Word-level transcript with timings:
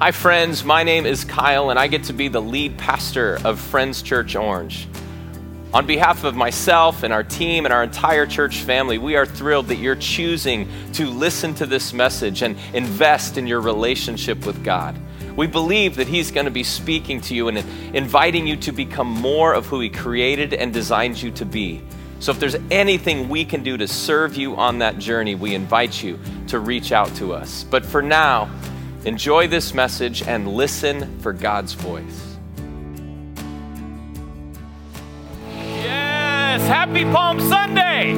Hi, 0.00 0.10
friends. 0.10 0.64
My 0.64 0.82
name 0.82 1.06
is 1.06 1.22
Kyle, 1.22 1.70
and 1.70 1.78
I 1.78 1.86
get 1.86 2.02
to 2.04 2.12
be 2.12 2.26
the 2.26 2.42
lead 2.42 2.76
pastor 2.76 3.38
of 3.44 3.60
Friends 3.60 4.02
Church 4.02 4.34
Orange. 4.34 4.88
On 5.72 5.86
behalf 5.86 6.24
of 6.24 6.34
myself 6.34 7.04
and 7.04 7.12
our 7.12 7.22
team 7.22 7.64
and 7.64 7.72
our 7.72 7.84
entire 7.84 8.26
church 8.26 8.56
family, 8.62 8.98
we 8.98 9.14
are 9.14 9.24
thrilled 9.24 9.68
that 9.68 9.76
you're 9.76 9.94
choosing 9.94 10.68
to 10.94 11.06
listen 11.06 11.54
to 11.54 11.66
this 11.66 11.92
message 11.92 12.42
and 12.42 12.56
invest 12.72 13.38
in 13.38 13.46
your 13.46 13.60
relationship 13.60 14.44
with 14.44 14.64
God. 14.64 14.98
We 15.36 15.46
believe 15.46 15.94
that 15.94 16.08
He's 16.08 16.32
going 16.32 16.46
to 16.46 16.50
be 16.50 16.64
speaking 16.64 17.20
to 17.20 17.34
you 17.36 17.46
and 17.46 17.58
inviting 17.94 18.48
you 18.48 18.56
to 18.56 18.72
become 18.72 19.06
more 19.06 19.54
of 19.54 19.66
who 19.66 19.78
He 19.78 19.90
created 19.90 20.54
and 20.54 20.74
designed 20.74 21.22
you 21.22 21.30
to 21.30 21.44
be. 21.44 21.84
So, 22.18 22.32
if 22.32 22.40
there's 22.40 22.56
anything 22.72 23.28
we 23.28 23.44
can 23.44 23.62
do 23.62 23.76
to 23.76 23.86
serve 23.86 24.34
you 24.34 24.56
on 24.56 24.80
that 24.80 24.98
journey, 24.98 25.36
we 25.36 25.54
invite 25.54 26.02
you 26.02 26.18
to 26.48 26.58
reach 26.58 26.90
out 26.90 27.14
to 27.14 27.32
us. 27.32 27.62
But 27.62 27.86
for 27.86 28.02
now, 28.02 28.50
Enjoy 29.04 29.46
this 29.46 29.74
message 29.74 30.22
and 30.22 30.48
listen 30.48 31.20
for 31.20 31.34
God's 31.34 31.74
voice. 31.74 32.38
Yes, 35.46 36.66
happy 36.66 37.04
Palm 37.04 37.38
Sunday! 37.38 38.12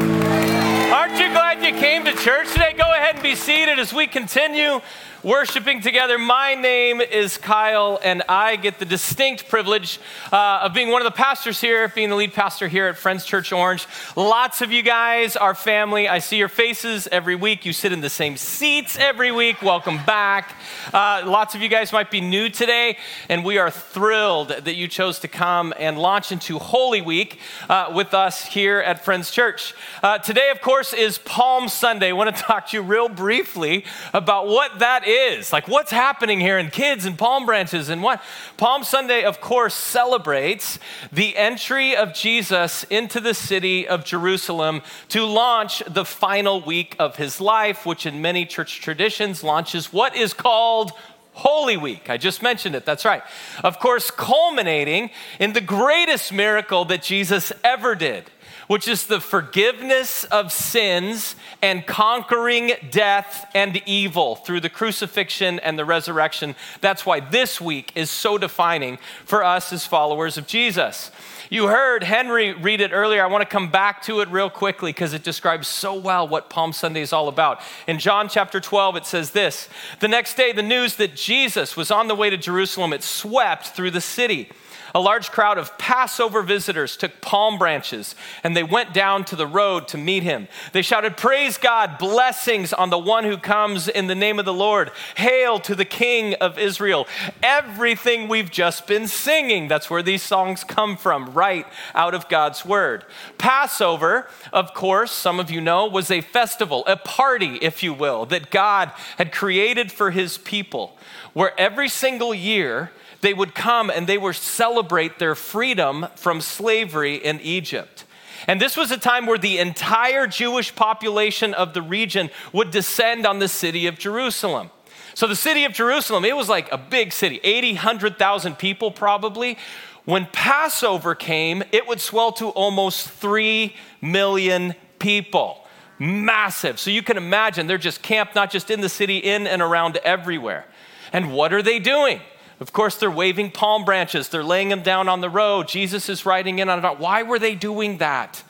Aren't 0.92 1.18
you 1.18 1.28
glad 1.30 1.60
you 1.64 1.72
came 1.80 2.04
to 2.04 2.12
church 2.12 2.52
today? 2.52 2.72
Go 2.78 2.84
ahead 2.84 3.16
and 3.16 3.22
be 3.22 3.34
seated 3.34 3.80
as 3.80 3.92
we 3.92 4.06
continue 4.06 4.80
worshiping 5.26 5.80
together. 5.80 6.18
My 6.18 6.54
name 6.54 7.00
is 7.00 7.36
Kyle, 7.36 7.98
and 8.04 8.22
I 8.28 8.54
get 8.54 8.78
the 8.78 8.84
distinct 8.84 9.48
privilege 9.48 9.98
uh, 10.30 10.60
of 10.62 10.72
being 10.72 10.88
one 10.90 11.02
of 11.02 11.04
the 11.04 11.16
pastors 11.16 11.60
here, 11.60 11.88
being 11.88 12.10
the 12.10 12.14
lead 12.14 12.32
pastor 12.32 12.68
here 12.68 12.86
at 12.86 12.96
Friends 12.96 13.26
Church 13.26 13.50
Orange. 13.50 13.88
Lots 14.14 14.62
of 14.62 14.70
you 14.70 14.82
guys 14.82 15.34
are 15.34 15.52
family. 15.52 16.06
I 16.06 16.20
see 16.20 16.36
your 16.36 16.46
faces 16.46 17.08
every 17.10 17.34
week. 17.34 17.66
You 17.66 17.72
sit 17.72 17.90
in 17.90 18.02
the 18.02 18.08
same 18.08 18.36
seats 18.36 18.96
every 19.00 19.32
week. 19.32 19.62
Welcome 19.62 19.98
back. 20.06 20.54
Uh, 20.94 21.24
lots 21.26 21.56
of 21.56 21.60
you 21.60 21.68
guys 21.68 21.92
might 21.92 22.12
be 22.12 22.20
new 22.20 22.48
today, 22.48 22.96
and 23.28 23.44
we 23.44 23.58
are 23.58 23.68
thrilled 23.68 24.50
that 24.50 24.76
you 24.76 24.86
chose 24.86 25.18
to 25.18 25.28
come 25.28 25.74
and 25.76 25.98
launch 25.98 26.30
into 26.30 26.60
Holy 26.60 27.02
Week 27.02 27.40
uh, 27.68 27.90
with 27.92 28.14
us 28.14 28.46
here 28.46 28.78
at 28.78 29.04
Friends 29.04 29.32
Church. 29.32 29.74
Uh, 30.04 30.18
today, 30.18 30.50
of 30.50 30.60
course, 30.60 30.92
is 30.92 31.18
Palm 31.18 31.68
Sunday. 31.68 32.10
I 32.10 32.12
want 32.12 32.36
to 32.36 32.40
talk 32.40 32.68
to 32.68 32.76
you 32.76 32.82
real 32.84 33.08
briefly 33.08 33.84
about 34.14 34.46
what 34.46 34.78
that 34.78 35.04
is 35.04 35.15
is. 35.16 35.52
Like, 35.52 35.68
what's 35.68 35.90
happening 35.90 36.40
here 36.40 36.58
in 36.58 36.70
kids 36.70 37.04
and 37.04 37.18
palm 37.18 37.46
branches 37.46 37.88
and 37.88 38.02
what? 38.02 38.22
Palm 38.56 38.84
Sunday, 38.84 39.24
of 39.24 39.40
course, 39.40 39.74
celebrates 39.74 40.78
the 41.12 41.36
entry 41.36 41.96
of 41.96 42.14
Jesus 42.14 42.84
into 42.84 43.20
the 43.20 43.34
city 43.34 43.88
of 43.88 44.04
Jerusalem 44.04 44.82
to 45.08 45.24
launch 45.24 45.82
the 45.86 46.04
final 46.04 46.60
week 46.60 46.94
of 46.98 47.16
his 47.16 47.40
life, 47.40 47.86
which 47.86 48.06
in 48.06 48.22
many 48.22 48.46
church 48.46 48.80
traditions 48.80 49.42
launches 49.42 49.92
what 49.92 50.16
is 50.16 50.32
called 50.32 50.92
Holy 51.32 51.76
Week. 51.76 52.08
I 52.08 52.16
just 52.16 52.42
mentioned 52.42 52.74
it. 52.74 52.86
That's 52.86 53.04
right. 53.04 53.22
Of 53.62 53.78
course, 53.78 54.10
culminating 54.10 55.10
in 55.38 55.52
the 55.52 55.60
greatest 55.60 56.32
miracle 56.32 56.86
that 56.86 57.02
Jesus 57.02 57.52
ever 57.62 57.94
did 57.94 58.30
which 58.66 58.88
is 58.88 59.06
the 59.06 59.20
forgiveness 59.20 60.24
of 60.24 60.52
sins 60.52 61.36
and 61.62 61.86
conquering 61.86 62.72
death 62.90 63.48
and 63.54 63.80
evil 63.86 64.36
through 64.36 64.60
the 64.60 64.68
crucifixion 64.68 65.58
and 65.60 65.78
the 65.78 65.84
resurrection. 65.84 66.54
That's 66.80 67.06
why 67.06 67.20
this 67.20 67.60
week 67.60 67.92
is 67.94 68.10
so 68.10 68.38
defining 68.38 68.98
for 69.24 69.44
us 69.44 69.72
as 69.72 69.86
followers 69.86 70.36
of 70.36 70.46
Jesus. 70.46 71.10
You 71.48 71.68
heard 71.68 72.02
Henry 72.02 72.52
read 72.54 72.80
it 72.80 72.90
earlier. 72.92 73.22
I 73.22 73.28
want 73.28 73.42
to 73.42 73.48
come 73.48 73.70
back 73.70 74.02
to 74.02 74.20
it 74.20 74.28
real 74.30 74.50
quickly 74.50 74.92
because 74.92 75.12
it 75.12 75.22
describes 75.22 75.68
so 75.68 75.94
well 75.94 76.26
what 76.26 76.50
Palm 76.50 76.72
Sunday 76.72 77.02
is 77.02 77.12
all 77.12 77.28
about. 77.28 77.60
In 77.86 78.00
John 78.00 78.28
chapter 78.28 78.58
12, 78.58 78.96
it 78.96 79.06
says 79.06 79.30
this 79.30 79.68
The 80.00 80.08
next 80.08 80.36
day, 80.36 80.50
the 80.52 80.62
news 80.62 80.96
that 80.96 81.14
Jesus 81.14 81.76
was 81.76 81.92
on 81.92 82.08
the 82.08 82.16
way 82.16 82.30
to 82.30 82.36
Jerusalem, 82.36 82.92
it 82.92 83.04
swept 83.04 83.68
through 83.68 83.92
the 83.92 84.00
city 84.00 84.50
a 84.96 85.00
large 85.00 85.30
crowd 85.30 85.58
of 85.58 85.76
Passover 85.76 86.40
visitors 86.40 86.96
took 86.96 87.20
palm 87.20 87.58
branches 87.58 88.14
and 88.42 88.56
they 88.56 88.62
went 88.62 88.94
down 88.94 89.26
to 89.26 89.36
the 89.36 89.46
road 89.46 89.86
to 89.88 89.98
meet 89.98 90.22
him. 90.22 90.48
They 90.72 90.80
shouted, 90.80 91.18
Praise 91.18 91.58
God, 91.58 91.98
blessings 91.98 92.72
on 92.72 92.88
the 92.88 92.98
one 92.98 93.24
who 93.24 93.36
comes 93.36 93.88
in 93.88 94.06
the 94.06 94.14
name 94.14 94.38
of 94.38 94.46
the 94.46 94.54
Lord. 94.54 94.90
Hail 95.16 95.60
to 95.60 95.74
the 95.74 95.84
King 95.84 96.32
of 96.36 96.58
Israel. 96.58 97.06
Everything 97.42 98.26
we've 98.26 98.50
just 98.50 98.86
been 98.86 99.06
singing, 99.06 99.68
that's 99.68 99.90
where 99.90 100.02
these 100.02 100.22
songs 100.22 100.64
come 100.64 100.96
from, 100.96 101.34
right 101.34 101.66
out 101.94 102.14
of 102.14 102.30
God's 102.30 102.64
word. 102.64 103.04
Passover, 103.36 104.26
of 104.50 104.72
course, 104.72 105.12
some 105.12 105.38
of 105.38 105.50
you 105.50 105.60
know, 105.60 105.86
was 105.86 106.10
a 106.10 106.22
festival, 106.22 106.84
a 106.86 106.96
party, 106.96 107.58
if 107.60 107.82
you 107.82 107.92
will, 107.92 108.24
that 108.24 108.50
God 108.50 108.92
had 109.18 109.30
created 109.30 109.92
for 109.92 110.10
his 110.10 110.38
people, 110.38 110.96
where 111.34 111.52
every 111.60 111.90
single 111.90 112.34
year, 112.34 112.92
they 113.26 113.34
would 113.34 113.56
come 113.56 113.90
and 113.90 114.06
they 114.06 114.16
would 114.16 114.36
celebrate 114.36 115.18
their 115.18 115.34
freedom 115.34 116.06
from 116.14 116.40
slavery 116.40 117.16
in 117.16 117.40
Egypt. 117.40 118.04
And 118.46 118.60
this 118.60 118.76
was 118.76 118.92
a 118.92 118.96
time 118.96 119.26
where 119.26 119.36
the 119.36 119.58
entire 119.58 120.28
Jewish 120.28 120.72
population 120.76 121.52
of 121.52 121.74
the 121.74 121.82
region 121.82 122.30
would 122.52 122.70
descend 122.70 123.26
on 123.26 123.40
the 123.40 123.48
city 123.48 123.88
of 123.88 123.98
Jerusalem. 123.98 124.70
So, 125.14 125.26
the 125.26 125.34
city 125.34 125.64
of 125.64 125.72
Jerusalem, 125.72 126.24
it 126.24 126.36
was 126.36 126.48
like 126.48 126.70
a 126.70 126.78
big 126.78 127.12
city 127.12 127.40
80, 127.42 127.72
100,000 127.72 128.58
people 128.58 128.92
probably. 128.92 129.58
When 130.04 130.26
Passover 130.26 131.16
came, 131.16 131.64
it 131.72 131.88
would 131.88 132.00
swell 132.00 132.30
to 132.34 132.50
almost 132.50 133.08
3 133.08 133.74
million 134.00 134.76
people. 135.00 135.66
Massive. 135.98 136.78
So, 136.78 136.92
you 136.92 137.02
can 137.02 137.16
imagine 137.16 137.66
they're 137.66 137.76
just 137.76 138.02
camped 138.02 138.36
not 138.36 138.52
just 138.52 138.70
in 138.70 138.82
the 138.82 138.88
city, 138.88 139.18
in 139.18 139.48
and 139.48 139.60
around 139.60 139.96
everywhere. 140.04 140.64
And 141.12 141.32
what 141.32 141.52
are 141.52 141.62
they 141.62 141.80
doing? 141.80 142.20
Of 142.58 142.72
course, 142.72 142.96
they're 142.96 143.10
waving 143.10 143.50
palm 143.50 143.84
branches, 143.84 144.28
they're 144.28 144.44
laying 144.44 144.70
them 144.70 144.82
down 144.82 145.08
on 145.08 145.20
the 145.20 145.28
road. 145.28 145.68
Jesus 145.68 146.08
is 146.08 146.24
riding 146.24 146.58
in 146.58 146.68
on 146.68 146.84
it. 146.84 146.98
Why 146.98 147.22
were 147.22 147.38
they 147.38 147.54
doing 147.54 147.98
that? 147.98 148.42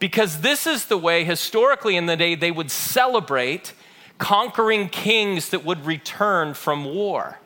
Because 0.00 0.40
this 0.40 0.66
is 0.66 0.86
the 0.86 0.98
way, 0.98 1.24
historically 1.24 1.96
in 1.96 2.06
the 2.06 2.16
day, 2.16 2.34
they 2.34 2.50
would 2.50 2.70
celebrate 2.70 3.72
conquering 4.18 4.88
kings 4.88 5.50
that 5.50 5.64
would 5.64 5.86
return 5.86 6.54
from 6.54 6.84
war. 6.84 7.38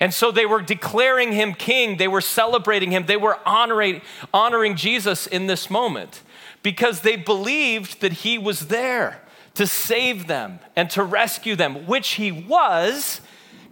And 0.00 0.14
so 0.14 0.30
they 0.30 0.46
were 0.46 0.62
declaring 0.62 1.32
him 1.32 1.54
king, 1.54 1.96
they 1.96 2.06
were 2.06 2.20
celebrating 2.20 2.92
him, 2.92 3.06
they 3.06 3.16
were 3.16 3.38
honoring, 3.44 4.00
honoring 4.32 4.76
Jesus 4.76 5.26
in 5.26 5.48
this 5.48 5.68
moment 5.68 6.22
because 6.62 7.00
they 7.00 7.16
believed 7.16 8.00
that 8.00 8.12
he 8.12 8.38
was 8.38 8.68
there 8.68 9.20
to 9.54 9.66
save 9.66 10.28
them 10.28 10.60
and 10.76 10.88
to 10.90 11.02
rescue 11.02 11.56
them, 11.56 11.86
which 11.86 12.10
he 12.10 12.30
was, 12.30 13.20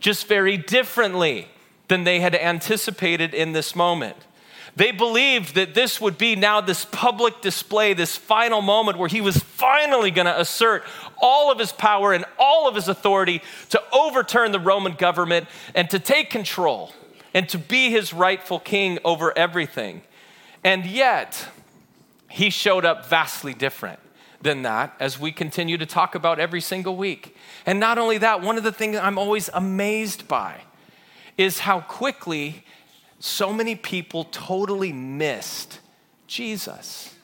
just 0.00 0.26
very 0.26 0.56
differently 0.56 1.48
than 1.88 2.04
they 2.04 2.20
had 2.20 2.34
anticipated 2.34 3.34
in 3.34 3.52
this 3.52 3.74
moment. 3.74 4.16
They 4.76 4.92
believed 4.92 5.54
that 5.54 5.74
this 5.74 6.02
would 6.02 6.18
be 6.18 6.36
now 6.36 6.60
this 6.60 6.84
public 6.84 7.40
display, 7.40 7.94
this 7.94 8.16
final 8.16 8.60
moment 8.60 8.98
where 8.98 9.08
he 9.08 9.22
was 9.22 9.38
finally 9.38 10.10
going 10.10 10.26
to 10.26 10.38
assert 10.38 10.84
all 11.16 11.50
of 11.50 11.58
his 11.58 11.72
power 11.72 12.12
and 12.12 12.26
all 12.38 12.68
of 12.68 12.74
his 12.74 12.86
authority 12.86 13.40
to 13.70 13.82
overturn 13.90 14.52
the 14.52 14.60
Roman 14.60 14.92
government 14.92 15.48
and 15.74 15.88
to 15.88 15.98
take 15.98 16.28
control 16.28 16.92
and 17.32 17.48
to 17.48 17.58
be 17.58 17.90
his 17.90 18.12
rightful 18.12 18.60
king 18.60 18.98
over 19.02 19.36
everything. 19.36 20.02
And 20.62 20.84
yet, 20.84 21.48
he 22.28 22.50
showed 22.50 22.84
up 22.84 23.06
vastly 23.06 23.54
different 23.54 23.98
than 24.42 24.60
that 24.62 24.94
as 25.00 25.18
we 25.18 25.32
continue 25.32 25.78
to 25.78 25.86
talk 25.86 26.14
about 26.14 26.38
every 26.38 26.60
single 26.60 26.96
week. 26.96 27.34
And 27.64 27.80
not 27.80 27.96
only 27.96 28.18
that, 28.18 28.42
one 28.42 28.58
of 28.58 28.62
the 28.62 28.72
things 28.72 28.98
I'm 28.98 29.16
always 29.16 29.48
amazed 29.54 30.28
by 30.28 30.60
is 31.36 31.60
how 31.60 31.80
quickly 31.80 32.64
so 33.18 33.52
many 33.52 33.74
people 33.74 34.24
totally 34.24 34.92
missed 34.92 35.80
Jesus. 36.26 37.14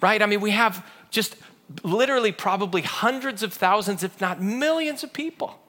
Right? 0.00 0.22
I 0.22 0.26
mean, 0.26 0.40
we 0.40 0.50
have 0.50 0.86
just 1.10 1.36
literally 1.82 2.32
probably 2.32 2.82
hundreds 2.82 3.42
of 3.42 3.52
thousands, 3.52 4.02
if 4.02 4.20
not 4.20 4.40
millions 4.40 5.04
of 5.04 5.12
people 5.12 5.60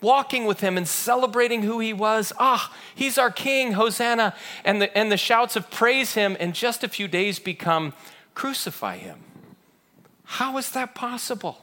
walking 0.00 0.46
with 0.46 0.60
him 0.60 0.76
and 0.76 0.86
celebrating 0.86 1.62
who 1.62 1.80
he 1.80 1.92
was. 1.92 2.32
Ah, 2.38 2.72
he's 2.94 3.18
our 3.18 3.30
king, 3.30 3.72
Hosanna. 3.72 4.34
And 4.64 4.82
the, 4.82 4.96
and 4.96 5.10
the 5.10 5.16
shouts 5.16 5.56
of 5.56 5.70
praise 5.70 6.14
him 6.14 6.36
in 6.36 6.52
just 6.52 6.84
a 6.84 6.88
few 6.88 7.08
days 7.08 7.38
become 7.38 7.94
crucify 8.34 8.96
him. 8.96 9.18
How 10.24 10.58
is 10.58 10.70
that 10.72 10.94
possible? 10.94 11.58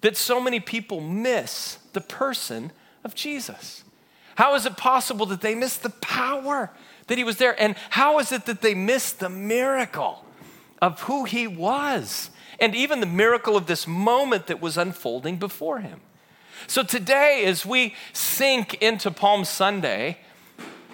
That 0.00 0.16
so 0.16 0.40
many 0.40 0.60
people 0.60 1.00
miss 1.00 1.78
the 1.92 2.00
person 2.00 2.72
of 3.04 3.14
Jesus. 3.14 3.84
How 4.38 4.54
is 4.54 4.66
it 4.66 4.76
possible 4.76 5.26
that 5.26 5.40
they 5.40 5.56
missed 5.56 5.82
the 5.82 5.90
power 5.90 6.70
that 7.08 7.18
he 7.18 7.24
was 7.24 7.38
there? 7.38 7.60
And 7.60 7.74
how 7.90 8.20
is 8.20 8.30
it 8.30 8.46
that 8.46 8.62
they 8.62 8.72
missed 8.72 9.18
the 9.18 9.28
miracle 9.28 10.24
of 10.80 11.00
who 11.00 11.24
he 11.24 11.48
was? 11.48 12.30
And 12.60 12.72
even 12.76 13.00
the 13.00 13.06
miracle 13.06 13.56
of 13.56 13.66
this 13.66 13.88
moment 13.88 14.46
that 14.46 14.60
was 14.60 14.78
unfolding 14.78 15.38
before 15.38 15.80
him. 15.80 16.02
So 16.68 16.84
today, 16.84 17.46
as 17.46 17.66
we 17.66 17.96
sink 18.12 18.74
into 18.74 19.10
Palm 19.10 19.44
Sunday, 19.44 20.18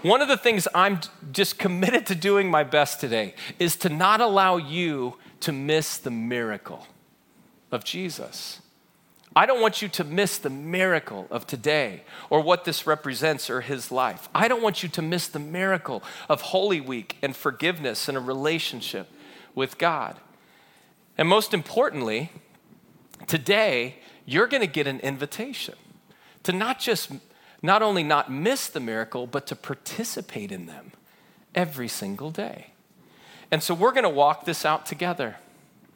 one 0.00 0.22
of 0.22 0.28
the 0.28 0.38
things 0.38 0.66
I'm 0.74 1.00
just 1.30 1.58
committed 1.58 2.06
to 2.06 2.14
doing 2.14 2.50
my 2.50 2.64
best 2.64 2.98
today 2.98 3.34
is 3.58 3.76
to 3.76 3.90
not 3.90 4.22
allow 4.22 4.56
you 4.56 5.18
to 5.40 5.52
miss 5.52 5.98
the 5.98 6.10
miracle 6.10 6.86
of 7.70 7.84
Jesus. 7.84 8.62
I 9.36 9.46
don't 9.46 9.60
want 9.60 9.82
you 9.82 9.88
to 9.88 10.04
miss 10.04 10.38
the 10.38 10.50
miracle 10.50 11.26
of 11.30 11.46
today 11.46 12.02
or 12.30 12.40
what 12.40 12.64
this 12.64 12.86
represents 12.86 13.50
or 13.50 13.62
his 13.62 13.90
life. 13.90 14.28
I 14.34 14.46
don't 14.46 14.62
want 14.62 14.82
you 14.82 14.88
to 14.90 15.02
miss 15.02 15.26
the 15.26 15.40
miracle 15.40 16.02
of 16.28 16.40
Holy 16.40 16.80
Week 16.80 17.16
and 17.20 17.34
forgiveness 17.34 18.08
and 18.08 18.16
a 18.16 18.20
relationship 18.20 19.08
with 19.54 19.76
God. 19.76 20.16
And 21.18 21.28
most 21.28 21.52
importantly, 21.52 22.30
today, 23.26 23.96
you're 24.24 24.46
going 24.46 24.60
to 24.60 24.68
get 24.68 24.86
an 24.86 25.00
invitation 25.00 25.74
to 26.44 26.52
not 26.52 26.78
just, 26.78 27.10
not 27.62 27.82
only 27.82 28.02
not 28.02 28.30
miss 28.30 28.68
the 28.68 28.80
miracle, 28.80 29.26
but 29.26 29.46
to 29.48 29.56
participate 29.56 30.52
in 30.52 30.66
them 30.66 30.92
every 31.54 31.88
single 31.88 32.30
day. 32.30 32.68
And 33.50 33.62
so 33.62 33.74
we're 33.74 33.92
going 33.92 34.04
to 34.04 34.08
walk 34.08 34.44
this 34.44 34.64
out 34.64 34.86
together. 34.86 35.36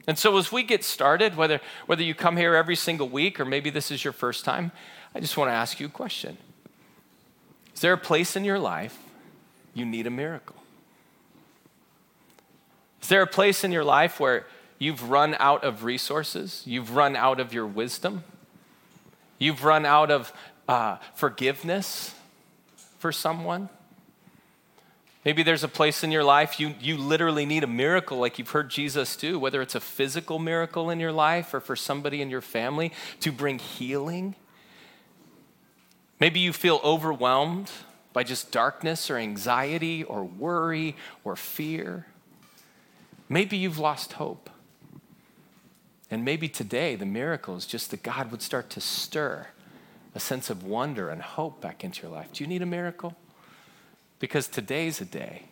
And 0.08 0.18
so, 0.18 0.38
as 0.38 0.50
we 0.50 0.62
get 0.62 0.84
started, 0.84 1.36
whether, 1.36 1.60
whether 1.84 2.02
you 2.02 2.14
come 2.14 2.38
here 2.38 2.54
every 2.54 2.76
single 2.76 3.10
week 3.10 3.38
or 3.38 3.44
maybe 3.44 3.68
this 3.68 3.90
is 3.90 4.02
your 4.02 4.14
first 4.14 4.42
time, 4.42 4.72
I 5.14 5.20
just 5.20 5.36
want 5.36 5.50
to 5.50 5.52
ask 5.52 5.78
you 5.78 5.86
a 5.86 5.90
question 5.90 6.38
Is 7.74 7.82
there 7.82 7.92
a 7.92 7.98
place 7.98 8.34
in 8.34 8.42
your 8.42 8.58
life 8.58 8.98
you 9.74 9.84
need 9.84 10.06
a 10.06 10.10
miracle? 10.10 10.56
Is 13.02 13.08
there 13.08 13.20
a 13.20 13.26
place 13.26 13.64
in 13.64 13.70
your 13.70 13.84
life 13.84 14.18
where 14.18 14.46
you've 14.78 15.10
run 15.10 15.36
out 15.38 15.62
of 15.62 15.84
resources? 15.84 16.62
You've 16.64 16.96
run 16.96 17.14
out 17.14 17.38
of 17.38 17.52
your 17.52 17.66
wisdom? 17.66 18.24
You've 19.38 19.62
run 19.62 19.84
out 19.84 20.10
of 20.10 20.32
uh, 20.66 20.96
forgiveness 21.16 22.14
for 22.98 23.12
someone? 23.12 23.68
Maybe 25.28 25.42
there's 25.42 25.62
a 25.62 25.68
place 25.68 26.02
in 26.02 26.10
your 26.10 26.24
life 26.24 26.58
you, 26.58 26.74
you 26.80 26.96
literally 26.96 27.44
need 27.44 27.62
a 27.62 27.66
miracle, 27.66 28.16
like 28.16 28.38
you've 28.38 28.48
heard 28.48 28.70
Jesus 28.70 29.14
do, 29.14 29.38
whether 29.38 29.60
it's 29.60 29.74
a 29.74 29.80
physical 29.80 30.38
miracle 30.38 30.88
in 30.88 31.00
your 31.00 31.12
life 31.12 31.52
or 31.52 31.60
for 31.60 31.76
somebody 31.76 32.22
in 32.22 32.30
your 32.30 32.40
family 32.40 32.92
to 33.20 33.30
bring 33.30 33.58
healing. 33.58 34.36
Maybe 36.18 36.40
you 36.40 36.54
feel 36.54 36.80
overwhelmed 36.82 37.70
by 38.14 38.22
just 38.22 38.50
darkness 38.52 39.10
or 39.10 39.18
anxiety 39.18 40.02
or 40.02 40.24
worry 40.24 40.96
or 41.24 41.36
fear. 41.36 42.06
Maybe 43.28 43.58
you've 43.58 43.78
lost 43.78 44.14
hope. 44.14 44.48
And 46.10 46.24
maybe 46.24 46.48
today 46.48 46.96
the 46.96 47.04
miracle 47.04 47.54
is 47.54 47.66
just 47.66 47.90
that 47.90 48.02
God 48.02 48.30
would 48.30 48.40
start 48.40 48.70
to 48.70 48.80
stir 48.80 49.48
a 50.14 50.20
sense 50.20 50.48
of 50.48 50.64
wonder 50.64 51.10
and 51.10 51.20
hope 51.20 51.60
back 51.60 51.84
into 51.84 52.04
your 52.04 52.12
life. 52.12 52.32
Do 52.32 52.42
you 52.42 52.48
need 52.48 52.62
a 52.62 52.66
miracle? 52.66 53.14
Because 54.18 54.48
today's 54.48 55.00
a 55.00 55.04
day 55.04 55.44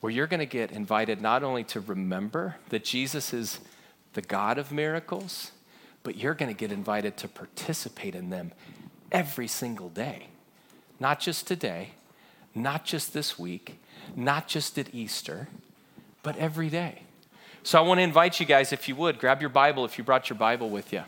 where 0.00 0.12
you're 0.12 0.26
going 0.26 0.40
to 0.40 0.46
get 0.46 0.72
invited 0.72 1.20
not 1.20 1.42
only 1.42 1.64
to 1.64 1.80
remember 1.80 2.56
that 2.68 2.84
Jesus 2.84 3.32
is 3.32 3.60
the 4.14 4.22
God 4.22 4.58
of 4.58 4.72
miracles, 4.72 5.52
but 6.02 6.16
you're 6.16 6.34
going 6.34 6.52
to 6.52 6.58
get 6.58 6.72
invited 6.72 7.16
to 7.18 7.28
participate 7.28 8.14
in 8.14 8.30
them 8.30 8.52
every 9.10 9.48
single 9.48 9.88
day. 9.88 10.28
Not 10.98 11.20
just 11.20 11.46
today, 11.46 11.90
not 12.54 12.84
just 12.84 13.12
this 13.12 13.38
week, 13.38 13.78
not 14.14 14.48
just 14.48 14.78
at 14.78 14.94
Easter, 14.94 15.48
but 16.22 16.36
every 16.36 16.70
day. 16.70 17.02
So 17.62 17.78
I 17.78 17.82
want 17.82 17.98
to 17.98 18.02
invite 18.02 18.38
you 18.38 18.46
guys, 18.46 18.72
if 18.72 18.88
you 18.88 18.96
would, 18.96 19.18
grab 19.18 19.40
your 19.40 19.50
Bible 19.50 19.84
if 19.84 19.98
you 19.98 20.04
brought 20.04 20.30
your 20.30 20.38
Bible 20.38 20.70
with 20.70 20.92
you. 20.92 21.02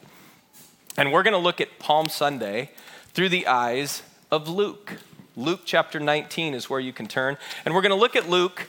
And 0.96 1.12
we're 1.12 1.22
going 1.22 1.32
to 1.32 1.38
look 1.38 1.60
at 1.60 1.78
Palm 1.78 2.08
Sunday 2.08 2.72
through 3.14 3.28
the 3.28 3.46
eyes 3.46 4.02
of 4.30 4.48
Luke. 4.48 4.94
Luke 5.38 5.60
chapter 5.64 6.00
19 6.00 6.52
is 6.52 6.68
where 6.68 6.80
you 6.80 6.92
can 6.92 7.06
turn. 7.06 7.38
And 7.64 7.72
we're 7.72 7.80
going 7.80 7.90
to 7.90 7.96
look 7.96 8.16
at 8.16 8.28
Luke. 8.28 8.68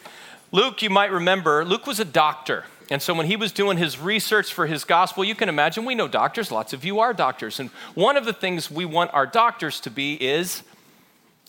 Luke, 0.51 0.83
you 0.83 0.89
might 0.91 1.11
remember, 1.11 1.65
Luke 1.65 1.87
was 1.87 1.99
a 1.99 2.05
doctor. 2.05 2.65
And 2.91 3.01
so 3.01 3.13
when 3.13 3.25
he 3.25 3.35
was 3.35 3.51
doing 3.51 3.77
his 3.77 3.99
research 3.99 4.53
for 4.53 4.67
his 4.67 4.83
gospel, 4.83 5.23
you 5.23 5.33
can 5.33 5.49
imagine 5.49 5.83
we 5.83 5.95
know 5.95 6.07
doctors, 6.07 6.51
lots 6.51 6.71
of 6.71 6.85
you 6.85 6.99
are 6.99 7.11
doctors. 7.11 7.59
And 7.59 7.71
one 7.95 8.17
of 8.17 8.25
the 8.25 8.33
things 8.33 8.69
we 8.69 8.85
want 8.85 9.11
our 9.15 9.25
doctors 9.25 9.79
to 9.81 9.89
be 9.89 10.13
is 10.13 10.61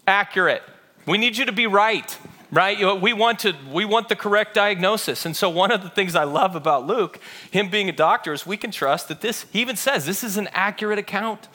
accurate. 0.07 0.63
We 1.07 1.19
need 1.19 1.37
you 1.37 1.45
to 1.45 1.53
be 1.53 1.67
right, 1.67 2.19
right? 2.51 3.01
We 3.01 3.13
want 3.13 3.41
to 3.41 3.55
we 3.71 3.85
want 3.85 4.09
the 4.09 4.17
correct 4.17 4.55
diagnosis. 4.55 5.27
And 5.27 5.37
so 5.37 5.51
one 5.51 5.71
of 5.71 5.83
the 5.83 5.91
things 5.91 6.15
I 6.15 6.25
love 6.25 6.57
about 6.57 6.87
Luke, 6.87 7.21
him 7.51 7.69
being 7.69 7.91
a 7.91 7.93
doctor, 7.93 8.33
is 8.33 8.47
we 8.47 8.57
can 8.57 8.71
trust 8.71 9.09
that 9.09 9.21
this 9.21 9.45
he 9.51 9.61
even 9.61 9.77
says 9.77 10.07
this 10.07 10.25
is 10.25 10.39
an 10.39 10.49
accurate 10.53 10.99
account 10.99 11.49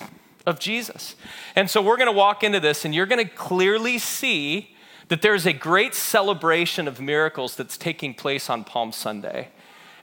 of 0.45 0.59
Jesus. 0.59 1.15
And 1.55 1.69
so 1.69 1.81
we're 1.81 1.97
going 1.97 2.11
to 2.11 2.17
walk 2.17 2.43
into 2.43 2.59
this, 2.59 2.85
and 2.85 2.93
you're 2.93 3.05
going 3.05 3.25
to 3.25 3.33
clearly 3.33 3.97
see 3.97 4.75
that 5.07 5.21
there's 5.21 5.45
a 5.45 5.53
great 5.53 5.93
celebration 5.93 6.87
of 6.87 6.99
miracles 6.99 7.55
that's 7.55 7.77
taking 7.77 8.13
place 8.13 8.49
on 8.49 8.63
Palm 8.63 8.91
Sunday, 8.91 9.49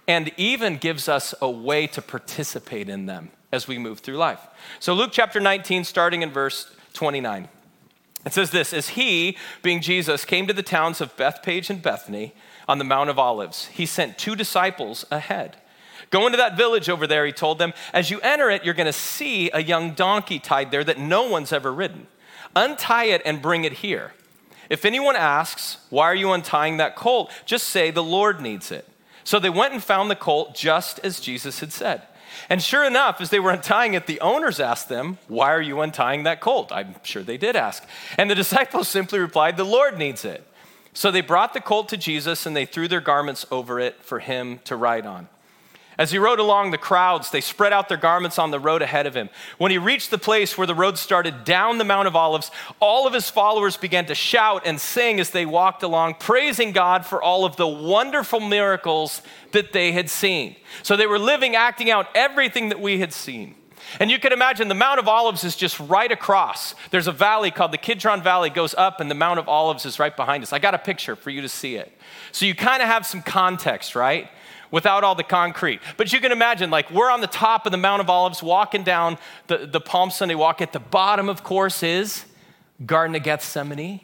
and 0.07 0.33
even 0.37 0.77
gives 0.77 1.09
us 1.09 1.35
a 1.41 1.51
way 1.51 1.87
to 1.89 2.03
participate 2.03 2.89
in 2.89 3.07
them 3.07 3.31
as 3.51 3.69
we 3.69 3.79
move 3.79 4.01
through 4.01 4.17
life. 4.17 4.41
So, 4.81 4.95
Luke 4.95 5.11
chapter 5.13 5.41
19, 5.41 5.85
starting 5.85 6.23
in 6.23 6.31
verse 6.31 6.75
29. 6.95 7.49
It 8.25 8.33
says 8.33 8.51
this 8.51 8.73
As 8.73 8.91
he, 8.91 9.37
being 9.63 9.81
Jesus, 9.81 10.25
came 10.25 10.47
to 10.47 10.53
the 10.53 10.63
towns 10.63 11.01
of 11.01 11.17
Bethphage 11.17 11.71
and 11.71 11.83
Bethany 11.83 12.35
on 12.69 12.79
the 12.79 12.85
Mount 12.85 13.11
of 13.11 13.19
Olives, 13.19 13.67
he 13.67 13.87
sent 13.87 14.19
two 14.19 14.37
disciples 14.37 15.05
ahead 15.11 15.57
Go 16.13 16.27
into 16.27 16.37
that 16.37 16.59
village 16.59 16.91
over 16.91 17.07
there, 17.07 17.25
he 17.25 17.33
told 17.33 17.59
them. 17.59 17.73
As 17.93 18.11
you 18.11 18.21
enter 18.21 18.51
it, 18.51 18.65
you're 18.65 18.75
going 18.75 18.87
to 18.87 18.93
see 18.93 19.51
a 19.51 19.63
young 19.63 19.95
donkey 19.95 20.39
tied 20.39 20.71
there 20.71 20.85
that 20.85 20.99
no 20.99 21.25
one's 21.25 21.53
ever 21.53 21.73
ridden. 21.73 22.07
Untie 22.55 23.07
it 23.07 23.23
and 23.25 23.41
bring 23.41 23.65
it 23.65 23.73
here. 23.73 24.13
If 24.69 24.85
anyone 24.85 25.17
asks, 25.17 25.79
Why 25.89 26.05
are 26.05 26.15
you 26.15 26.31
untying 26.33 26.77
that 26.77 26.97
colt? 26.97 27.33
just 27.47 27.67
say, 27.67 27.91
The 27.91 28.05
Lord 28.05 28.43
needs 28.43 28.71
it. 28.71 28.87
So 29.25 29.39
they 29.39 29.51
went 29.51 29.73
and 29.73 29.83
found 29.83 30.11
the 30.11 30.17
colt 30.17 30.55
just 30.55 31.01
as 31.01 31.19
Jesus 31.19 31.61
had 31.61 31.73
said. 31.73 32.03
And 32.51 32.63
sure 32.63 32.85
enough, 32.85 33.21
as 33.21 33.31
they 33.31 33.41
were 33.41 33.51
untying 33.51 33.95
it, 33.95 34.07
the 34.07 34.21
owners 34.21 34.61
asked 34.61 34.91
them, 34.91 35.17
Why 35.29 35.51
are 35.51 35.63
you 35.63 35.81
untying 35.81 36.25
that 36.25 36.43
colt? 36.43 36.71
I'm 36.71 36.95
sure 37.03 37.23
they 37.23 37.39
did 37.39 37.57
ask. 37.57 37.85
And 38.19 38.31
the 38.31 38.35
disciples 38.45 38.87
simply 38.87 39.19
replied, 39.19 39.57
The 39.57 39.65
Lord 39.65 39.97
needs 39.97 40.27
it. 40.27 40.47
So 40.93 41.11
they 41.11 41.23
brought 41.23 41.55
the 41.55 41.61
colt 41.63 41.89
to 41.89 41.97
Jesus 41.97 42.45
and 42.45 42.55
they 42.55 42.67
threw 42.67 42.87
their 42.87 43.01
garments 43.01 43.47
over 43.51 43.81
it 43.81 44.03
for 44.03 44.19
him 44.19 44.61
to 44.65 44.77
ride 44.77 45.07
on. 45.07 45.29
As 45.99 46.11
he 46.11 46.19
rode 46.19 46.39
along, 46.39 46.71
the 46.71 46.79
crowds, 46.79 47.31
they 47.31 47.41
spread 47.41 47.73
out 47.73 47.89
their 47.89 47.99
garments 47.99 48.39
on 48.39 48.51
the 48.51 48.59
road 48.59 48.81
ahead 48.83 49.07
of 49.07 49.15
him. 49.15 49.29
When 49.59 49.71
he 49.71 49.79
reached 49.79 50.11
the 50.11 50.19
place 50.19 50.57
where 50.57 50.67
the 50.67 50.75
road 50.75 50.97
started 50.97 51.45
down 51.45 51.79
the 51.79 51.85
Mount 51.85 52.09
of 52.09 52.17
Olives, 52.17 52.51
all 52.81 53.07
of 53.07 53.13
his 53.13 53.29
followers 53.29 53.77
began 53.77 54.07
to 54.07 54.15
shout 54.15 54.63
and 54.65 54.81
sing 54.81 55.21
as 55.21 55.31
they 55.31 55.45
walked 55.45 55.83
along, 55.83 56.15
praising 56.15 56.73
God 56.73 57.05
for 57.05 57.23
all 57.23 57.45
of 57.45 57.57
the 57.57 57.69
wonderful 57.69 58.41
miracles 58.41 59.21
that 59.53 59.73
they 59.73 59.93
had 59.93 60.09
seen. 60.09 60.57
So 60.83 60.97
they 60.97 61.07
were 61.07 61.19
living, 61.19 61.55
acting 61.57 61.91
out 61.91 62.07
everything 62.15 62.71
that 62.71 62.81
we 62.81 62.99
had 63.01 63.13
seen. 63.13 63.55
And 64.01 64.11
you 64.11 64.19
can 64.19 64.33
imagine 64.33 64.69
the 64.69 64.75
Mount 64.75 64.99
of 64.99 65.09
Olives 65.09 65.45
is 65.45 65.57
just 65.57 65.79
right 65.81 66.11
across. 66.11 66.75
There's 66.91 67.07
a 67.09 67.13
valley 67.13 67.51
called 67.51 67.73
the 67.73 67.79
Kidron 67.79 68.23
Valley, 68.23 68.49
goes 68.49 68.75
up, 68.75 69.01
and 69.01 69.11
the 69.11 69.15
Mount 69.15 69.39
of 69.39 69.49
Olives 69.49 69.85
is 69.85 69.99
right 69.99 70.17
behind 70.17 70.43
us. 70.43 70.53
I 70.53 70.59
got 70.59 70.75
a 70.75 70.79
picture 70.79 71.17
for 71.17 71.31
you 71.31 71.43
to 71.43 71.49
see 71.49 71.77
it. 71.77 71.93
So 72.31 72.47
you 72.47 72.55
kind 72.55 72.83
of 72.83 72.89
have 72.89 73.05
some 73.05 73.23
context, 73.23 73.95
right? 73.95 74.31
Without 74.73 75.05
all 75.05 75.15
the 75.15 75.23
concrete. 75.23 75.81
But 75.97 76.13
you 76.13 76.19
can 76.19 76.33
imagine, 76.33 76.71
like, 76.71 76.91
we're 76.91 77.11
on 77.11 77.21
the 77.21 77.29
top 77.29 77.67
of 77.67 77.71
the 77.71 77.79
Mount 77.79 78.01
of 78.01 78.11
Olives 78.11 78.43
walking 78.43 78.83
down 78.83 79.19
the, 79.47 79.59
the 79.59 79.81
Palm 79.81 80.11
Sunday 80.11 80.35
walk. 80.35 80.61
At 80.61 80.73
the 80.73 80.81
bottom, 80.81 81.29
of 81.29 81.45
course, 81.45 81.85
is 81.85 82.25
Garden 82.85 83.15
of 83.15 83.23
Gethsemane. 83.23 84.01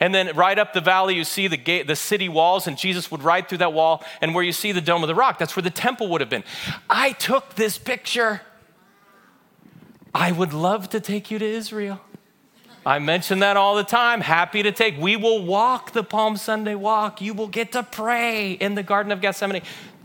And 0.00 0.14
then 0.14 0.34
right 0.34 0.58
up 0.58 0.72
the 0.72 0.80
valley, 0.80 1.14
you 1.14 1.24
see 1.24 1.48
the, 1.48 1.56
gate, 1.56 1.86
the 1.86 1.96
city 1.96 2.28
walls, 2.28 2.66
and 2.66 2.78
Jesus 2.78 3.10
would 3.10 3.22
ride 3.22 3.48
through 3.48 3.58
that 3.58 3.72
wall. 3.72 4.02
And 4.22 4.34
where 4.34 4.42
you 4.42 4.52
see 4.52 4.72
the 4.72 4.80
Dome 4.80 5.02
of 5.02 5.08
the 5.08 5.14
Rock, 5.14 5.38
that's 5.38 5.54
where 5.54 5.62
the 5.62 5.70
temple 5.70 6.08
would 6.08 6.20
have 6.20 6.30
been. 6.30 6.44
I 6.88 7.12
took 7.12 7.56
this 7.56 7.76
picture. 7.76 8.40
I 10.14 10.32
would 10.32 10.52
love 10.52 10.88
to 10.90 11.00
take 11.00 11.30
you 11.30 11.38
to 11.38 11.44
Israel. 11.44 12.00
I 12.84 12.98
mention 12.98 13.38
that 13.40 13.56
all 13.56 13.76
the 13.76 13.84
time. 13.84 14.20
Happy 14.20 14.64
to 14.64 14.72
take. 14.72 14.98
We 14.98 15.14
will 15.14 15.44
walk 15.44 15.92
the 15.92 16.02
Palm 16.02 16.36
Sunday 16.36 16.74
walk. 16.74 17.20
You 17.20 17.32
will 17.32 17.46
get 17.46 17.72
to 17.72 17.84
pray 17.84 18.52
in 18.52 18.74
the 18.74 18.82
Garden 18.82 19.12
of 19.12 19.20
Gethsemane 19.20 19.62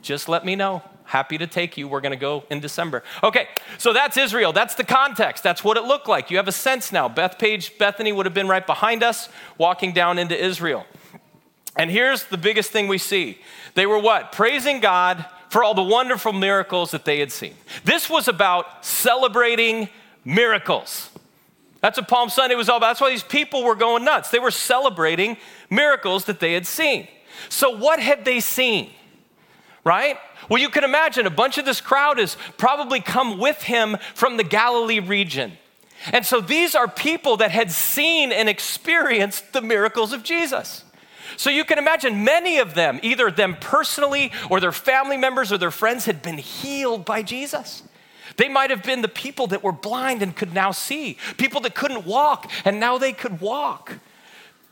just 0.08 0.30
let 0.30 0.46
me 0.46 0.56
know. 0.56 0.82
Happy 1.04 1.38
to 1.38 1.48
take 1.48 1.78
you. 1.78 1.88
We're 1.88 2.02
going 2.02 2.12
to 2.12 2.18
go 2.18 2.44
in 2.50 2.60
December. 2.60 3.04
Okay, 3.24 3.48
so 3.78 3.94
that's 3.94 4.18
Israel. 4.18 4.52
That's 4.54 4.76
the 4.76 4.84
context. 4.84 5.44
That's 5.44 5.64
what 5.64 5.78
it 5.78 5.84
looked 5.84 6.08
like. 6.08 6.32
You 6.32 6.38
have 6.38 6.48
a 6.48 6.54
sense 6.54 6.92
now. 6.92 7.08
Bethphage, 7.08 7.78
Bethany 7.78 8.12
would 8.12 8.26
have 8.26 8.34
been 8.34 8.48
right 8.48 8.66
behind 8.66 9.04
us, 9.04 9.30
walking 9.58 9.94
down 9.94 10.18
into 10.18 10.38
Israel. 10.38 10.86
And 11.78 11.92
here's 11.92 12.26
the 12.26 12.38
biggest 12.38 12.72
thing 12.72 12.88
we 12.88 12.98
see 12.98 13.38
they 13.76 13.86
were 13.86 14.00
what? 14.00 14.32
Praising 14.32 14.80
God 14.80 15.26
for 15.50 15.64
all 15.64 15.74
the 15.74 15.84
wonderful 15.84 16.34
miracles 16.34 16.92
that 16.92 17.06
they 17.06 17.20
had 17.20 17.32
seen. 17.32 17.54
This 17.84 18.10
was 18.10 18.28
about 18.28 18.86
celebrating 18.86 19.88
miracles. 20.26 21.10
That's 21.82 21.98
what 21.98 22.08
Palm 22.08 22.30
Sunday 22.30 22.56
was 22.56 22.70
all 22.70 22.78
about. 22.78 22.90
That's 22.90 23.02
why 23.02 23.12
these 23.12 23.24
people 23.24 23.64
were 23.64 23.76
going 23.76 24.04
nuts. 24.04 24.30
They 24.30 24.40
were 24.40 24.52
celebrating 24.52 25.38
miracles 25.70 26.26
that 26.26 26.40
they 26.40 26.54
had 26.54 26.66
seen. 26.66 27.08
So, 27.50 27.70
what 27.78 28.00
had 28.00 28.26
they 28.26 28.40
seen? 28.40 28.90
Right? 29.88 30.18
Well, 30.50 30.62
you 30.62 30.70
can 30.70 30.84
imagine 30.84 31.26
a 31.26 31.32
bunch 31.32 31.58
of 31.58 31.66
this 31.66 31.82
crowd 31.82 32.20
has 32.20 32.38
probably 32.58 33.00
come 33.00 33.40
with 33.40 33.64
him 33.64 33.98
from 34.14 34.38
the 34.38 34.44
Galilee 34.44 35.00
region. 35.00 35.54
And 36.14 36.26
so 36.26 36.42
these 36.42 36.76
are 36.76 36.88
people 36.88 37.38
that 37.38 37.52
had 37.52 37.72
seen 37.72 38.32
and 38.32 38.48
experienced 38.48 39.54
the 39.54 39.62
miracles 39.62 40.14
of 40.14 40.24
Jesus. 40.24 40.84
So 41.38 41.50
you 41.50 41.66
can 41.66 41.78
imagine 41.78 42.24
many 42.24 42.60
of 42.60 42.74
them, 42.76 43.00
either 43.02 43.32
them 43.32 43.58
personally 43.60 44.32
or 44.50 44.60
their 44.60 44.72
family 44.72 45.18
members 45.18 45.52
or 45.52 45.58
their 45.58 45.72
friends, 45.72 46.06
had 46.06 46.22
been 46.22 46.38
healed 46.38 47.04
by 47.06 47.24
Jesus. 47.24 47.84
They 48.38 48.50
might 48.50 48.70
have 48.70 48.84
been 48.84 49.02
the 49.02 49.08
people 49.08 49.48
that 49.48 49.64
were 49.64 49.72
blind 49.72 50.22
and 50.22 50.36
could 50.36 50.54
now 50.54 50.72
see, 50.72 51.18
people 51.38 51.62
that 51.62 51.76
couldn't 51.76 52.06
walk 52.06 52.52
and 52.66 52.80
now 52.80 52.98
they 52.98 53.14
could 53.14 53.42
walk, 53.42 53.94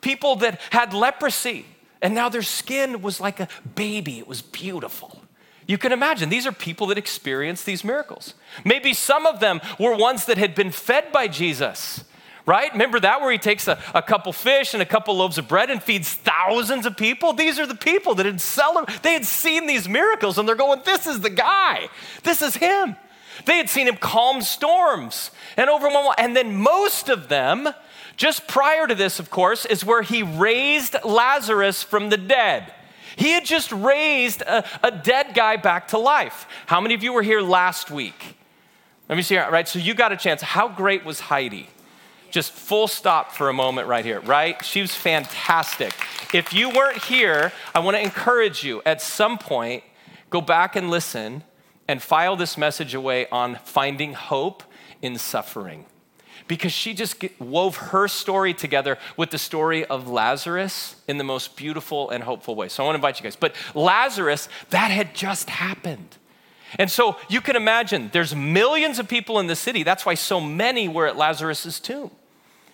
people 0.02 0.36
that 0.38 0.62
had 0.70 0.94
leprosy 0.94 1.66
and 2.06 2.14
now 2.14 2.30
their 2.30 2.44
skin 2.44 3.02
was 3.02 3.20
like 3.20 3.40
a 3.40 3.48
baby. 3.74 4.20
It 4.20 4.28
was 4.28 4.44
beautiful. 4.44 5.24
You 5.66 5.80
can 5.80 5.92
imagine 5.92 6.30
these 6.30 6.46
are 6.46 6.52
people 6.52 6.86
that 6.88 7.00
experienced 7.00 7.66
these 7.66 7.84
miracles. 7.84 8.36
Maybe 8.64 8.94
some 8.94 9.26
of 9.26 9.40
them 9.40 9.60
were 9.80 9.96
ones 9.96 10.26
that 10.26 10.38
had 10.38 10.54
been 10.54 10.70
fed 10.70 11.12
by 11.12 11.28
Jesus 11.28 12.04
right? 12.48 12.72
Remember 12.74 13.00
that 13.00 13.22
where 13.22 13.32
he 13.32 13.40
takes 13.40 13.68
a, 13.68 13.80
a 13.96 14.04
couple 14.04 14.32
fish 14.32 14.76
and 14.76 14.84
a 14.84 14.86
couple 14.86 15.18
loaves 15.18 15.40
of 15.40 15.48
bread 15.48 15.72
and 15.72 15.82
feeds 15.82 16.14
thousands 16.14 16.86
of 16.86 16.96
people? 16.96 17.34
These 17.34 17.58
are 17.58 17.66
the 17.66 17.74
people 17.74 18.14
that 18.14 18.28
had 18.28 18.40
celebrated, 18.40 19.02
they 19.02 19.14
had 19.14 19.26
seen 19.26 19.66
these 19.66 19.90
miracles 19.90 20.38
and 20.38 20.48
they're 20.48 20.54
going, 20.54 20.80
this 20.86 21.08
is 21.08 21.22
the 21.22 21.32
guy, 21.32 21.90
this 22.22 22.44
is 22.44 22.54
him. 22.54 22.98
They 23.46 23.58
had 23.58 23.68
seen 23.68 23.88
him 23.88 23.98
calm 23.98 24.44
storms 24.44 25.32
and 25.58 25.72
overwhelm, 25.72 26.14
and 26.20 26.36
then 26.36 26.56
most 26.56 27.10
of 27.10 27.30
them, 27.30 27.68
just 28.16 28.48
prior 28.48 28.88
to 28.88 28.96
this, 28.96 29.20
of 29.20 29.30
course, 29.30 29.66
is 29.66 29.84
where 29.86 30.02
he 30.02 30.24
raised 30.24 30.96
Lazarus 31.04 31.84
from 31.84 32.10
the 32.10 32.18
dead. 32.18 32.74
He 33.16 33.32
had 33.32 33.46
just 33.46 33.72
raised 33.72 34.42
a, 34.42 34.66
a 34.84 34.92
dead 34.92 35.34
guy 35.34 35.58
back 35.58 35.90
to 35.90 35.98
life. 35.98 36.48
How 36.66 36.82
many 36.82 36.94
of 36.94 37.04
you 37.04 37.14
were 37.14 37.24
here 37.24 37.42
last 37.42 37.90
week? 37.90 38.38
Let 39.08 39.16
me 39.16 39.22
see, 39.22 39.38
right? 39.38 39.68
So 39.68 39.80
you 39.80 39.94
got 39.94 40.12
a 40.12 40.18
chance. 40.18 40.42
How 40.42 40.68
great 40.68 41.06
was 41.06 41.20
Heidi? 41.20 41.70
just 42.36 42.52
full 42.52 42.86
stop 42.86 43.32
for 43.32 43.48
a 43.48 43.54
moment 43.54 43.88
right 43.88 44.04
here, 44.04 44.20
right? 44.20 44.62
She 44.66 44.82
was 44.82 44.94
fantastic. 44.94 45.94
If 46.34 46.52
you 46.52 46.70
weren't 46.70 47.02
here, 47.06 47.54
I 47.74 47.80
want 47.80 47.96
to 47.96 48.04
encourage 48.04 48.62
you 48.62 48.82
at 48.86 49.02
some 49.02 49.38
point, 49.38 49.86
go 50.30 50.42
back 50.42 50.76
and 50.76 50.90
listen 50.90 51.46
and 51.88 52.02
file 52.02 52.36
this 52.36 52.58
message 52.58 52.94
away 52.94 53.30
on 53.30 53.58
finding 53.64 54.16
hope 54.16 54.64
in 55.02 55.18
suffering. 55.18 55.86
Because 56.48 56.72
she 56.72 56.94
just 56.94 57.24
wove 57.40 57.76
her 57.78 58.08
story 58.08 58.54
together 58.54 59.00
with 59.18 59.32
the 59.32 59.38
story 59.38 59.84
of 59.86 60.08
Lazarus 60.08 60.96
in 61.08 61.18
the 61.18 61.24
most 61.24 61.56
beautiful 61.56 62.12
and 62.12 62.24
hopeful 62.24 62.56
way. 62.56 62.70
So 62.70 62.84
I 62.84 62.86
want 62.86 62.96
to 62.96 62.98
invite 62.98 63.20
you 63.20 63.24
guys. 63.24 63.36
But 63.36 63.56
Lazarus, 63.74 64.48
that 64.70 64.92
had 64.92 65.16
just 65.16 65.50
happened. 65.50 66.18
And 66.78 66.92
so 66.92 67.18
you 67.30 67.42
can 67.42 67.56
imagine 67.56 68.10
there's 68.14 68.36
millions 68.36 69.00
of 69.00 69.08
people 69.08 69.40
in 69.40 69.48
the 69.48 69.56
city. 69.56 69.84
That's 69.84 70.06
why 70.06 70.14
so 70.14 70.40
many 70.40 70.88
were 70.88 71.08
at 71.08 71.18
Lazarus's 71.18 71.80
tomb 71.80 72.12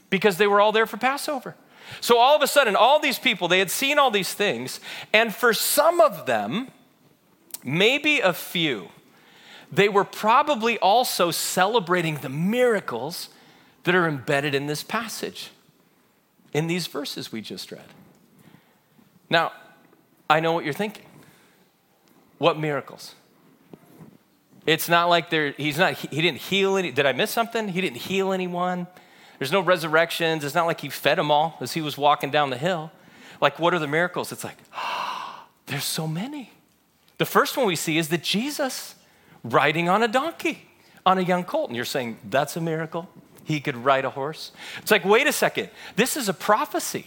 because 0.09 0.37
they 0.37 0.47
were 0.47 0.59
all 0.59 0.71
there 0.71 0.85
for 0.85 0.97
Passover. 0.97 1.55
So 1.99 2.17
all 2.17 2.35
of 2.35 2.41
a 2.41 2.47
sudden, 2.47 2.75
all 2.75 2.99
these 2.99 3.19
people, 3.19 3.47
they 3.47 3.59
had 3.59 3.71
seen 3.71 3.99
all 3.99 4.11
these 4.11 4.33
things, 4.33 4.79
and 5.11 5.33
for 5.33 5.53
some 5.53 5.99
of 5.99 6.25
them, 6.25 6.69
maybe 7.63 8.19
a 8.19 8.33
few, 8.33 8.89
they 9.71 9.89
were 9.89 10.03
probably 10.03 10.77
also 10.79 11.31
celebrating 11.31 12.17
the 12.17 12.29
miracles 12.29 13.29
that 13.83 13.95
are 13.95 14.07
embedded 14.07 14.53
in 14.53 14.67
this 14.67 14.83
passage, 14.83 15.51
in 16.53 16.67
these 16.67 16.87
verses 16.87 17.31
we 17.31 17.41
just 17.41 17.71
read. 17.71 17.85
Now, 19.29 19.51
I 20.29 20.39
know 20.39 20.53
what 20.53 20.65
you're 20.65 20.73
thinking. 20.73 21.05
What 22.37 22.59
miracles? 22.59 23.15
It's 24.65 24.87
not 24.87 25.09
like 25.09 25.29
there, 25.29 25.51
he's 25.51 25.77
not, 25.77 25.93
he 25.93 26.21
didn't 26.21 26.39
heal 26.39 26.77
any, 26.77 26.91
did 26.91 27.05
I 27.05 27.13
miss 27.13 27.31
something? 27.31 27.67
He 27.69 27.81
didn't 27.81 27.97
heal 27.97 28.31
anyone. 28.31 28.87
There's 29.39 29.51
no 29.51 29.61
resurrections. 29.61 30.43
It's 30.43 30.53
not 30.53 30.67
like 30.67 30.81
he 30.81 30.89
fed 30.89 31.17
them 31.17 31.31
all 31.31 31.57
as 31.61 31.73
he 31.73 31.81
was 31.81 31.97
walking 31.97 32.29
down 32.29 32.51
the 32.51 32.57
hill. 32.57 32.91
Like, 33.41 33.57
what 33.57 33.73
are 33.73 33.79
the 33.79 33.87
miracles? 33.87 34.31
It's 34.31 34.43
like, 34.43 34.57
oh, 34.75 35.45
there's 35.65 35.83
so 35.83 36.07
many. 36.07 36.51
The 37.17 37.25
first 37.25 37.57
one 37.57 37.65
we 37.65 37.75
see 37.75 37.97
is 37.97 38.09
that 38.09 38.23
Jesus 38.23 38.95
riding 39.43 39.89
on 39.89 40.03
a 40.03 40.07
donkey, 40.07 40.69
on 41.05 41.17
a 41.17 41.21
young 41.21 41.43
colt. 41.43 41.69
And 41.69 41.75
you're 41.75 41.85
saying, 41.85 42.17
that's 42.29 42.55
a 42.55 42.61
miracle? 42.61 43.09
He 43.43 43.59
could 43.59 43.77
ride 43.77 44.05
a 44.05 44.09
horse? 44.09 44.51
It's 44.79 44.91
like, 44.91 45.05
wait 45.05 45.27
a 45.27 45.31
second. 45.31 45.69
This 45.95 46.15
is 46.15 46.29
a 46.29 46.33
prophecy 46.33 47.05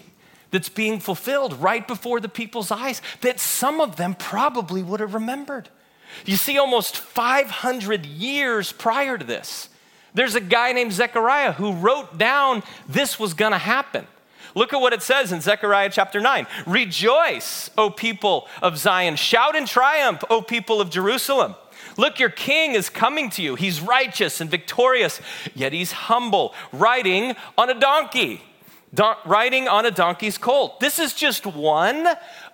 that's 0.50 0.68
being 0.68 1.00
fulfilled 1.00 1.60
right 1.60 1.86
before 1.86 2.20
the 2.20 2.28
people's 2.28 2.70
eyes 2.70 3.02
that 3.22 3.40
some 3.40 3.80
of 3.80 3.96
them 3.96 4.14
probably 4.14 4.82
would 4.82 5.00
have 5.00 5.14
remembered. 5.14 5.68
You 6.24 6.36
see, 6.36 6.58
almost 6.58 6.96
500 6.96 8.06
years 8.06 8.72
prior 8.72 9.18
to 9.18 9.24
this, 9.24 9.68
there's 10.14 10.36
a 10.36 10.40
guy 10.40 10.72
named 10.72 10.92
Zechariah 10.92 11.52
who 11.52 11.72
wrote 11.72 12.18
down 12.18 12.62
this 12.88 13.18
was 13.18 13.34
to 13.52 13.58
happen. 13.58 14.06
Look 14.54 14.72
at 14.72 14.80
what 14.80 14.92
it 14.92 15.02
says 15.02 15.32
in 15.32 15.40
Zechariah 15.40 15.90
chapter 15.90 16.20
9. 16.20 16.46
Rejoice, 16.66 17.70
O 17.76 17.90
people 17.90 18.46
of 18.62 18.78
Zion. 18.78 19.16
Shout 19.16 19.56
in 19.56 19.66
triumph, 19.66 20.22
O 20.30 20.40
people 20.40 20.80
of 20.80 20.90
Jerusalem. 20.90 21.56
Look, 21.96 22.18
your 22.18 22.30
king 22.30 22.74
is 22.74 22.88
coming 22.90 23.30
to 23.30 23.42
you. 23.42 23.54
He's 23.54 23.80
righteous 23.80 24.40
and 24.40 24.50
victorious, 24.50 25.20
yet 25.54 25.72
he's 25.72 25.92
humble, 25.92 26.54
riding 26.72 27.34
on 27.56 27.70
a 27.70 27.78
donkey, 27.78 28.42
don- 28.92 29.16
riding 29.24 29.68
on 29.68 29.86
a 29.86 29.90
donkey's 29.90 30.38
colt. 30.38 30.80
This 30.80 30.98
is 30.98 31.14
just 31.14 31.46
one 31.46 32.06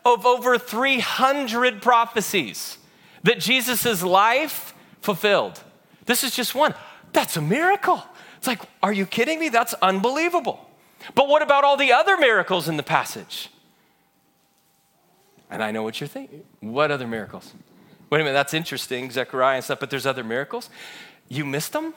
of 0.05 0.27
over 0.27 0.59
300 0.59 1.83
prophecies 1.83 2.79
that 3.23 3.41
Jesus' 3.41 4.03
life 4.03 4.75
fulfilled. 5.01 5.63
This 6.07 6.25
is 6.25 6.35
just 6.35 6.55
one. 6.55 6.75
That's 7.13 7.37
a 7.37 7.43
miracle. 7.43 8.03
It's 8.37 8.47
like, 8.47 8.61
are 8.83 8.93
you 8.93 9.07
kidding 9.07 9.39
me? 9.39 9.49
That's 9.49 9.75
unbelievable. 9.75 10.67
But 11.15 11.29
what 11.29 11.43
about 11.43 11.65
all 11.65 11.77
the 11.77 11.93
other 11.93 12.17
miracles 12.17 12.69
in 12.69 12.77
the 12.77 12.83
passage? 12.83 13.51
And 15.51 15.63
I 15.63 15.71
know 15.73 15.83
what 15.83 16.01
you're 16.01 16.09
thinking. 16.09 16.45
What 16.61 16.91
other 16.91 17.07
miracles? 17.07 17.53
Wait 18.11 18.21
a 18.21 18.25
minute, 18.25 18.35
that's 18.35 18.55
interesting, 18.55 19.11
Zechariah 19.11 19.57
and 19.57 19.65
stuff, 19.65 19.81
but 19.81 19.89
there's 19.89 20.07
other 20.07 20.25
miracles. 20.25 20.69
You 21.29 21.45
missed 21.45 21.73
them? 21.73 21.95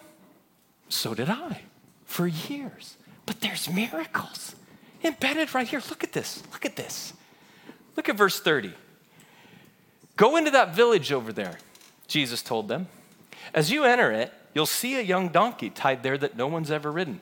So 0.90 1.14
did 1.16 1.30
I 1.30 1.62
for 2.06 2.28
years. 2.28 2.98
But 3.26 3.42
there's 3.42 3.70
miracles 3.70 4.56
embedded 5.04 5.54
right 5.54 5.68
here. 5.68 5.82
Look 5.90 6.04
at 6.04 6.14
this. 6.14 6.44
Look 6.52 6.66
at 6.66 6.76
this. 6.76 7.14
Look 7.96 8.10
at 8.10 8.16
verse 8.16 8.40
30. 8.40 8.74
Go 10.16 10.36
into 10.36 10.52
that 10.52 10.76
village 10.76 11.12
over 11.12 11.34
there, 11.34 11.58
Jesus 12.08 12.44
told 12.44 12.68
them. 12.68 12.88
As 13.54 13.72
you 13.72 13.84
enter 13.84 14.12
it, 14.12 14.32
you'll 14.54 14.66
see 14.66 14.96
a 14.96 15.02
young 15.02 15.30
donkey 15.30 15.70
tied 15.70 16.04
there 16.04 16.18
that 16.18 16.38
no 16.38 16.48
one's 16.48 16.70
ever 16.70 16.92
ridden. 16.92 17.22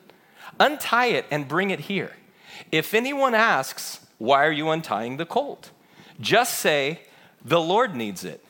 Untie 0.60 1.06
it 1.06 1.26
and 1.30 1.48
bring 1.48 1.70
it 1.70 1.80
here. 1.80 2.12
If 2.70 2.92
anyone 2.92 3.34
asks, 3.34 4.00
Why 4.18 4.44
are 4.44 4.52
you 4.52 4.68
untying 4.68 5.16
the 5.16 5.26
colt? 5.26 5.70
Just 6.20 6.58
say, 6.58 7.00
The 7.44 7.60
Lord 7.60 7.96
needs 7.96 8.24
it. 8.24 8.44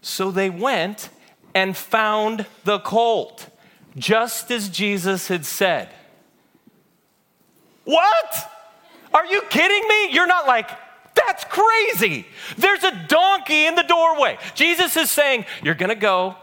So 0.00 0.30
they 0.30 0.50
went 0.50 1.08
and 1.54 1.76
found 1.76 2.46
the 2.64 2.78
colt, 2.78 3.48
just 3.96 4.50
as 4.50 4.68
Jesus 4.68 5.28
had 5.28 5.44
said. 5.46 5.88
What? 7.84 8.52
Are 9.14 9.26
you 9.26 9.42
kidding 9.48 9.88
me? 9.88 10.12
You're 10.12 10.26
not 10.26 10.46
like, 10.46 10.70
that's 11.14 11.44
crazy. 11.44 12.26
There's 12.58 12.84
a 12.84 13.06
donkey 13.08 13.66
in 13.66 13.74
the 13.74 13.84
doorway. 13.84 14.38
Jesus 14.54 14.96
is 14.96 15.10
saying, 15.10 15.46
You're 15.62 15.74
gonna 15.74 15.94
go, 15.94 16.36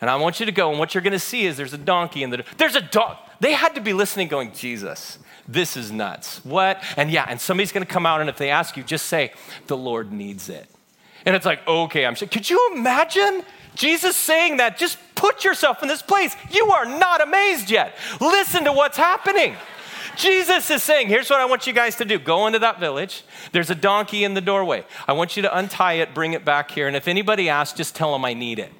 and 0.00 0.08
I 0.08 0.16
want 0.16 0.40
you 0.40 0.46
to 0.46 0.52
go, 0.52 0.70
and 0.70 0.78
what 0.78 0.94
you're 0.94 1.02
going 1.02 1.12
to 1.12 1.18
see 1.18 1.44
is 1.44 1.56
there's 1.56 1.74
a 1.74 1.78
donkey 1.78 2.22
in 2.22 2.30
the. 2.30 2.44
There's 2.56 2.74
a 2.74 2.80
dog. 2.80 3.18
They 3.38 3.52
had 3.52 3.74
to 3.74 3.80
be 3.80 3.92
listening, 3.92 4.28
going, 4.28 4.52
Jesus, 4.52 5.18
this 5.46 5.76
is 5.76 5.92
nuts. 5.92 6.42
What? 6.44 6.82
And 6.96 7.10
yeah, 7.10 7.26
and 7.28 7.40
somebody's 7.40 7.72
going 7.72 7.86
to 7.86 7.92
come 7.92 8.06
out, 8.06 8.20
and 8.20 8.30
if 8.30 8.38
they 8.38 8.50
ask 8.50 8.76
you, 8.76 8.82
just 8.82 9.06
say, 9.06 9.32
the 9.66 9.76
Lord 9.76 10.10
needs 10.10 10.48
it. 10.48 10.68
And 11.26 11.36
it's 11.36 11.46
like, 11.46 11.66
okay, 11.66 12.06
I'm 12.06 12.14
sure. 12.14 12.28
Could 12.28 12.48
you 12.48 12.72
imagine 12.74 13.42
Jesus 13.74 14.16
saying 14.16 14.58
that? 14.58 14.78
Just 14.78 14.98
put 15.14 15.44
yourself 15.44 15.82
in 15.82 15.88
this 15.88 16.02
place. 16.02 16.34
You 16.50 16.70
are 16.72 16.86
not 16.86 17.20
amazed 17.20 17.70
yet. 17.70 17.94
Listen 18.20 18.64
to 18.64 18.72
what's 18.72 18.96
happening. 18.96 19.56
Jesus 20.16 20.70
is 20.70 20.82
saying, 20.82 21.08
here's 21.08 21.30
what 21.30 21.40
I 21.40 21.44
want 21.44 21.66
you 21.66 21.72
guys 21.72 21.96
to 21.96 22.04
do 22.04 22.18
go 22.18 22.46
into 22.46 22.58
that 22.58 22.80
village. 22.80 23.22
There's 23.52 23.70
a 23.70 23.74
donkey 23.74 24.24
in 24.24 24.34
the 24.34 24.40
doorway. 24.40 24.84
I 25.06 25.12
want 25.12 25.36
you 25.36 25.42
to 25.42 25.56
untie 25.56 25.94
it, 25.94 26.14
bring 26.14 26.32
it 26.32 26.44
back 26.44 26.70
here. 26.70 26.86
And 26.86 26.96
if 26.96 27.08
anybody 27.08 27.48
asks, 27.48 27.76
just 27.76 27.94
tell 27.94 28.12
them 28.12 28.24
I 28.24 28.34
need 28.34 28.58
it. 28.58 28.72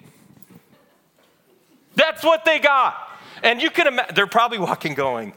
That's 1.94 2.22
what 2.22 2.44
they 2.44 2.58
got. 2.58 2.96
And 3.42 3.62
you 3.62 3.70
can 3.70 3.86
imagine, 3.86 4.14
they're 4.14 4.26
probably 4.26 4.58
walking 4.58 4.94
going, 4.94 5.32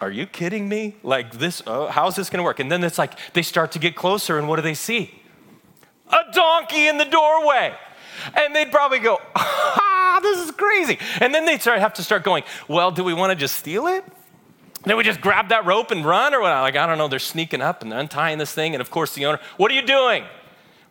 Are 0.00 0.10
you 0.10 0.26
kidding 0.26 0.68
me? 0.68 0.96
Like 1.02 1.32
this, 1.32 1.62
oh, 1.66 1.86
how's 1.88 2.16
this 2.16 2.28
gonna 2.28 2.42
work? 2.42 2.60
And 2.60 2.70
then 2.70 2.84
it's 2.84 2.98
like 2.98 3.18
they 3.32 3.42
start 3.42 3.72
to 3.72 3.78
get 3.78 3.96
closer, 3.96 4.38
and 4.38 4.48
what 4.48 4.56
do 4.56 4.62
they 4.62 4.74
see? 4.74 5.22
A 6.14 6.32
donkey 6.32 6.88
in 6.88 6.96
the 6.96 7.04
doorway. 7.04 7.74
And 8.34 8.54
they'd 8.54 8.70
probably 8.70 9.00
go, 9.00 9.18
Ah, 9.36 10.20
this 10.22 10.38
is 10.40 10.50
crazy. 10.52 10.98
And 11.20 11.34
then 11.34 11.44
they'd 11.44 11.60
start, 11.60 11.80
have 11.80 11.94
to 11.94 12.02
start 12.02 12.22
going, 12.24 12.44
Well, 12.68 12.90
do 12.90 13.04
we 13.04 13.12
wanna 13.12 13.34
just 13.34 13.56
steal 13.56 13.86
it? 13.86 14.04
then 14.86 14.98
we 14.98 15.02
just 15.02 15.20
grab 15.20 15.48
that 15.48 15.64
rope 15.64 15.90
and 15.90 16.04
run, 16.04 16.34
or 16.34 16.42
what? 16.42 16.50
Like, 16.50 16.76
I 16.76 16.86
don't 16.86 16.98
know, 16.98 17.08
they're 17.08 17.18
sneaking 17.18 17.62
up 17.62 17.82
and 17.82 17.90
they're 17.90 17.98
untying 17.98 18.36
this 18.38 18.52
thing. 18.52 18.74
And 18.74 18.80
of 18.80 18.90
course, 18.90 19.14
the 19.14 19.26
owner, 19.26 19.40
What 19.56 19.70
are 19.70 19.74
you 19.74 19.82
doing? 19.82 20.24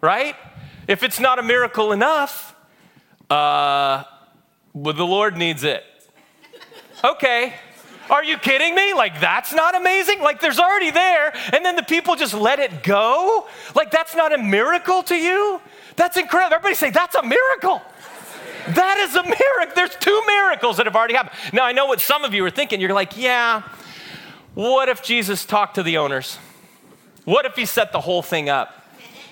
Right? 0.01 0.35
If 0.87 1.03
it's 1.03 1.19
not 1.19 1.39
a 1.39 1.43
miracle 1.43 1.91
enough, 1.91 2.55
uh, 3.29 4.03
well, 4.73 4.93
the 4.93 5.05
Lord 5.05 5.37
needs 5.37 5.63
it. 5.63 5.83
Okay. 7.03 7.53
Are 8.09 8.23
you 8.23 8.37
kidding 8.37 8.75
me? 8.75 8.93
Like, 8.93 9.19
that's 9.19 9.53
not 9.53 9.75
amazing? 9.75 10.19
Like, 10.19 10.41
there's 10.41 10.59
already 10.59 10.91
there, 10.91 11.33
and 11.53 11.63
then 11.63 11.75
the 11.75 11.83
people 11.83 12.15
just 12.15 12.33
let 12.33 12.59
it 12.59 12.83
go? 12.83 13.47
Like, 13.75 13.91
that's 13.91 14.15
not 14.15 14.33
a 14.33 14.37
miracle 14.37 15.03
to 15.03 15.15
you? 15.15 15.61
That's 15.95 16.17
incredible. 16.17 16.55
Everybody 16.55 16.75
say, 16.75 16.89
that's 16.89 17.15
a 17.15 17.23
miracle. 17.23 17.81
That 18.69 18.97
is 18.99 19.15
a 19.15 19.23
miracle. 19.23 19.75
There's 19.75 19.95
two 19.95 20.21
miracles 20.25 20.77
that 20.77 20.85
have 20.85 20.95
already 20.95 21.13
happened. 21.13 21.35
Now, 21.53 21.65
I 21.65 21.71
know 21.71 21.85
what 21.85 21.99
some 21.99 22.23
of 22.23 22.33
you 22.33 22.45
are 22.45 22.49
thinking. 22.49 22.79
You're 22.79 22.93
like, 22.93 23.17
yeah, 23.17 23.63
what 24.53 24.89
if 24.89 25.03
Jesus 25.03 25.45
talked 25.45 25.75
to 25.75 25.83
the 25.83 25.97
owners? 25.97 26.37
What 27.25 27.45
if 27.45 27.55
he 27.55 27.65
set 27.65 27.91
the 27.91 28.01
whole 28.01 28.21
thing 28.21 28.49
up? 28.49 28.79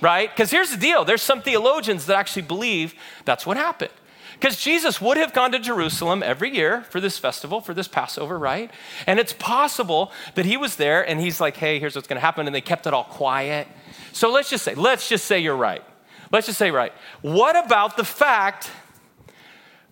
Right? 0.01 0.30
Because 0.30 0.50
here's 0.50 0.72
the 0.72 0.78
deal 0.78 1.06
there's 1.06 1.22
some 1.22 1.42
theologians 1.42 2.08
that 2.08 2.18
actually 2.18 2.42
believe 2.44 2.96
that's 3.25 3.46
what 3.46 3.58
happened. 3.58 3.92
Because 4.41 4.57
Jesus 4.57 5.00
would 5.00 5.17
have 5.17 5.33
gone 5.33 5.51
to 5.51 5.60
Jerusalem 5.60 6.24
every 6.24 6.50
year 6.50 6.81
for 6.89 7.00
this 7.00 7.19
festival, 7.19 7.62
for 7.62 7.75
this 7.75 7.88
Passover, 7.88 8.39
right? 8.39 8.71
And 9.05 9.19
it's 9.19 9.33
possible 9.33 10.12
that 10.33 10.45
he 10.45 10.57
was 10.57 10.77
there 10.77 11.07
and 11.07 11.19
he's 11.19 11.39
like, 11.39 11.57
hey, 11.57 11.77
here's 11.77 11.93
what's 11.93 12.07
going 12.07 12.17
to 12.17 12.25
happen. 12.25 12.48
And 12.48 12.55
they 12.55 12.60
kept 12.60 12.88
it 12.88 12.93
all 12.93 13.03
quiet. 13.03 13.67
So 14.13 14.31
let's 14.31 14.50
just 14.50 14.63
say, 14.63 14.74
let's 14.74 15.07
just 15.07 15.25
say 15.25 15.38
you're 15.38 15.55
right. 15.55 15.83
Let's 16.31 16.48
just 16.48 16.57
say, 16.57 16.71
right. 16.71 16.91
What 17.21 17.55
about 17.55 17.98
the 17.98 18.03
fact 18.03 18.71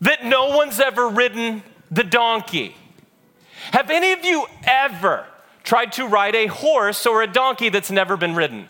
that 0.01 0.25
no 0.25 0.57
one's 0.57 0.79
ever 0.79 1.07
ridden 1.07 1.61
the 1.91 2.03
donkey? 2.03 2.75
Have 3.71 3.91
any 3.91 4.13
of 4.13 4.25
you 4.25 4.47
ever 4.63 5.27
tried 5.63 5.91
to 5.91 6.07
ride 6.07 6.33
a 6.33 6.47
horse 6.47 7.05
or 7.05 7.21
a 7.21 7.27
donkey 7.27 7.69
that's 7.69 7.91
never 7.91 8.17
been 8.17 8.33
ridden? 8.33 8.67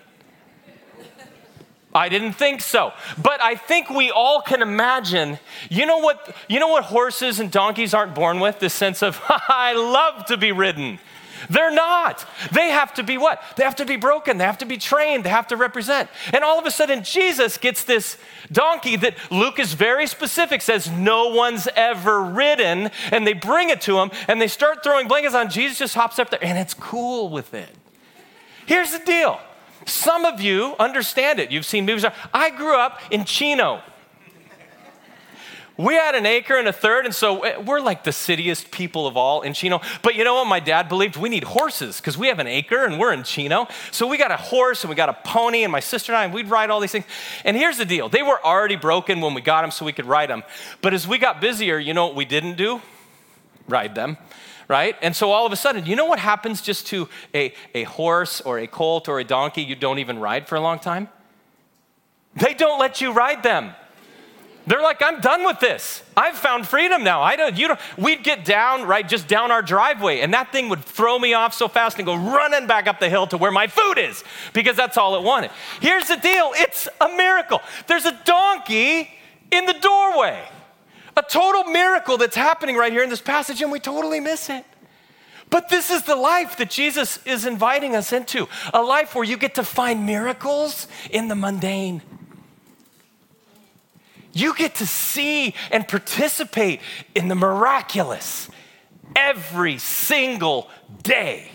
I 1.93 2.09
didn't 2.09 2.33
think 2.33 2.61
so. 2.61 2.93
But 3.21 3.41
I 3.41 3.55
think 3.55 3.89
we 3.89 4.11
all 4.11 4.41
can 4.41 4.61
imagine, 4.61 5.39
you 5.69 5.85
know 5.85 5.97
what, 5.97 6.35
you 6.47 6.59
know 6.59 6.67
what 6.67 6.83
horses 6.83 7.39
and 7.39 7.51
donkeys 7.51 7.93
aren't 7.93 8.13
born 8.13 8.39
with? 8.39 8.59
This 8.59 8.73
sense 8.73 9.01
of, 9.01 9.19
I 9.29 9.73
love 9.73 10.25
to 10.25 10.37
be 10.37 10.51
ridden. 10.51 10.99
They're 11.49 11.71
not. 11.71 12.27
They 12.51 12.69
have 12.69 12.93
to 12.95 13.03
be 13.03 13.17
what? 13.17 13.41
They 13.55 13.63
have 13.63 13.77
to 13.77 13.85
be 13.85 13.95
broken. 13.95 14.37
They 14.37 14.43
have 14.43 14.57
to 14.59 14.65
be 14.65 14.77
trained. 14.77 15.23
They 15.23 15.29
have 15.29 15.47
to 15.47 15.55
represent. 15.55 16.09
And 16.33 16.43
all 16.43 16.59
of 16.59 16.65
a 16.65 16.71
sudden, 16.71 17.03
Jesus 17.03 17.57
gets 17.57 17.83
this 17.85 18.17
donkey 18.51 18.97
that 18.97 19.15
Luke 19.31 19.57
is 19.57 19.73
very 19.73 20.05
specific, 20.05 20.61
says 20.61 20.91
no 20.91 21.29
one's 21.29 21.67
ever 21.75 22.21
ridden. 22.21 22.91
And 23.11 23.25
they 23.25 23.33
bring 23.33 23.69
it 23.69 23.81
to 23.81 23.99
him 23.99 24.11
and 24.27 24.41
they 24.41 24.47
start 24.47 24.83
throwing 24.83 25.07
blankets 25.07 25.33
on. 25.33 25.49
Jesus 25.49 25.79
just 25.79 25.95
hops 25.95 26.19
up 26.19 26.29
there 26.29 26.43
and 26.43 26.57
it's 26.57 26.73
cool 26.73 27.29
with 27.29 27.53
it. 27.53 27.69
Here's 28.65 28.91
the 28.91 28.99
deal 28.99 29.39
some 29.89 30.25
of 30.25 30.41
you 30.41 30.75
understand 30.79 31.39
it. 31.39 31.51
You've 31.51 31.65
seen 31.65 31.85
movies. 31.85 32.05
I 32.33 32.49
grew 32.51 32.77
up 32.77 33.01
in 33.11 33.25
Chino. 33.25 33.81
We 35.77 35.93
had 35.93 36.13
an 36.13 36.25
acre 36.25 36.57
and 36.57 36.67
a 36.67 36.73
third, 36.73 37.05
and 37.05 37.15
so 37.15 37.61
we're 37.61 37.79
like 37.79 38.03
the 38.03 38.11
citiest 38.11 38.69
people 38.69 39.07
of 39.07 39.15
all 39.15 39.43
in 39.43 39.53
Chino. 39.53 39.79
But 40.01 40.15
you 40.15 40.25
know 40.25 40.33
what? 40.33 40.45
My 40.45 40.59
dad 40.59 40.89
believed 40.89 41.15
we 41.15 41.29
need 41.29 41.45
horses 41.45 42.01
because 42.01 42.17
we 42.17 42.27
have 42.27 42.39
an 42.39 42.47
acre 42.47 42.83
and 42.83 42.99
we're 42.99 43.13
in 43.13 43.23
Chino. 43.23 43.65
So 43.91 44.05
we 44.05 44.17
got 44.17 44.29
a 44.29 44.35
horse 44.35 44.83
and 44.83 44.89
we 44.89 44.97
got 44.97 45.07
a 45.07 45.17
pony, 45.23 45.63
and 45.63 45.71
my 45.71 45.79
sister 45.79 46.11
and 46.11 46.19
I, 46.19 46.25
and 46.25 46.33
we'd 46.33 46.49
ride 46.49 46.69
all 46.69 46.81
these 46.81 46.91
things. 46.91 47.05
And 47.45 47.55
here's 47.55 47.77
the 47.77 47.85
deal 47.85 48.09
they 48.09 48.23
were 48.23 48.45
already 48.45 48.75
broken 48.75 49.21
when 49.21 49.33
we 49.33 49.39
got 49.39 49.61
them 49.61 49.71
so 49.71 49.85
we 49.85 49.93
could 49.93 50.05
ride 50.05 50.29
them. 50.29 50.43
But 50.81 50.93
as 50.93 51.07
we 51.07 51.17
got 51.17 51.39
busier, 51.39 51.79
you 51.79 51.93
know 51.93 52.07
what 52.07 52.15
we 52.15 52.25
didn't 52.25 52.57
do? 52.57 52.81
Ride 53.69 53.95
them 53.95 54.17
right? 54.69 54.95
And 55.01 55.13
so 55.13 55.31
all 55.31 55.45
of 55.45 55.51
a 55.51 55.57
sudden, 55.57 55.85
you 55.85 55.97
know 55.97 56.05
what 56.05 56.19
happens 56.19 56.61
just 56.61 56.87
to 56.87 57.09
a, 57.33 57.53
a 57.75 57.83
horse 57.83 58.39
or 58.39 58.59
a 58.59 58.67
colt 58.67 59.09
or 59.09 59.19
a 59.19 59.25
donkey 59.25 59.63
you 59.63 59.75
don't 59.75 59.99
even 59.99 60.19
ride 60.19 60.47
for 60.47 60.55
a 60.55 60.61
long 60.61 60.79
time? 60.79 61.09
They 62.35 62.53
don't 62.53 62.79
let 62.79 63.01
you 63.01 63.11
ride 63.11 63.43
them. 63.43 63.73
They're 64.67 64.83
like, 64.83 65.01
I'm 65.01 65.19
done 65.19 65.45
with 65.45 65.59
this. 65.59 66.03
I've 66.15 66.35
found 66.35 66.67
freedom 66.67 67.03
now. 67.03 67.23
I 67.23 67.35
don't, 67.35 67.57
you 67.57 67.69
don't, 67.69 67.79
we'd 67.97 68.23
get 68.23 68.45
down, 68.45 68.83
right, 68.83 69.07
just 69.07 69.27
down 69.27 69.49
our 69.49 69.63
driveway, 69.63 70.19
and 70.19 70.31
that 70.35 70.51
thing 70.51 70.69
would 70.69 70.85
throw 70.85 71.17
me 71.17 71.33
off 71.33 71.55
so 71.55 71.67
fast 71.67 71.97
and 71.97 72.05
go 72.05 72.15
running 72.15 72.67
back 72.67 72.85
up 72.85 72.99
the 72.99 73.09
hill 73.09 73.25
to 73.27 73.37
where 73.37 73.51
my 73.51 73.65
food 73.65 73.97
is 73.97 74.23
because 74.53 74.75
that's 74.75 74.95
all 74.95 75.15
it 75.15 75.23
wanted. 75.23 75.49
Here's 75.81 76.07
the 76.07 76.17
deal 76.17 76.51
it's 76.53 76.87
a 77.01 77.07
miracle. 77.07 77.61
There's 77.87 78.05
a 78.05 78.15
donkey 78.25 79.09
in 79.49 79.65
the 79.65 79.73
doorway. 79.73 80.47
A 81.17 81.21
total 81.21 81.65
miracle 81.65 82.17
that's 82.17 82.35
happening 82.35 82.75
right 82.75 82.91
here 82.91 83.03
in 83.03 83.09
this 83.09 83.21
passage, 83.21 83.61
and 83.61 83.71
we 83.71 83.79
totally 83.79 84.19
miss 84.19 84.49
it. 84.49 84.65
But 85.49 85.69
this 85.69 85.89
is 85.89 86.03
the 86.03 86.15
life 86.15 86.57
that 86.57 86.69
Jesus 86.69 87.19
is 87.25 87.45
inviting 87.45 87.95
us 87.95 88.13
into 88.13 88.47
a 88.73 88.81
life 88.81 89.15
where 89.15 89.23
you 89.23 89.35
get 89.35 89.55
to 89.55 89.63
find 89.63 90.05
miracles 90.05 90.87
in 91.09 91.27
the 91.27 91.35
mundane. 91.35 92.01
You 94.31 94.53
get 94.55 94.75
to 94.75 94.85
see 94.85 95.55
and 95.71 95.87
participate 95.87 96.81
in 97.15 97.29
the 97.29 97.35
miraculous 97.35 98.47
every 99.15 99.79
single 99.79 100.69
day. 101.01 101.49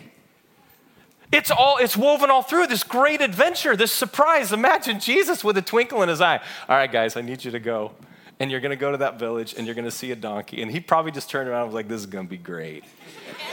It's 1.31 1.51
all 1.51 1.79
it's 1.79 1.97
woven 1.97 2.31
all 2.31 2.43
through 2.43 2.67
this 2.67 2.83
great 2.83 3.21
adventure, 3.21 3.77
this 3.77 3.93
surprise. 3.93 4.53
Imagine 4.53 4.99
Jesus 4.99 5.45
with 5.45 5.57
a 5.57 5.62
twinkle 5.62 6.03
in 6.03 6.09
his 6.09 6.21
eye. 6.21 6.40
All 6.69 6.77
right, 6.77 6.90
guys, 6.90 7.17
I 7.17 7.23
need 7.23 7.45
you 7.45 7.53
to 7.53 7.61
go 7.61 7.93
and 8.40 8.51
you're 8.51 8.61
gonna 8.61 8.77
go 8.77 8.90
to 8.90 8.99
that 8.99 9.18
village 9.18 9.55
and 9.57 9.66
you're 9.66 9.75
gonna 9.75 9.90
see 9.90 10.11
a 10.11 10.16
donkey. 10.16 10.62
And 10.62 10.70
he 10.70 10.81
probably 10.81 11.12
just 11.12 11.31
turned 11.31 11.49
around 11.49 11.62
and 11.62 11.68
was 11.68 11.75
like, 11.75 11.88
This 11.88 12.01
is 12.01 12.07
gonna 12.07 12.29
be 12.29 12.37
great. 12.37 12.85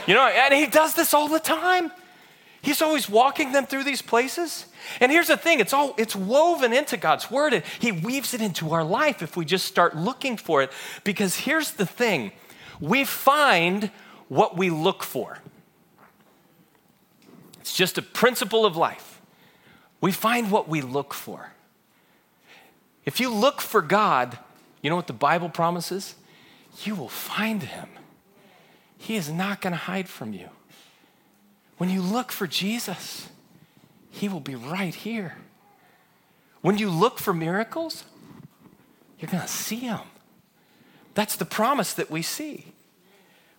You 0.06 0.14
know, 0.14 0.26
and 0.26 0.54
he 0.54 0.66
does 0.66 0.94
this 0.94 1.14
all 1.14 1.28
the 1.28 1.40
time. 1.40 1.90
He's 2.62 2.80
always 2.80 3.08
walking 3.08 3.52
them 3.52 3.66
through 3.66 3.84
these 3.84 4.02
places. 4.02 4.66
And 5.00 5.10
here's 5.10 5.26
the 5.28 5.36
thing, 5.36 5.58
it's 5.60 5.72
all 5.72 5.94
it's 5.98 6.14
woven 6.14 6.72
into 6.72 6.96
God's 6.96 7.30
word 7.30 7.52
and 7.54 7.64
he 7.80 7.92
weaves 7.92 8.34
it 8.34 8.40
into 8.40 8.72
our 8.72 8.84
life 8.84 9.22
if 9.22 9.36
we 9.36 9.44
just 9.44 9.66
start 9.66 9.96
looking 9.96 10.36
for 10.36 10.62
it. 10.62 10.70
Because 11.04 11.36
here's 11.36 11.72
the 11.72 11.86
thing, 11.86 12.32
we 12.80 13.04
find 13.04 13.90
what 14.28 14.56
we 14.56 14.70
look 14.70 15.02
for. 15.02 15.38
It's 17.60 17.74
just 17.74 17.98
a 17.98 18.02
principle 18.02 18.64
of 18.64 18.76
life. 18.76 19.20
We 20.00 20.10
find 20.10 20.50
what 20.50 20.68
we 20.68 20.80
look 20.82 21.14
for. 21.14 21.52
If 23.04 23.20
you 23.20 23.28
look 23.28 23.60
for 23.60 23.82
God, 23.82 24.38
you 24.82 24.90
know 24.90 24.96
what 24.96 25.06
the 25.06 25.12
Bible 25.12 25.48
promises? 25.48 26.16
You 26.84 26.94
will 26.94 27.08
find 27.08 27.62
him. 27.62 27.88
He 28.98 29.16
is 29.16 29.30
not 29.30 29.60
going 29.60 29.72
to 29.72 29.78
hide 29.78 30.08
from 30.08 30.32
you. 30.32 30.48
When 31.78 31.88
you 31.88 32.02
look 32.02 32.30
for 32.30 32.46
Jesus, 32.46 33.28
he 34.10 34.28
will 34.28 34.40
be 34.40 34.54
right 34.54 34.94
here. 34.94 35.36
When 36.60 36.78
you 36.78 36.90
look 36.90 37.18
for 37.18 37.32
miracles, 37.32 38.04
you're 39.18 39.30
going 39.30 39.42
to 39.42 39.48
see 39.48 39.80
them. 39.80 40.00
That's 41.14 41.36
the 41.36 41.44
promise 41.44 41.92
that 41.94 42.10
we 42.10 42.22
see. 42.22 42.66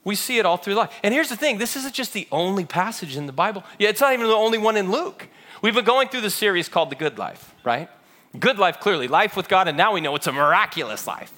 We 0.03 0.15
see 0.15 0.37
it 0.37 0.45
all 0.45 0.57
through 0.57 0.75
life. 0.75 0.91
And 1.01 1.13
here's 1.13 1.29
the 1.29 1.37
thing 1.37 1.57
this 1.57 1.75
isn't 1.75 1.93
just 1.93 2.13
the 2.13 2.27
only 2.31 2.65
passage 2.65 3.15
in 3.15 3.25
the 3.25 3.31
Bible. 3.33 3.63
Yeah, 3.79 3.89
it's 3.89 4.01
not 4.01 4.13
even 4.13 4.27
the 4.27 4.33
only 4.33 4.57
one 4.57 4.75
in 4.75 4.91
Luke. 4.91 5.27
We've 5.61 5.73
been 5.73 5.85
going 5.85 6.09
through 6.09 6.21
the 6.21 6.29
series 6.29 6.67
called 6.67 6.89
The 6.89 6.95
Good 6.95 7.17
Life, 7.17 7.53
right? 7.63 7.89
Good 8.39 8.57
life, 8.57 8.79
clearly, 8.79 9.07
life 9.07 9.37
with 9.37 9.47
God, 9.47 9.67
and 9.67 9.77
now 9.77 9.93
we 9.93 10.01
know 10.01 10.15
it's 10.15 10.27
a 10.27 10.31
miraculous 10.31 11.05
life. 11.05 11.31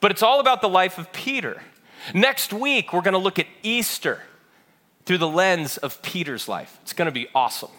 But 0.00 0.10
it's 0.10 0.22
all 0.22 0.40
about 0.40 0.60
the 0.60 0.68
life 0.68 0.98
of 0.98 1.12
Peter. 1.12 1.62
Next 2.12 2.52
week, 2.52 2.92
we're 2.92 3.00
going 3.00 3.12
to 3.12 3.18
look 3.18 3.38
at 3.38 3.46
Easter 3.62 4.20
through 5.06 5.18
the 5.18 5.28
lens 5.28 5.78
of 5.78 6.02
Peter's 6.02 6.48
life. 6.48 6.78
It's 6.82 6.92
going 6.92 7.06
to 7.06 7.12
be 7.12 7.28
awesome. 7.34 7.70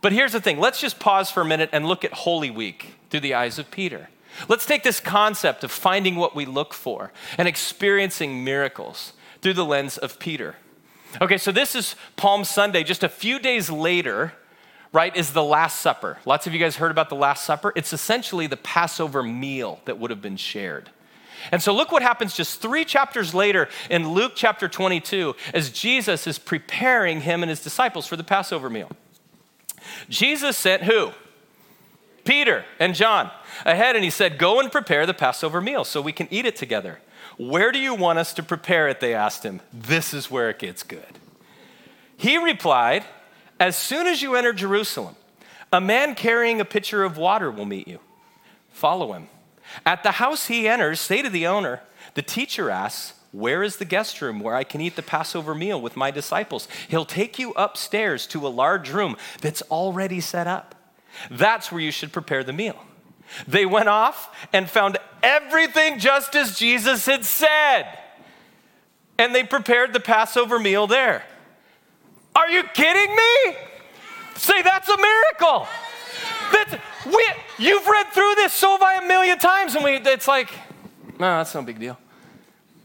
But 0.00 0.12
here's 0.12 0.32
the 0.32 0.40
thing 0.40 0.58
let's 0.58 0.80
just 0.80 0.98
pause 0.98 1.30
for 1.30 1.42
a 1.42 1.44
minute 1.44 1.70
and 1.72 1.86
look 1.86 2.04
at 2.04 2.12
Holy 2.12 2.50
Week 2.50 2.94
through 3.10 3.20
the 3.20 3.34
eyes 3.34 3.58
of 3.58 3.70
Peter. 3.70 4.08
Let's 4.48 4.66
take 4.66 4.82
this 4.82 5.00
concept 5.00 5.62
of 5.62 5.70
finding 5.70 6.16
what 6.16 6.34
we 6.34 6.44
look 6.44 6.74
for 6.74 7.12
and 7.38 7.46
experiencing 7.46 8.42
miracles 8.44 9.12
through 9.40 9.54
the 9.54 9.64
lens 9.64 9.96
of 9.96 10.18
Peter. 10.18 10.56
Okay, 11.20 11.38
so 11.38 11.52
this 11.52 11.74
is 11.74 11.94
Palm 12.16 12.44
Sunday. 12.44 12.82
Just 12.82 13.04
a 13.04 13.08
few 13.08 13.38
days 13.38 13.70
later, 13.70 14.32
right, 14.94 15.14
is 15.14 15.32
the 15.32 15.42
Last 15.42 15.80
Supper. 15.80 16.18
Lots 16.24 16.46
of 16.46 16.54
you 16.54 16.60
guys 16.60 16.76
heard 16.76 16.92
about 16.92 17.08
the 17.08 17.16
Last 17.16 17.44
Supper. 17.44 17.72
It's 17.74 17.92
essentially 17.92 18.46
the 18.46 18.56
Passover 18.56 19.22
meal 19.22 19.80
that 19.84 19.98
would 19.98 20.10
have 20.10 20.22
been 20.22 20.36
shared. 20.36 20.88
And 21.50 21.60
so 21.60 21.74
look 21.74 21.92
what 21.92 22.00
happens 22.00 22.34
just 22.34 22.62
three 22.62 22.84
chapters 22.84 23.34
later 23.34 23.68
in 23.90 24.08
Luke 24.08 24.32
chapter 24.36 24.68
22 24.68 25.34
as 25.52 25.70
Jesus 25.70 26.26
is 26.26 26.38
preparing 26.38 27.20
him 27.20 27.42
and 27.42 27.50
his 27.50 27.60
disciples 27.60 28.06
for 28.06 28.16
the 28.16 28.24
Passover 28.24 28.70
meal. 28.70 28.90
Jesus 30.08 30.56
sent 30.56 30.84
who? 30.84 31.10
Peter 32.24 32.64
and 32.78 32.94
John 32.94 33.30
ahead, 33.66 33.96
and 33.96 34.04
he 34.04 34.10
said, 34.10 34.38
Go 34.38 34.60
and 34.60 34.72
prepare 34.72 35.06
the 35.06 35.12
Passover 35.12 35.60
meal 35.60 35.84
so 35.84 36.00
we 36.00 36.12
can 36.12 36.28
eat 36.30 36.46
it 36.46 36.56
together. 36.56 37.00
Where 37.36 37.72
do 37.72 37.80
you 37.80 37.94
want 37.94 38.20
us 38.20 38.32
to 38.34 38.42
prepare 38.44 38.88
it? 38.88 39.00
They 39.00 39.12
asked 39.12 39.42
him. 39.42 39.60
This 39.72 40.14
is 40.14 40.30
where 40.30 40.48
it 40.50 40.60
gets 40.60 40.84
good. 40.84 41.18
He 42.16 42.38
replied, 42.38 43.04
as 43.60 43.76
soon 43.76 44.06
as 44.06 44.22
you 44.22 44.34
enter 44.34 44.52
Jerusalem, 44.52 45.16
a 45.72 45.80
man 45.80 46.14
carrying 46.14 46.60
a 46.60 46.64
pitcher 46.64 47.04
of 47.04 47.16
water 47.16 47.50
will 47.50 47.64
meet 47.64 47.88
you. 47.88 47.98
Follow 48.70 49.12
him. 49.12 49.28
At 49.84 50.02
the 50.02 50.12
house 50.12 50.46
he 50.46 50.68
enters, 50.68 51.00
say 51.00 51.22
to 51.22 51.30
the 51.30 51.46
owner, 51.46 51.80
The 52.14 52.22
teacher 52.22 52.70
asks, 52.70 53.18
Where 53.32 53.62
is 53.62 53.76
the 53.76 53.84
guest 53.84 54.20
room 54.20 54.40
where 54.40 54.54
I 54.54 54.64
can 54.64 54.80
eat 54.80 54.96
the 54.96 55.02
Passover 55.02 55.54
meal 55.54 55.80
with 55.80 55.96
my 55.96 56.10
disciples? 56.10 56.68
He'll 56.88 57.04
take 57.04 57.38
you 57.38 57.52
upstairs 57.52 58.26
to 58.28 58.46
a 58.46 58.48
large 58.48 58.90
room 58.90 59.16
that's 59.40 59.62
already 59.62 60.20
set 60.20 60.46
up. 60.46 60.74
That's 61.30 61.70
where 61.70 61.80
you 61.80 61.90
should 61.90 62.12
prepare 62.12 62.44
the 62.44 62.52
meal. 62.52 62.76
They 63.48 63.66
went 63.66 63.88
off 63.88 64.34
and 64.52 64.68
found 64.68 64.98
everything 65.22 65.98
just 65.98 66.36
as 66.36 66.58
Jesus 66.58 67.06
had 67.06 67.24
said. 67.24 67.86
And 69.18 69.34
they 69.34 69.44
prepared 69.44 69.92
the 69.92 70.00
Passover 70.00 70.58
meal 70.58 70.86
there. 70.86 71.24
Are 72.34 72.48
you 72.48 72.62
kidding 72.64 73.14
me? 73.14 73.56
Say, 74.36 74.62
that's 74.62 74.88
a 74.88 74.96
miracle. 74.96 75.68
That's, 76.52 76.74
we, 77.06 77.26
you've 77.58 77.86
read 77.86 78.06
through 78.08 78.34
this 78.36 78.52
so 78.52 78.76
by 78.78 78.94
a 79.02 79.06
million 79.06 79.38
times, 79.38 79.74
and 79.74 79.84
we, 79.84 79.92
it's 79.92 80.26
like, 80.26 80.50
No, 81.18 81.38
that's 81.38 81.54
no 81.54 81.62
big 81.62 81.78
deal. 81.78 81.96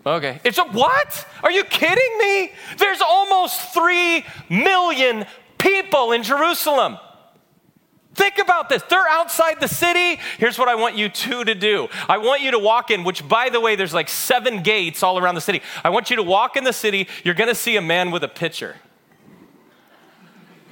Okay. 0.06 0.40
It's 0.44 0.58
a 0.58 0.64
what? 0.64 1.28
Are 1.44 1.52
you 1.52 1.64
kidding 1.64 2.18
me? 2.20 2.52
There's 2.78 3.02
almost 3.02 3.74
3 3.74 4.24
million 4.50 5.26
people 5.58 6.12
in 6.14 6.24
Jerusalem. 6.24 6.98
Think 8.16 8.38
about 8.38 8.70
this. 8.70 8.82
They're 8.84 9.08
outside 9.08 9.60
the 9.60 9.68
city. 9.68 10.20
Here's 10.40 10.58
what 10.58 10.68
I 10.68 10.76
want 10.76 10.96
you 10.98 11.10
two 11.10 11.44
to 11.44 11.56
do. 11.56 11.88
I 12.08 12.18
want 12.18 12.42
you 12.42 12.52
to 12.52 12.60
walk 12.60 12.92
in, 12.92 13.04
which, 13.04 13.28
by 13.28 13.50
the 13.50 13.60
way, 13.60 13.76
there's 13.76 13.94
like 13.94 14.10
seven 14.10 14.62
gates 14.62 15.04
all 15.04 15.18
around 15.18 15.36
the 15.36 15.42
city. 15.42 15.62
I 15.84 15.90
want 15.90 16.10
you 16.10 16.16
to 16.18 16.24
walk 16.24 16.58
in 16.58 16.64
the 16.64 16.74
city. 16.74 17.08
You're 17.24 17.36
going 17.36 17.50
to 17.50 17.56
see 17.56 17.78
a 17.78 17.82
man 17.82 18.12
with 18.12 18.24
a 18.24 18.28
pitcher. 18.28 18.78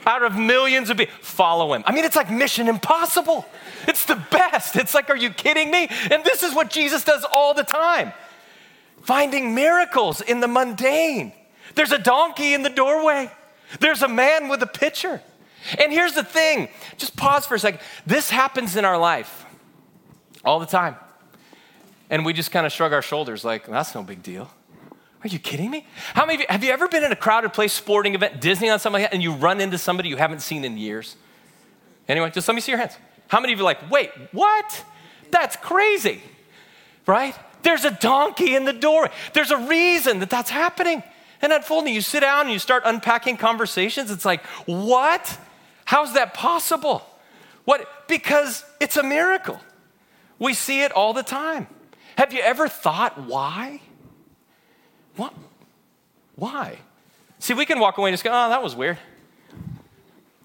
Out 0.07 0.23
of 0.23 0.37
millions 0.37 0.89
of 0.89 0.97
people, 0.97 1.13
follow 1.21 1.73
him. 1.73 1.83
I 1.85 1.91
mean, 1.91 2.05
it's 2.05 2.15
like 2.15 2.31
mission 2.31 2.69
impossible. 2.69 3.45
It's 3.87 4.05
the 4.05 4.15
best. 4.31 4.75
It's 4.77 4.93
like, 4.93 5.09
are 5.09 5.17
you 5.17 5.29
kidding 5.29 5.69
me? 5.69 5.87
And 6.09 6.23
this 6.23 6.43
is 6.43 6.55
what 6.55 6.69
Jesus 6.69 7.03
does 7.03 7.25
all 7.31 7.53
the 7.53 7.63
time 7.63 8.13
finding 9.07 9.55
miracles 9.55 10.19
in 10.19 10.41
the 10.41 10.47
mundane. 10.49 11.31
There's 11.75 11.93
a 11.93 11.97
donkey 11.97 12.53
in 12.53 12.61
the 12.61 12.69
doorway, 12.69 13.31
there's 13.79 14.01
a 14.01 14.07
man 14.07 14.49
with 14.49 14.61
a 14.61 14.67
pitcher. 14.67 15.21
And 15.79 15.91
here's 15.91 16.13
the 16.13 16.23
thing 16.23 16.69
just 16.97 17.15
pause 17.15 17.45
for 17.45 17.55
a 17.55 17.59
second. 17.59 17.79
This 18.05 18.29
happens 18.29 18.75
in 18.75 18.85
our 18.85 18.97
life 18.97 19.45
all 20.43 20.59
the 20.59 20.65
time. 20.65 20.95
And 22.09 22.25
we 22.25 22.33
just 22.33 22.51
kind 22.51 22.65
of 22.65 22.71
shrug 22.71 22.93
our 22.93 23.01
shoulders 23.01 23.43
like, 23.43 23.65
that's 23.67 23.95
no 23.95 24.03
big 24.03 24.23
deal. 24.23 24.49
Are 25.23 25.27
you 25.27 25.39
kidding 25.39 25.71
me? 25.71 25.87
How 26.13 26.25
many 26.25 26.35
of 26.35 26.41
you, 26.41 26.45
have 26.49 26.63
you 26.63 26.71
ever 26.71 26.87
been 26.87 27.03
in 27.03 27.11
a 27.11 27.15
crowded 27.15 27.53
place, 27.53 27.73
sporting 27.73 28.13
event, 28.15 28.39
Disneyland, 28.39 28.79
something 28.79 29.01
like 29.01 29.09
that, 29.09 29.13
and 29.13 29.23
you 29.23 29.33
run 29.33 29.59
into 29.59 29.77
somebody 29.77 30.09
you 30.09 30.17
haven't 30.17 30.41
seen 30.41 30.63
in 30.63 30.77
years? 30.77 31.15
Anyway, 32.07 32.29
just 32.29 32.47
let 32.47 32.55
me 32.55 32.61
see 32.61 32.71
your 32.71 32.79
hands. 32.79 32.97
How 33.27 33.39
many 33.39 33.53
of 33.53 33.59
you 33.59 33.65
like, 33.65 33.89
wait, 33.89 34.11
what? 34.31 34.85
That's 35.31 35.55
crazy, 35.57 36.21
right? 37.05 37.35
There's 37.63 37.83
a 37.83 37.91
donkey 37.91 38.55
in 38.55 38.65
the 38.65 38.73
door. 38.73 39.09
There's 39.33 39.51
a 39.51 39.57
reason 39.57 40.19
that 40.19 40.29
that's 40.29 40.49
happening 40.49 41.03
and 41.41 41.51
unfolding. 41.51 41.93
You 41.93 42.01
sit 42.01 42.21
down 42.21 42.41
and 42.41 42.51
you 42.51 42.59
start 42.59 42.83
unpacking 42.85 43.37
conversations. 43.37 44.11
It's 44.11 44.23
like, 44.25 44.45
what? 44.65 45.37
How's 45.85 46.13
that 46.13 46.33
possible? 46.33 47.03
What? 47.65 48.07
Because 48.07 48.63
it's 48.79 48.95
a 48.95 49.03
miracle. 49.03 49.59
We 50.39 50.53
see 50.53 50.83
it 50.83 50.91
all 50.91 51.13
the 51.13 51.23
time. 51.23 51.67
Have 52.17 52.33
you 52.33 52.39
ever 52.39 52.67
thought 52.67 53.19
why? 53.19 53.81
What? 55.17 55.33
Why? 56.35 56.77
See, 57.39 57.53
we 57.53 57.65
can 57.65 57.79
walk 57.79 57.97
away 57.97 58.09
and 58.09 58.13
just 58.13 58.23
go, 58.23 58.29
oh, 58.31 58.49
that 58.49 58.63
was 58.63 58.75
weird. 58.75 58.97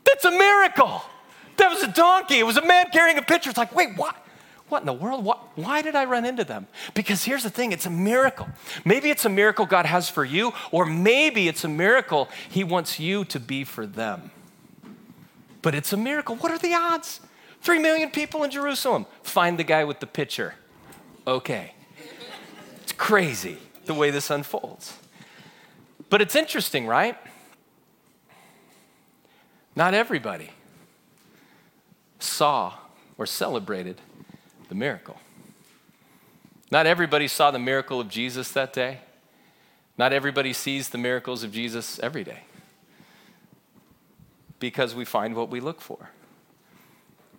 That's 0.04 0.24
a 0.24 0.30
miracle. 0.30 1.02
That 1.58 1.70
was 1.70 1.82
a 1.82 1.92
donkey. 1.92 2.38
It 2.38 2.46
was 2.46 2.56
a 2.56 2.66
man 2.66 2.87
carrying 2.92 3.18
a 3.18 3.22
pitcher. 3.22 3.50
It's 3.50 3.58
like, 3.58 3.74
wait, 3.74 3.96
what? 3.96 4.16
What 4.68 4.80
in 4.80 4.87
the 4.87 4.92
world? 4.92 5.24
What, 5.24 5.38
why 5.56 5.82
did 5.82 5.94
I 5.94 6.06
run 6.06 6.24
into 6.24 6.44
them? 6.44 6.66
Because 6.94 7.24
here's 7.24 7.42
the 7.42 7.50
thing 7.50 7.72
it's 7.72 7.87
a 7.87 7.90
miracle. 7.90 8.48
Maybe 8.85 9.11
it's 9.11 9.24
a 9.24 9.28
miracle 9.28 9.66
God 9.66 9.87
has 9.87 10.08
for 10.08 10.24
you, 10.24 10.52
or 10.70 10.87
maybe 10.87 11.46
it's 11.46 11.62
a 11.62 11.68
miracle 11.68 12.28
He 12.48 12.64
wants 12.64 12.98
you 12.98 13.24
to 13.26 13.38
be 13.38 13.64
for 13.64 13.87
them 13.87 14.30
but 15.62 15.76
it's 15.76 15.92
a 15.92 15.96
miracle. 15.96 16.37
What 16.37 16.52
are 16.52 16.58
the 16.58 16.74
odds? 16.74 17.20
Three 17.62 17.78
million 17.78 18.11
people 18.11 18.42
in 18.42 18.50
Jerusalem. 18.50 19.06
Find 19.22 19.58
the 19.58 19.64
guy 19.64 19.85
with 19.85 20.00
the 20.00 20.06
pitcher. 20.06 20.54
Okay. 21.26 21.72
It's 22.82 22.92
crazy 22.92 23.58
the 23.86 23.94
way 23.94 24.10
this 24.10 24.30
unfolds. 24.30 24.96
But 26.08 26.20
it's 26.20 26.36
interesting, 26.36 26.86
right? 26.86 27.16
Not 29.74 29.94
everybody 29.94 30.50
saw 32.18 32.74
or 33.18 33.26
celebrated 33.26 34.00
the 34.68 34.74
miracle. 34.74 35.18
Not 36.70 36.86
everybody 36.86 37.28
saw 37.28 37.50
the 37.50 37.58
miracle 37.58 38.00
of 38.00 38.08
Jesus 38.08 38.50
that 38.52 38.72
day. 38.72 39.00
Not 39.98 40.12
everybody 40.12 40.52
sees 40.52 40.88
the 40.88 40.98
miracles 40.98 41.42
of 41.42 41.52
Jesus 41.52 41.98
every 41.98 42.24
day 42.24 42.40
because 44.58 44.94
we 44.94 45.04
find 45.04 45.34
what 45.34 45.50
we 45.50 45.60
look 45.60 45.80
for. 45.80 46.10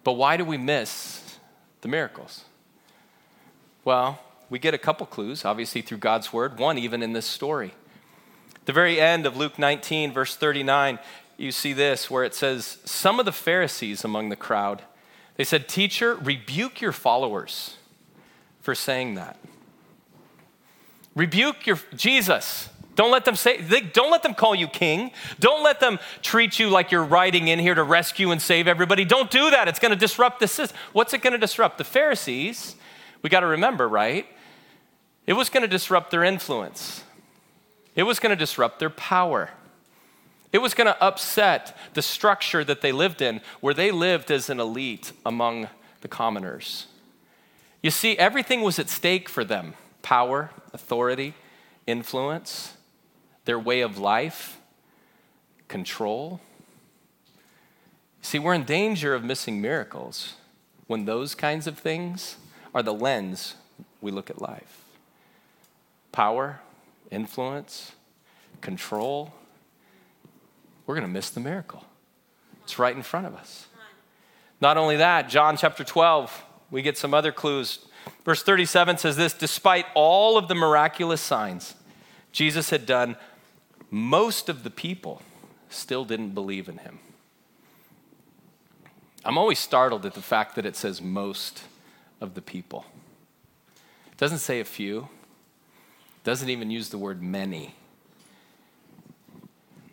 But 0.03 0.13
why 0.13 0.37
do 0.37 0.45
we 0.45 0.57
miss 0.57 1.37
the 1.81 1.87
miracles? 1.87 2.43
Well, 3.85 4.19
we 4.53 4.59
get 4.59 4.75
a 4.75 4.77
couple 4.77 5.07
clues, 5.07 5.45
obviously, 5.45 5.81
through 5.81 5.97
God's 5.97 6.31
word, 6.31 6.59
one 6.59 6.77
even 6.77 7.01
in 7.01 7.13
this 7.13 7.25
story. 7.25 7.73
The 8.65 8.71
very 8.71 9.01
end 9.01 9.25
of 9.25 9.35
Luke 9.35 9.57
19, 9.57 10.13
verse 10.13 10.35
39, 10.35 10.99
you 11.37 11.51
see 11.51 11.73
this 11.73 12.11
where 12.11 12.23
it 12.23 12.35
says, 12.35 12.77
Some 12.85 13.19
of 13.19 13.25
the 13.25 13.31
Pharisees 13.31 14.03
among 14.03 14.29
the 14.29 14.35
crowd, 14.35 14.83
they 15.37 15.43
said, 15.43 15.67
Teacher, 15.67 16.13
rebuke 16.13 16.81
your 16.81 16.91
followers 16.91 17.77
for 18.61 18.75
saying 18.75 19.15
that. 19.15 19.39
Rebuke 21.15 21.65
your 21.65 21.79
Jesus. 21.95 22.69
Don't 22.93 23.09
let 23.09 23.25
them 23.25 23.35
say, 23.35 23.59
they, 23.59 23.81
don't 23.81 24.11
let 24.11 24.21
them 24.21 24.35
call 24.35 24.53
you 24.53 24.67
king. 24.67 25.13
Don't 25.39 25.63
let 25.63 25.79
them 25.79 25.97
treat 26.21 26.59
you 26.59 26.69
like 26.69 26.91
you're 26.91 27.03
riding 27.03 27.47
in 27.47 27.57
here 27.57 27.73
to 27.73 27.81
rescue 27.81 28.29
and 28.29 28.39
save 28.39 28.67
everybody. 28.67 29.03
Don't 29.03 29.31
do 29.31 29.49
that. 29.49 29.67
It's 29.67 29.79
going 29.79 29.93
to 29.93 29.97
disrupt 29.97 30.39
the 30.39 30.47
system. 30.47 30.77
What's 30.91 31.11
it 31.15 31.23
going 31.23 31.33
to 31.33 31.39
disrupt? 31.39 31.79
The 31.79 31.83
Pharisees, 31.83 32.75
we 33.23 33.31
got 33.31 33.39
to 33.39 33.47
remember, 33.47 33.89
right? 33.89 34.27
It 35.25 35.33
was 35.33 35.49
going 35.49 35.61
to 35.61 35.67
disrupt 35.67 36.11
their 36.11 36.23
influence, 36.23 37.03
it 37.95 38.03
was 38.03 38.19
going 38.19 38.31
to 38.31 38.35
disrupt 38.35 38.79
their 38.79 38.89
power. 38.89 39.49
It 40.51 40.61
was 40.61 40.75
going 40.75 40.85
to 40.85 41.03
upset 41.03 41.75
the 41.95 42.03
structure 42.03 42.63
that 42.63 42.81
they 42.81 42.91
lived 42.91 43.23
in, 43.23 43.41
where 43.59 43.73
they 43.73 43.89
lived 43.89 44.29
as 44.29 44.51
an 44.51 44.59
elite 44.59 45.11
among 45.25 45.67
the 46.01 46.07
commoners. 46.07 46.85
You 47.81 47.89
see, 47.89 48.15
everything 48.19 48.61
was 48.61 48.77
at 48.77 48.87
stake 48.87 49.29
for 49.29 49.43
them 49.43 49.73
power, 50.03 50.51
authority, 50.71 51.33
influence 51.87 52.77
their 53.45 53.59
way 53.59 53.81
of 53.81 53.97
life, 53.97 54.59
control. 55.67 56.39
See, 58.21 58.39
we're 58.39 58.53
in 58.53 58.63
danger 58.63 59.13
of 59.13 59.23
missing 59.23 59.59
miracles 59.59 60.35
when 60.87 61.05
those 61.05 61.35
kinds 61.35 61.67
of 61.67 61.77
things 61.77 62.37
are 62.73 62.83
the 62.83 62.93
lens 62.93 63.55
we 64.01 64.11
look 64.11 64.29
at 64.29 64.41
life. 64.41 64.82
Power, 66.13 66.61
influence, 67.11 67.91
control. 68.61 69.33
We're 70.87 70.95
going 70.95 71.07
to 71.07 71.11
miss 71.11 71.29
the 71.29 71.41
miracle. 71.41 71.83
It's 72.63 72.79
right 72.79 72.95
in 72.95 73.03
front 73.03 73.27
of 73.27 73.35
us. 73.35 73.67
Not 74.61 74.77
only 74.77 74.95
that, 74.95 75.27
John 75.27 75.57
chapter 75.57 75.83
12, 75.83 76.45
we 76.71 76.81
get 76.81 76.97
some 76.97 77.13
other 77.13 77.33
clues. 77.33 77.79
Verse 78.23 78.43
37 78.43 78.97
says 78.97 79.17
this 79.17 79.33
Despite 79.33 79.85
all 79.93 80.37
of 80.37 80.47
the 80.47 80.55
miraculous 80.55 81.19
signs 81.19 81.75
Jesus 82.31 82.69
had 82.69 82.85
done, 82.85 83.17
most 83.91 84.49
of 84.49 84.63
the 84.63 84.69
people 84.69 85.21
still 85.69 86.05
didn't 86.05 86.31
believe 86.31 86.69
in 86.69 86.77
him. 86.77 86.99
I'm 89.25 89.37
always 89.37 89.59
startled 89.59 90.05
at 90.05 90.13
the 90.13 90.21
fact 90.21 90.55
that 90.55 90.65
it 90.65 90.75
says 90.75 91.01
most 91.01 91.63
of 92.21 92.33
the 92.33 92.41
people. 92.41 92.85
It 94.11 94.17
doesn't 94.17 94.39
say 94.39 94.59
a 94.59 94.65
few, 94.65 95.09
doesn't 96.23 96.49
even 96.49 96.71
use 96.71 96.89
the 96.89 96.97
word 96.97 97.21
many. 97.21 97.75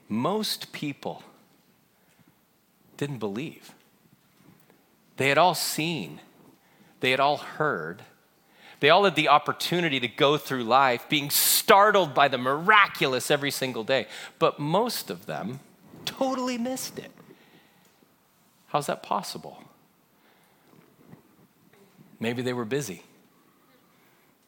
Most 0.09 0.73
people 0.73 1.23
didn't 2.97 3.19
believe. 3.19 3.73
They 5.17 5.29
had 5.29 5.39
all 5.39 5.55
seen, 5.55 6.21
they 7.01 7.11
had 7.11 7.21
all 7.21 7.37
heard, 7.37 8.03
they 8.81 8.89
all 8.89 9.05
had 9.05 9.15
the 9.15 9.29
opportunity 9.29 10.01
to 10.01 10.09
go 10.09 10.39
through 10.39 10.65
life 10.65 11.07
being 11.09 11.31
startled 11.31 12.15
by 12.15 12.29
the 12.29 12.39
miraculous 12.39 13.31
every 13.31 13.51
single 13.51 13.85
day, 13.85 14.07
but 14.39 14.59
most 14.59 15.11
of 15.11 15.27
them 15.27 15.61
totally 16.05 16.57
missed 16.57 16.99
it. 16.99 17.11
How's 18.69 18.87
that 18.87 19.03
possible? 19.03 19.63
Maybe 22.19 22.43
they 22.43 22.53
were 22.53 22.65
busy. 22.65 23.03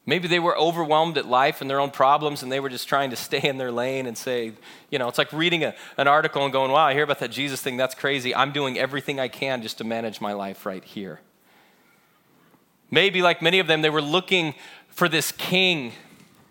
Maybe 0.05 0.27
they 0.27 0.39
were 0.39 0.57
overwhelmed 0.57 1.17
at 1.17 1.25
life 1.25 1.61
and 1.61 1.69
their 1.69 1.79
own 1.79 1.89
problems, 1.89 2.43
and 2.43 2.51
they 2.51 2.59
were 2.59 2.69
just 2.69 2.89
trying 2.89 3.09
to 3.11 3.15
stay 3.15 3.39
in 3.41 3.57
their 3.57 3.71
lane 3.71 4.05
and 4.05 4.17
say, 4.17 4.51
you 4.89 4.99
know, 4.99 5.07
it's 5.07 5.17
like 5.17 5.31
reading 5.31 5.63
a, 5.63 5.73
an 5.97 6.07
article 6.07 6.43
and 6.43 6.51
going, 6.51 6.71
wow, 6.71 6.85
I 6.85 6.93
hear 6.93 7.03
about 7.03 7.19
that 7.19 7.31
Jesus 7.31 7.61
thing, 7.61 7.77
that's 7.77 7.95
crazy. 7.95 8.35
I'm 8.35 8.51
doing 8.51 8.77
everything 8.77 9.19
I 9.19 9.29
can 9.29 9.61
just 9.61 9.77
to 9.77 9.85
manage 9.85 10.19
my 10.19 10.33
life 10.33 10.65
right 10.65 10.83
here. 10.83 11.21
Maybe, 12.91 13.21
like 13.21 13.41
many 13.41 13.59
of 13.59 13.67
them, 13.67 13.81
they 13.81 13.89
were 13.89 14.01
looking 14.01 14.55
for 14.89 15.07
this 15.07 15.31
king, 15.31 15.93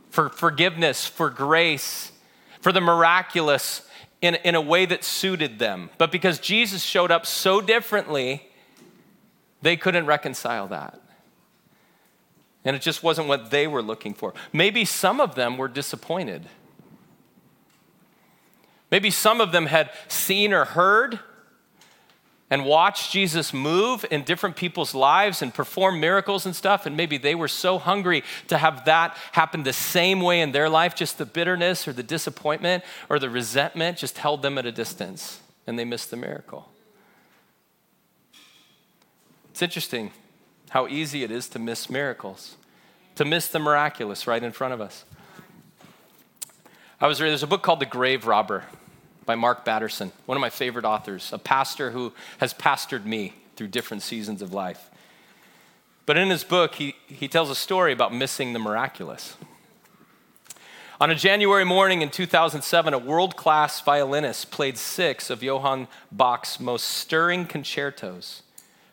for 0.08 0.30
forgiveness, 0.30 1.06
for 1.06 1.28
grace, 1.28 2.10
for 2.60 2.72
the 2.72 2.80
miraculous 2.80 3.82
in, 4.22 4.36
in 4.36 4.54
a 4.54 4.60
way 4.60 4.86
that 4.86 5.04
suited 5.04 5.58
them. 5.58 5.90
But 5.98 6.10
because 6.10 6.38
Jesus 6.38 6.82
showed 6.82 7.10
up 7.10 7.26
so 7.26 7.60
differently, 7.60 8.48
they 9.60 9.76
couldn't 9.76 10.06
reconcile 10.06 10.68
that. 10.68 11.00
And 12.64 12.76
it 12.76 12.82
just 12.82 13.02
wasn't 13.02 13.28
what 13.28 13.50
they 13.50 13.66
were 13.66 13.82
looking 13.82 14.14
for. 14.14 14.34
Maybe 14.52 14.84
some 14.84 15.20
of 15.20 15.34
them 15.34 15.56
were 15.56 15.68
disappointed. 15.68 16.48
Maybe 18.90 19.10
some 19.10 19.40
of 19.40 19.52
them 19.52 19.66
had 19.66 19.90
seen 20.08 20.52
or 20.52 20.64
heard 20.64 21.18
and 22.50 22.66
watched 22.66 23.10
Jesus 23.10 23.54
move 23.54 24.04
in 24.10 24.24
different 24.24 24.56
people's 24.56 24.94
lives 24.94 25.40
and 25.40 25.54
perform 25.54 25.98
miracles 25.98 26.44
and 26.44 26.54
stuff. 26.54 26.84
And 26.84 26.94
maybe 26.94 27.16
they 27.16 27.34
were 27.34 27.48
so 27.48 27.78
hungry 27.78 28.22
to 28.48 28.58
have 28.58 28.84
that 28.84 29.16
happen 29.32 29.62
the 29.62 29.72
same 29.72 30.20
way 30.20 30.42
in 30.42 30.52
their 30.52 30.68
life, 30.68 30.94
just 30.94 31.16
the 31.16 31.24
bitterness 31.24 31.88
or 31.88 31.94
the 31.94 32.02
disappointment 32.02 32.84
or 33.08 33.18
the 33.18 33.30
resentment 33.30 33.96
just 33.96 34.18
held 34.18 34.42
them 34.42 34.58
at 34.58 34.66
a 34.66 34.72
distance 34.72 35.40
and 35.66 35.78
they 35.78 35.86
missed 35.86 36.10
the 36.10 36.16
miracle. 36.18 36.68
It's 39.50 39.62
interesting 39.62 40.10
how 40.72 40.88
easy 40.88 41.22
it 41.22 41.30
is 41.30 41.50
to 41.50 41.58
miss 41.58 41.90
miracles, 41.90 42.56
to 43.14 43.26
miss 43.26 43.46
the 43.46 43.58
miraculous 43.58 44.26
right 44.26 44.42
in 44.42 44.52
front 44.52 44.72
of 44.72 44.80
us. 44.80 45.04
I 46.98 47.06
was 47.06 47.20
reading, 47.20 47.32
there's 47.32 47.42
a 47.42 47.46
book 47.46 47.62
called 47.62 47.80
The 47.80 47.84
Grave 47.86 48.26
Robber 48.26 48.64
by 49.26 49.34
Mark 49.34 49.66
Batterson, 49.66 50.12
one 50.24 50.38
of 50.38 50.40
my 50.40 50.48
favorite 50.48 50.86
authors, 50.86 51.30
a 51.30 51.36
pastor 51.36 51.90
who 51.90 52.14
has 52.38 52.54
pastored 52.54 53.04
me 53.04 53.34
through 53.54 53.68
different 53.68 54.02
seasons 54.02 54.40
of 54.40 54.54
life. 54.54 54.88
But 56.06 56.16
in 56.16 56.30
his 56.30 56.42
book, 56.42 56.76
he, 56.76 56.94
he 57.06 57.28
tells 57.28 57.50
a 57.50 57.54
story 57.54 57.92
about 57.92 58.14
missing 58.14 58.54
the 58.54 58.58
miraculous. 58.58 59.36
On 61.02 61.10
a 61.10 61.14
January 61.14 61.66
morning 61.66 62.00
in 62.00 62.08
2007, 62.08 62.94
a 62.94 62.98
world 62.98 63.36
class 63.36 63.82
violinist 63.82 64.50
played 64.50 64.78
six 64.78 65.28
of 65.28 65.42
Johann 65.42 65.86
Bach's 66.10 66.58
most 66.58 66.88
stirring 66.88 67.44
concertos 67.44 68.40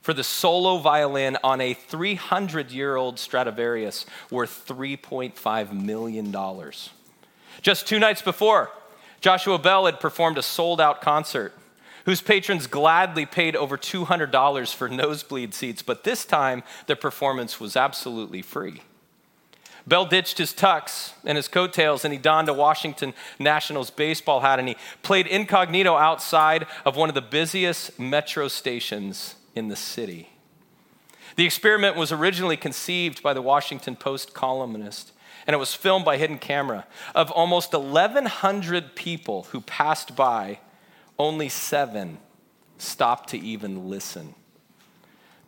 for 0.01 0.13
the 0.13 0.23
solo 0.23 0.77
violin 0.77 1.37
on 1.43 1.61
a 1.61 1.73
300 1.73 2.71
year 2.71 2.95
old 2.95 3.19
Stradivarius 3.19 4.05
worth 4.31 4.65
$3.5 4.67 5.73
million. 5.73 6.35
Just 7.61 7.87
two 7.87 7.99
nights 7.99 8.21
before, 8.21 8.71
Joshua 9.21 9.57
Bell 9.59 9.85
had 9.85 9.99
performed 9.99 10.37
a 10.37 10.43
sold 10.43 10.79
out 10.79 11.01
concert 11.01 11.53
whose 12.05 12.21
patrons 12.21 12.65
gladly 12.65 13.25
paid 13.25 13.55
over 13.55 13.77
$200 13.77 14.73
for 14.73 14.89
nosebleed 14.89 15.53
seats, 15.53 15.81
but 15.81 16.03
this 16.03 16.25
time 16.25 16.63
the 16.87 16.95
performance 16.95 17.59
was 17.59 17.75
absolutely 17.75 18.41
free. 18.41 18.81
Bell 19.85 20.05
ditched 20.05 20.37
his 20.37 20.53
tux 20.53 21.13
and 21.25 21.35
his 21.35 21.47
coattails 21.47 22.05
and 22.05 22.13
he 22.13 22.19
donned 22.19 22.47
a 22.47 22.53
Washington 22.53 23.13
Nationals 23.39 23.89
baseball 23.89 24.39
hat 24.39 24.59
and 24.59 24.67
he 24.67 24.75
played 25.01 25.27
incognito 25.27 25.95
outside 25.95 26.67
of 26.85 26.95
one 26.95 27.09
of 27.09 27.15
the 27.15 27.21
busiest 27.21 27.99
metro 27.99 28.47
stations 28.47 29.35
in 29.55 29.67
the 29.67 29.75
city. 29.75 30.29
The 31.35 31.45
experiment 31.45 31.95
was 31.95 32.11
originally 32.11 32.57
conceived 32.57 33.21
by 33.21 33.33
the 33.33 33.41
Washington 33.41 33.95
Post 33.95 34.33
columnist 34.33 35.11
and 35.47 35.53
it 35.53 35.57
was 35.57 35.73
filmed 35.73 36.05
by 36.05 36.17
hidden 36.17 36.37
camera. 36.37 36.85
Of 37.15 37.31
almost 37.31 37.73
1,100 37.73 38.95
people 38.95 39.47
who 39.51 39.61
passed 39.61 40.15
by, 40.15 40.59
only 41.17 41.49
seven 41.49 42.19
stopped 42.77 43.29
to 43.29 43.39
even 43.39 43.89
listen. 43.89 44.35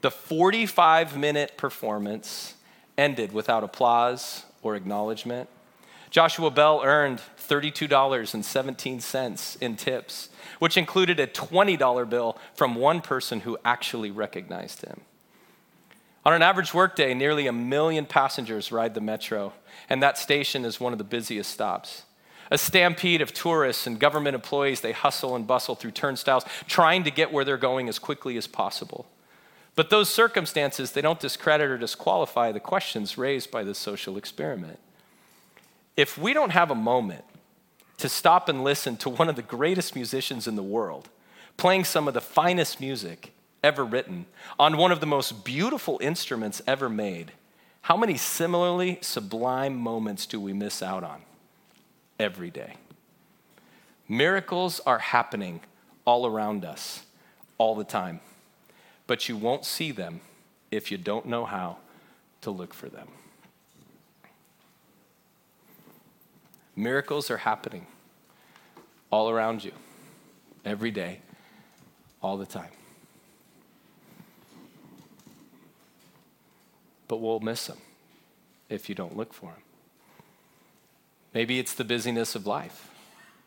The 0.02 0.10
45 0.10 1.18
minute 1.18 1.56
performance 1.58 2.56
ended 2.98 3.32
without 3.32 3.64
applause 3.64 4.46
or 4.64 4.76
acknowledgement. 4.76 5.50
Joshua 6.12 6.52
Bell 6.52 6.82
earned 6.84 7.20
$32.17 7.48 9.62
in 9.62 9.76
tips, 9.78 10.30
which 10.60 10.78
included 10.78 11.22
a 11.22 11.28
$20 11.28 12.10
bill 12.10 12.38
from 12.54 12.76
one 12.76 13.00
person 13.02 13.40
who 13.40 13.58
actually 13.64 14.12
recognized 14.12 14.86
him. 14.86 15.00
On 16.26 16.34
an 16.34 16.42
average 16.42 16.74
workday, 16.74 17.14
nearly 17.14 17.48
a 17.48 17.54
million 17.54 18.06
passengers 18.06 18.74
ride 18.74 18.94
the 18.94 19.02
metro, 19.02 19.54
and 19.90 20.04
that 20.04 20.18
station 20.18 20.66
is 20.66 20.82
one 20.82 20.92
of 20.92 21.00
the 21.00 21.06
busiest 21.06 21.50
stops. 21.50 22.04
A 22.52 22.58
stampede 22.58 23.22
of 23.22 23.34
tourists 23.34 23.88
and 23.88 23.98
government 23.98 24.36
employees, 24.36 24.82
they 24.82 24.92
hustle 24.92 25.38
and 25.38 25.48
bustle 25.48 25.76
through 25.76 25.92
turnstiles, 25.92 26.44
trying 26.68 27.06
to 27.06 27.12
get 27.12 27.32
where 27.32 27.46
they're 27.46 27.58
going 27.58 27.88
as 27.88 27.98
quickly 27.98 28.36
as 28.36 28.46
possible. 28.46 29.08
But 29.76 29.90
those 29.90 30.10
circumstances, 30.10 30.92
they 30.92 31.02
don't 31.02 31.22
discredit 31.22 31.72
or 31.72 31.78
disqualify 31.78 32.52
the 32.52 32.60
questions 32.60 33.18
raised 33.18 33.50
by 33.50 33.64
this 33.64 33.78
social 33.78 34.18
experiment. 34.18 34.80
If 36.02 36.18
we 36.18 36.34
don't 36.34 36.50
have 36.50 36.72
a 36.72 36.76
moment 36.76 37.24
to 37.98 38.10
stop 38.10 38.50
and 38.50 38.64
listen 38.64 38.98
to 38.98 39.10
one 39.10 39.30
of 39.30 39.36
the 39.36 39.44
greatest 39.44 39.94
musicians 39.94 40.48
in 40.48 40.56
the 40.56 40.64
world, 40.64 41.10
playing 41.58 41.84
some 41.84 42.08
of 42.08 42.16
the 42.16 42.20
finest 42.20 42.82
music, 42.82 43.34
ever 43.64 43.86
written, 43.86 44.26
on 44.58 44.78
one 44.78 44.92
of 44.92 45.00
the 45.00 45.06
most 45.06 45.46
beautiful 45.46 46.00
instruments 46.02 46.60
ever 46.66 46.90
made, 46.90 47.34
how 47.84 47.96
many 47.96 48.18
similarly 48.18 48.98
sublime 49.02 49.78
moments 49.78 50.26
do 50.26 50.40
we 50.40 50.54
miss 50.54 50.82
out 50.82 51.04
on 51.04 51.22
every 52.20 52.50
day? 52.50 52.78
Miracles 54.10 54.80
are 54.88 54.98
happening 54.98 55.62
all 56.04 56.26
around 56.26 56.66
us 56.66 57.04
all 57.60 57.76
the 57.76 57.84
time, 57.84 58.22
but 59.06 59.30
you 59.30 59.38
won't 59.38 59.66
see 59.66 59.92
them 59.92 60.22
if 60.72 60.92
you 60.92 60.98
don't 60.98 61.28
know 61.28 61.46
how 61.46 61.78
to 62.42 62.50
look 62.50 62.74
for 62.74 62.90
them. 62.90 63.08
Miracles 66.76 67.30
are 67.30 67.38
happening 67.38 67.88
all 69.12 69.30
around 69.30 69.64
you 69.64 69.74
every 70.66 70.92
day, 70.92 71.20
all 72.22 72.38
the 72.38 72.46
time. 72.46 72.72
but 77.12 77.18
we'll 77.18 77.42
miss 77.42 77.68
them 77.68 77.78
if 78.70 78.88
you 78.88 78.96
don't 78.96 79.18
look 79.18 79.34
for 79.34 79.48
them. 79.48 79.62
Maybe 81.34 81.60
it's 81.60 81.74
the 81.74 81.84
busyness 81.84 82.36
of 82.36 82.48
life. 82.48 82.90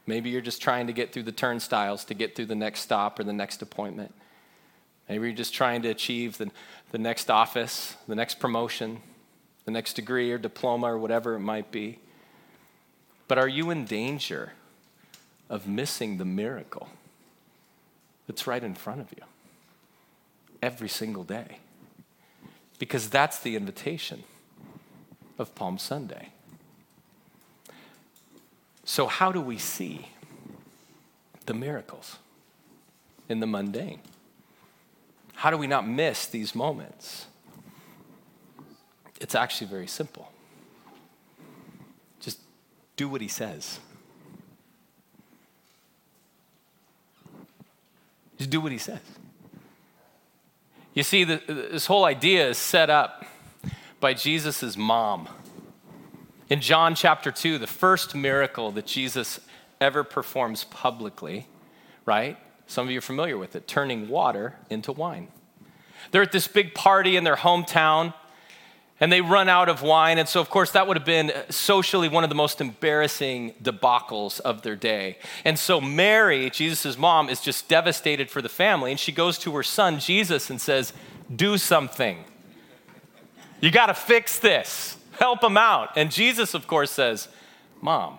Maybe 0.07 0.29
you're 0.29 0.43
just 0.43 0.61
trying 0.61 0.87
to 0.87 0.93
get 0.93 1.15
through 1.15 1.23
the 1.23 1.33
turnstiles 1.33 2.05
to 2.05 2.15
get 2.15 2.37
through 2.37 2.45
the 2.45 2.55
next 2.55 2.81
stop 2.81 3.19
or 3.19 3.25
the 3.25 3.33
next 3.33 3.63
appointment. 3.63 4.15
Maybe 5.09 5.29
you're 5.29 5.35
just 5.35 5.55
trying 5.55 5.81
to 5.81 5.89
achieve 5.89 6.37
the, 6.37 6.51
the 6.93 6.99
next 6.99 7.31
office, 7.31 7.97
the 8.07 8.15
next 8.15 8.39
promotion, 8.39 9.01
the 9.65 9.71
next 9.71 9.95
degree 9.95 10.31
or 10.31 10.37
diploma 10.37 10.93
or 10.93 10.99
whatever 10.99 11.35
it 11.35 11.41
might 11.41 11.71
be. 11.73 12.01
But 13.29 13.39
are 13.39 13.49
you 13.49 13.71
in 13.71 13.85
danger 13.85 14.53
of 15.49 15.67
missing 15.67 16.19
the 16.19 16.25
miracle 16.25 16.89
that's 18.27 18.47
right 18.47 18.63
in 18.63 18.75
front 18.75 19.01
of 19.01 19.11
you 19.13 19.25
every 20.63 20.89
single 20.89 21.25
day? 21.25 21.59
because 22.79 23.09
that's 23.09 23.39
the 23.39 23.57
invitation 23.57 24.25
of 25.39 25.55
Palm 25.55 25.79
Sunday. 25.79 26.31
So, 28.85 29.07
how 29.07 29.33
do 29.33 29.41
we 29.41 29.59
see 29.59 30.09
the 31.47 31.55
miracles 31.55 32.19
in 33.29 33.41
the 33.41 33.47
mundane? 33.47 34.01
How 35.35 35.51
do 35.51 35.57
we 35.57 35.67
not 35.67 35.87
miss 35.89 36.27
these 36.27 36.55
moments? 36.55 37.27
It's 39.21 39.35
actually 39.35 39.69
very 39.69 39.87
simple. 39.87 40.31
Do 42.97 43.09
what 43.09 43.21
he 43.21 43.29
says. 43.29 43.81
Just 48.39 48.51
do 48.51 48.61
what 48.61 48.73
he 48.73 48.79
says. 48.79 49.01
You 50.93 51.03
see, 51.03 51.25
the, 51.25 51.41
this 51.47 51.87
whole 51.87 52.05
idea 52.05 52.49
is 52.49 52.59
set 52.59 52.89
up 52.89 53.25
by 54.01 54.15
Jesus' 54.15 54.77
mom. 54.77 55.29
In 56.49 56.61
John 56.61 56.95
chapter 56.95 57.33
2, 57.33 57.59
the 57.59 57.67
first 57.67 58.15
miracle 58.15 58.71
that 58.73 58.87
Jesus 58.87 59.41
ever 59.81 60.05
performs 60.05 60.65
publicly, 60.65 61.49
right? 62.05 62.39
Some 62.67 62.87
of 62.87 62.93
you 62.93 62.99
are 62.99 63.03
familiar 63.03 63.37
with 63.37 63.57
it, 63.57 63.67
turning 63.67 64.09
water 64.09 64.57
into 64.71 64.93
wine. 64.93 65.29
They're 66.11 66.23
at 66.23 66.33
this 66.33 66.49
big 66.49 66.75
party 66.75 67.17
in 67.17 67.25
their 67.25 67.37
hometown 67.37 68.15
and 69.01 69.11
they 69.11 69.21
run 69.21 69.49
out 69.49 69.69
of 69.69 69.83
wine. 69.83 70.19
And 70.19 70.29
so, 70.29 70.41
of 70.41 70.51
course, 70.51 70.71
that 70.73 70.87
would 70.87 70.97
have 70.97 71.07
been 71.07 71.33
socially 71.51 72.09
one 72.09 72.23
of 72.23 72.31
the 72.31 72.37
most 72.37 72.61
embarrassing 72.61 73.55
debacles 73.63 74.41
of 74.41 74.63
their 74.63 74.77
day. 74.77 75.19
And 75.45 75.59
so, 75.59 75.81
Mary, 75.81 76.49
Jesus' 76.51 76.97
mom, 76.97 77.29
is 77.29 77.41
just 77.41 77.69
devastated 77.69 78.31
for 78.31 78.41
the 78.41 78.49
family. 78.49 78.93
And 78.93 79.01
she 79.01 79.13
goes 79.13 79.39
to 79.39 79.55
her 79.57 79.63
son, 79.63 79.99
Jesus, 79.99 80.49
and 80.49 80.61
says, 80.61 80.93
Do 81.35 81.59
something. 81.59 82.25
You 83.61 83.71
got 83.71 83.87
to 83.87 83.95
fix 83.95 84.39
this. 84.39 84.97
Help 85.19 85.43
him 85.43 85.57
out. 85.57 85.97
And 85.97 86.11
Jesus, 86.11 86.55
of 86.55 86.67
course, 86.67 86.91
says, 86.91 87.29
Mom, 87.81 88.19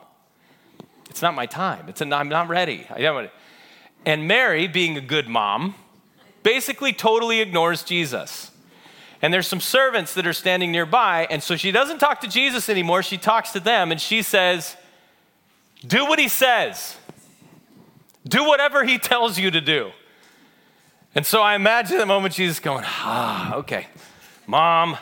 it's 1.09 1.21
not 1.21 1.35
my 1.35 1.45
time. 1.45 1.85
It's 1.87 2.01
a, 2.01 2.13
I'm 2.13 2.29
not 2.29 2.49
ready. 2.49 2.85
And 4.05 4.27
Mary, 4.27 4.67
being 4.67 4.97
a 4.97 5.01
good 5.01 5.29
mom, 5.29 5.75
basically 6.43 6.91
totally 6.91 7.39
ignores 7.39 7.81
Jesus 7.81 8.51
and 9.21 9.33
there's 9.33 9.47
some 9.47 9.61
servants 9.61 10.13
that 10.15 10.27
are 10.27 10.33
standing 10.33 10.71
nearby. 10.71 11.27
And 11.29 11.41
so 11.41 11.55
she 11.55 11.71
doesn't 11.71 11.99
talk 11.99 12.21
to 12.21 12.27
Jesus 12.27 12.69
anymore. 12.69 13.03
She 13.03 13.17
talks 13.17 13.51
to 13.51 13.59
them 13.59 13.91
and 13.91 13.99
she 13.99 14.21
says, 14.21 14.75
Do 15.85 16.05
what 16.05 16.19
he 16.19 16.27
says, 16.27 16.97
do 18.27 18.43
whatever 18.43 18.83
he 18.83 18.97
tells 18.97 19.37
you 19.37 19.51
to 19.51 19.61
do. 19.61 19.91
And 21.13 21.25
so 21.25 21.41
I 21.41 21.55
imagine 21.55 21.97
the 21.97 22.05
moment 22.05 22.33
Jesus 22.33 22.59
going, 22.59 22.83
Ah, 22.85 23.55
okay, 23.55 23.87
mom. 24.47 24.97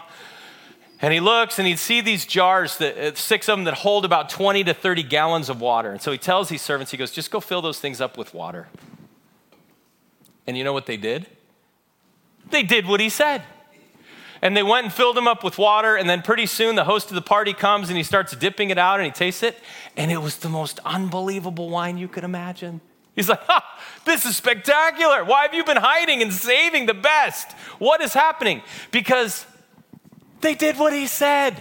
And 1.01 1.13
he 1.13 1.19
looks 1.19 1.59
and 1.59 1.67
he'd 1.67 1.79
see 1.79 1.99
these 1.99 2.25
jars, 2.25 2.77
that, 2.77 2.97
uh, 2.97 3.13
six 3.15 3.49
of 3.49 3.57
them 3.57 3.65
that 3.65 3.73
hold 3.73 4.05
about 4.05 4.29
20 4.29 4.63
to 4.63 4.73
30 4.73 5.03
gallons 5.03 5.49
of 5.49 5.59
water. 5.59 5.91
And 5.91 6.01
so 6.01 6.13
he 6.13 6.17
tells 6.17 6.47
these 6.47 6.61
servants, 6.61 6.91
he 6.91 6.97
goes, 6.97 7.11
just 7.11 7.29
go 7.29 7.41
fill 7.41 7.61
those 7.61 7.77
things 7.77 7.99
up 7.99 8.17
with 8.17 8.33
water. 8.33 8.69
And 10.47 10.57
you 10.57 10.63
know 10.63 10.71
what 10.71 10.85
they 10.85 10.95
did? 10.95 11.27
They 12.51 12.63
did 12.63 12.87
what 12.87 13.01
he 13.01 13.09
said. 13.09 13.43
And 14.43 14.57
they 14.57 14.61
went 14.61 14.83
and 14.83 14.93
filled 14.93 15.17
him 15.17 15.25
up 15.25 15.41
with 15.41 15.57
water. 15.57 15.95
And 15.95 16.09
then 16.09 16.21
pretty 16.21 16.47
soon 16.47 16.75
the 16.75 16.83
host 16.83 17.07
of 17.07 17.15
the 17.15 17.21
party 17.21 17.53
comes 17.53 17.87
and 17.87 17.95
he 17.95 18.03
starts 18.03 18.35
dipping 18.35 18.71
it 18.71 18.77
out 18.77 18.99
and 18.99 19.05
he 19.05 19.11
tastes 19.11 19.41
it. 19.41 19.57
And 19.95 20.11
it 20.11 20.17
was 20.17 20.35
the 20.35 20.49
most 20.49 20.81
unbelievable 20.83 21.69
wine 21.69 21.97
you 21.97 22.09
could 22.09 22.25
imagine. 22.25 22.81
He's 23.15 23.29
like, 23.29 23.39
ha, 23.43 23.63
this 24.03 24.25
is 24.25 24.35
spectacular. 24.35 25.23
Why 25.23 25.43
have 25.43 25.53
you 25.53 25.63
been 25.63 25.77
hiding 25.77 26.21
and 26.21 26.33
saving 26.33 26.87
the 26.87 26.93
best? 26.93 27.53
What 27.79 28.01
is 28.01 28.13
happening? 28.13 28.61
Because 28.91 29.45
they 30.41 30.55
did 30.55 30.77
what 30.77 30.91
he 30.91 31.07
said. 31.07 31.55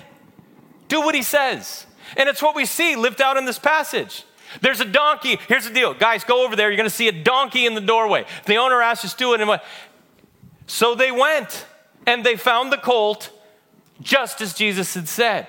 Do 0.89 1.03
what 1.03 1.15
he 1.15 1.23
says. 1.23 1.87
And 2.17 2.29
it's 2.29 2.43
what 2.43 2.57
we 2.57 2.67
see 2.67 2.97
lived 2.97 3.23
out 3.23 3.37
in 3.37 3.45
this 3.45 3.61
passage. 3.61 4.25
There's 4.61 4.81
a 4.81 4.85
donkey. 4.85 5.39
Here's 5.47 5.69
the 5.69 5.73
deal. 5.73 5.95
Guys, 5.95 6.25
go 6.25 6.45
over 6.45 6.57
there. 6.57 6.69
You're 6.69 6.77
going 6.79 6.91
to 6.91 6.95
see 6.95 7.07
a 7.07 7.13
donkey 7.13 7.65
in 7.65 7.77
the 7.77 7.81
doorway. 7.81 8.25
The 8.47 8.57
owner 8.57 8.83
asked 8.83 9.05
us 9.05 9.13
to 9.13 9.19
do 9.19 9.35
it. 9.35 9.41
And 9.41 9.47
what? 9.47 9.65
so 10.67 10.97
they 10.97 11.13
went 11.13 11.65
and 12.07 12.25
they 12.25 12.37
found 12.37 12.73
the 12.73 12.79
colt 12.79 13.31
just 14.01 14.41
as 14.41 14.55
Jesus 14.55 14.95
had 14.95 15.09
said. 15.09 15.47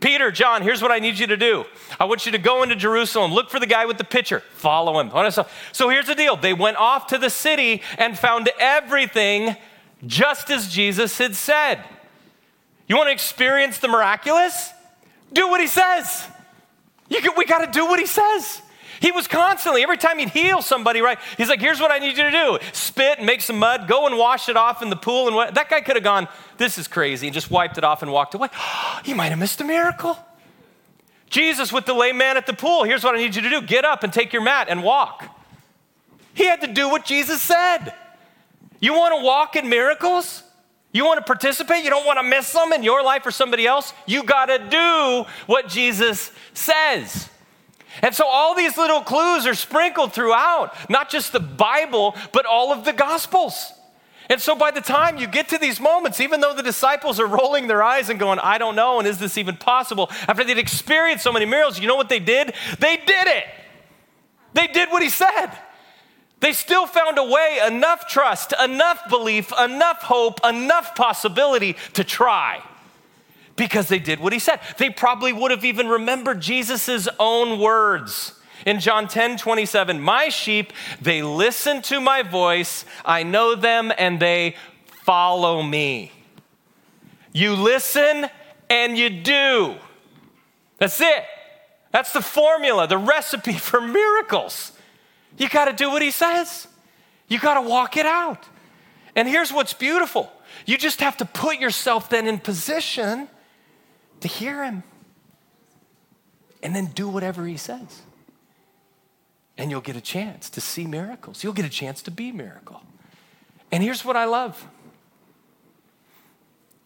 Peter, 0.00 0.30
John, 0.30 0.62
here's 0.62 0.80
what 0.80 0.90
I 0.90 0.98
need 0.98 1.18
you 1.18 1.26
to 1.26 1.36
do. 1.36 1.64
I 1.98 2.06
want 2.06 2.24
you 2.24 2.32
to 2.32 2.38
go 2.38 2.62
into 2.62 2.74
Jerusalem, 2.74 3.32
look 3.32 3.50
for 3.50 3.60
the 3.60 3.66
guy 3.66 3.84
with 3.84 3.98
the 3.98 4.04
pitcher, 4.04 4.40
follow 4.54 4.98
him. 4.98 5.10
So 5.72 5.88
here's 5.88 6.06
the 6.06 6.14
deal 6.14 6.36
they 6.36 6.54
went 6.54 6.78
off 6.78 7.08
to 7.08 7.18
the 7.18 7.30
city 7.30 7.82
and 7.98 8.18
found 8.18 8.50
everything 8.58 9.56
just 10.06 10.50
as 10.50 10.68
Jesus 10.68 11.18
had 11.18 11.36
said. 11.36 11.84
You 12.88 12.96
want 12.96 13.08
to 13.08 13.12
experience 13.12 13.78
the 13.78 13.88
miraculous? 13.88 14.72
Do 15.32 15.48
what 15.48 15.60
he 15.60 15.66
says. 15.66 16.26
Can, 17.10 17.32
we 17.36 17.44
got 17.44 17.64
to 17.64 17.70
do 17.70 17.86
what 17.86 18.00
he 18.00 18.06
says. 18.06 18.62
He 19.00 19.12
was 19.12 19.26
constantly, 19.26 19.82
every 19.82 19.96
time 19.96 20.18
he'd 20.18 20.28
heal 20.28 20.60
somebody, 20.60 21.00
right? 21.00 21.18
He's 21.38 21.48
like, 21.48 21.60
here's 21.60 21.80
what 21.80 21.90
I 21.90 21.98
need 21.98 22.18
you 22.18 22.24
to 22.24 22.30
do 22.30 22.58
spit 22.72 23.16
and 23.16 23.26
make 23.26 23.40
some 23.40 23.58
mud, 23.58 23.88
go 23.88 24.06
and 24.06 24.18
wash 24.18 24.48
it 24.50 24.56
off 24.56 24.82
in 24.82 24.90
the 24.90 24.96
pool. 24.96 25.26
And 25.26 25.34
what, 25.34 25.54
that 25.54 25.70
guy 25.70 25.80
could 25.80 25.96
have 25.96 26.04
gone, 26.04 26.28
this 26.58 26.76
is 26.76 26.86
crazy, 26.86 27.26
and 27.26 27.34
just 27.34 27.50
wiped 27.50 27.78
it 27.78 27.84
off 27.84 28.02
and 28.02 28.12
walked 28.12 28.34
away. 28.34 28.48
he 29.04 29.14
might 29.14 29.30
have 29.30 29.38
missed 29.38 29.60
a 29.60 29.64
miracle. 29.64 30.18
Jesus 31.30 31.72
with 31.72 31.86
the 31.86 31.94
lame 31.94 32.18
man 32.18 32.36
at 32.36 32.46
the 32.46 32.52
pool, 32.52 32.84
here's 32.84 33.02
what 33.02 33.14
I 33.14 33.18
need 33.18 33.34
you 33.34 33.42
to 33.42 33.48
do 33.48 33.62
get 33.62 33.84
up 33.84 34.04
and 34.04 34.12
take 34.12 34.32
your 34.32 34.42
mat 34.42 34.66
and 34.68 34.82
walk. 34.82 35.24
He 36.34 36.44
had 36.44 36.60
to 36.60 36.66
do 36.66 36.88
what 36.88 37.04
Jesus 37.04 37.40
said. 37.40 37.94
You 38.80 38.92
want 38.92 39.18
to 39.18 39.24
walk 39.24 39.56
in 39.56 39.68
miracles? 39.68 40.42
You 40.92 41.04
want 41.04 41.18
to 41.18 41.24
participate? 41.24 41.84
You 41.84 41.90
don't 41.90 42.04
want 42.04 42.18
to 42.18 42.22
miss 42.22 42.52
them 42.52 42.72
in 42.72 42.82
your 42.82 43.02
life 43.02 43.24
or 43.24 43.30
somebody 43.30 43.66
else? 43.66 43.94
You 44.06 44.24
got 44.24 44.46
to 44.46 44.58
do 44.58 45.30
what 45.46 45.68
Jesus 45.68 46.32
says. 46.52 47.30
And 48.02 48.14
so 48.14 48.26
all 48.26 48.54
these 48.54 48.76
little 48.76 49.00
clues 49.00 49.46
are 49.46 49.54
sprinkled 49.54 50.12
throughout, 50.12 50.74
not 50.90 51.10
just 51.10 51.32
the 51.32 51.40
Bible, 51.40 52.14
but 52.32 52.46
all 52.46 52.72
of 52.72 52.84
the 52.84 52.92
Gospels. 52.92 53.72
And 54.28 54.40
so 54.40 54.54
by 54.54 54.70
the 54.70 54.80
time 54.80 55.18
you 55.18 55.26
get 55.26 55.48
to 55.48 55.58
these 55.58 55.80
moments, 55.80 56.20
even 56.20 56.40
though 56.40 56.54
the 56.54 56.62
disciples 56.62 57.18
are 57.18 57.26
rolling 57.26 57.66
their 57.66 57.82
eyes 57.82 58.08
and 58.08 58.18
going, 58.18 58.38
I 58.38 58.58
don't 58.58 58.76
know, 58.76 59.00
and 59.00 59.08
is 59.08 59.18
this 59.18 59.36
even 59.36 59.56
possible? 59.56 60.08
After 60.28 60.44
they'd 60.44 60.56
experienced 60.56 61.24
so 61.24 61.32
many 61.32 61.46
miracles, 61.46 61.80
you 61.80 61.88
know 61.88 61.96
what 61.96 62.08
they 62.08 62.20
did? 62.20 62.54
They 62.78 62.96
did 62.96 63.26
it. 63.26 63.44
They 64.52 64.68
did 64.68 64.88
what 64.90 65.02
he 65.02 65.08
said. 65.08 65.50
They 66.38 66.52
still 66.52 66.86
found 66.86 67.18
a 67.18 67.24
way, 67.24 67.60
enough 67.66 68.08
trust, 68.08 68.54
enough 68.62 69.08
belief, 69.10 69.52
enough 69.60 70.02
hope, 70.02 70.40
enough 70.44 70.94
possibility 70.94 71.76
to 71.94 72.04
try 72.04 72.62
because 73.60 73.88
they 73.88 73.98
did 73.98 74.20
what 74.20 74.32
he 74.32 74.38
said. 74.38 74.58
They 74.78 74.88
probably 74.88 75.34
would 75.34 75.50
have 75.50 75.66
even 75.66 75.86
remembered 75.86 76.40
Jesus' 76.40 77.06
own 77.18 77.60
words. 77.60 78.32
In 78.64 78.80
John 78.80 79.06
10 79.06 79.36
27, 79.36 80.00
my 80.00 80.30
sheep, 80.30 80.72
they 81.02 81.22
listen 81.22 81.82
to 81.82 82.00
my 82.00 82.22
voice, 82.22 82.86
I 83.04 83.22
know 83.22 83.54
them, 83.54 83.92
and 83.98 84.18
they 84.18 84.56
follow 85.04 85.62
me. 85.62 86.10
You 87.34 87.54
listen 87.54 88.30
and 88.70 88.96
you 88.96 89.10
do. 89.10 89.74
That's 90.78 90.98
it. 90.98 91.24
That's 91.92 92.14
the 92.14 92.22
formula, 92.22 92.86
the 92.86 92.96
recipe 92.96 93.52
for 93.58 93.82
miracles. 93.82 94.72
You 95.36 95.50
got 95.50 95.66
to 95.66 95.74
do 95.74 95.90
what 95.90 96.00
he 96.00 96.10
says, 96.10 96.66
you 97.28 97.38
got 97.38 97.60
to 97.60 97.68
walk 97.68 97.98
it 97.98 98.06
out. 98.06 98.48
And 99.14 99.28
here's 99.28 99.52
what's 99.52 99.74
beautiful 99.74 100.32
you 100.64 100.78
just 100.78 101.00
have 101.00 101.18
to 101.18 101.26
put 101.26 101.58
yourself 101.58 102.08
then 102.08 102.26
in 102.26 102.38
position 102.38 103.28
to 104.20 104.28
hear 104.28 104.64
him 104.64 104.82
and 106.62 106.74
then 106.74 106.86
do 106.86 107.08
whatever 107.08 107.46
he 107.46 107.56
says. 107.56 108.02
And 109.56 109.70
you'll 109.70 109.80
get 109.80 109.96
a 109.96 110.00
chance 110.00 110.48
to 110.50 110.60
see 110.60 110.86
miracles. 110.86 111.44
You'll 111.44 111.52
get 111.52 111.64
a 111.64 111.70
chance 111.70 112.02
to 112.02 112.10
be 112.10 112.32
miracle. 112.32 112.82
And 113.72 113.82
here's 113.82 114.04
what 114.04 114.16
I 114.16 114.24
love. 114.24 114.66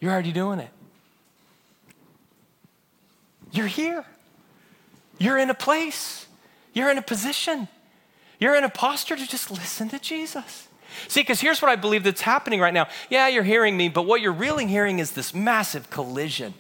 You're 0.01 0.13
already 0.13 0.33
doing 0.33 0.59
it. 0.59 0.71
You're 3.53 3.69
here. 3.69 4.05
You're 5.19 5.39
in 5.39 5.51
a 5.51 5.55
place. 5.55 6.27
You're 6.73 6.91
in 6.91 6.99
a 6.99 7.03
position. 7.03 7.69
You're 8.41 8.57
in 8.57 8.65
a 8.65 8.69
posture 8.69 9.17
to 9.17 9.27
just 9.27 9.51
listen 9.51 9.89
to 9.91 9.99
Jesus. 9.99 10.69
See, 11.09 11.21
because 11.21 11.41
here's 11.41 11.63
what 11.63 11.71
I 11.71 11.77
believe 11.77 12.05
that's 12.05 12.21
happening 12.21 12.61
right 12.61 12.75
now. 12.75 12.89
Yeah, 13.09 13.29
you're 13.29 13.45
hearing 13.45 13.77
me, 13.77 13.89
but 13.89 14.03
what 14.03 14.21
you're 14.21 14.33
really 14.33 14.67
hearing 14.67 14.99
is 14.99 15.13
this 15.13 15.33
massive 15.33 15.91
collision 15.91 16.55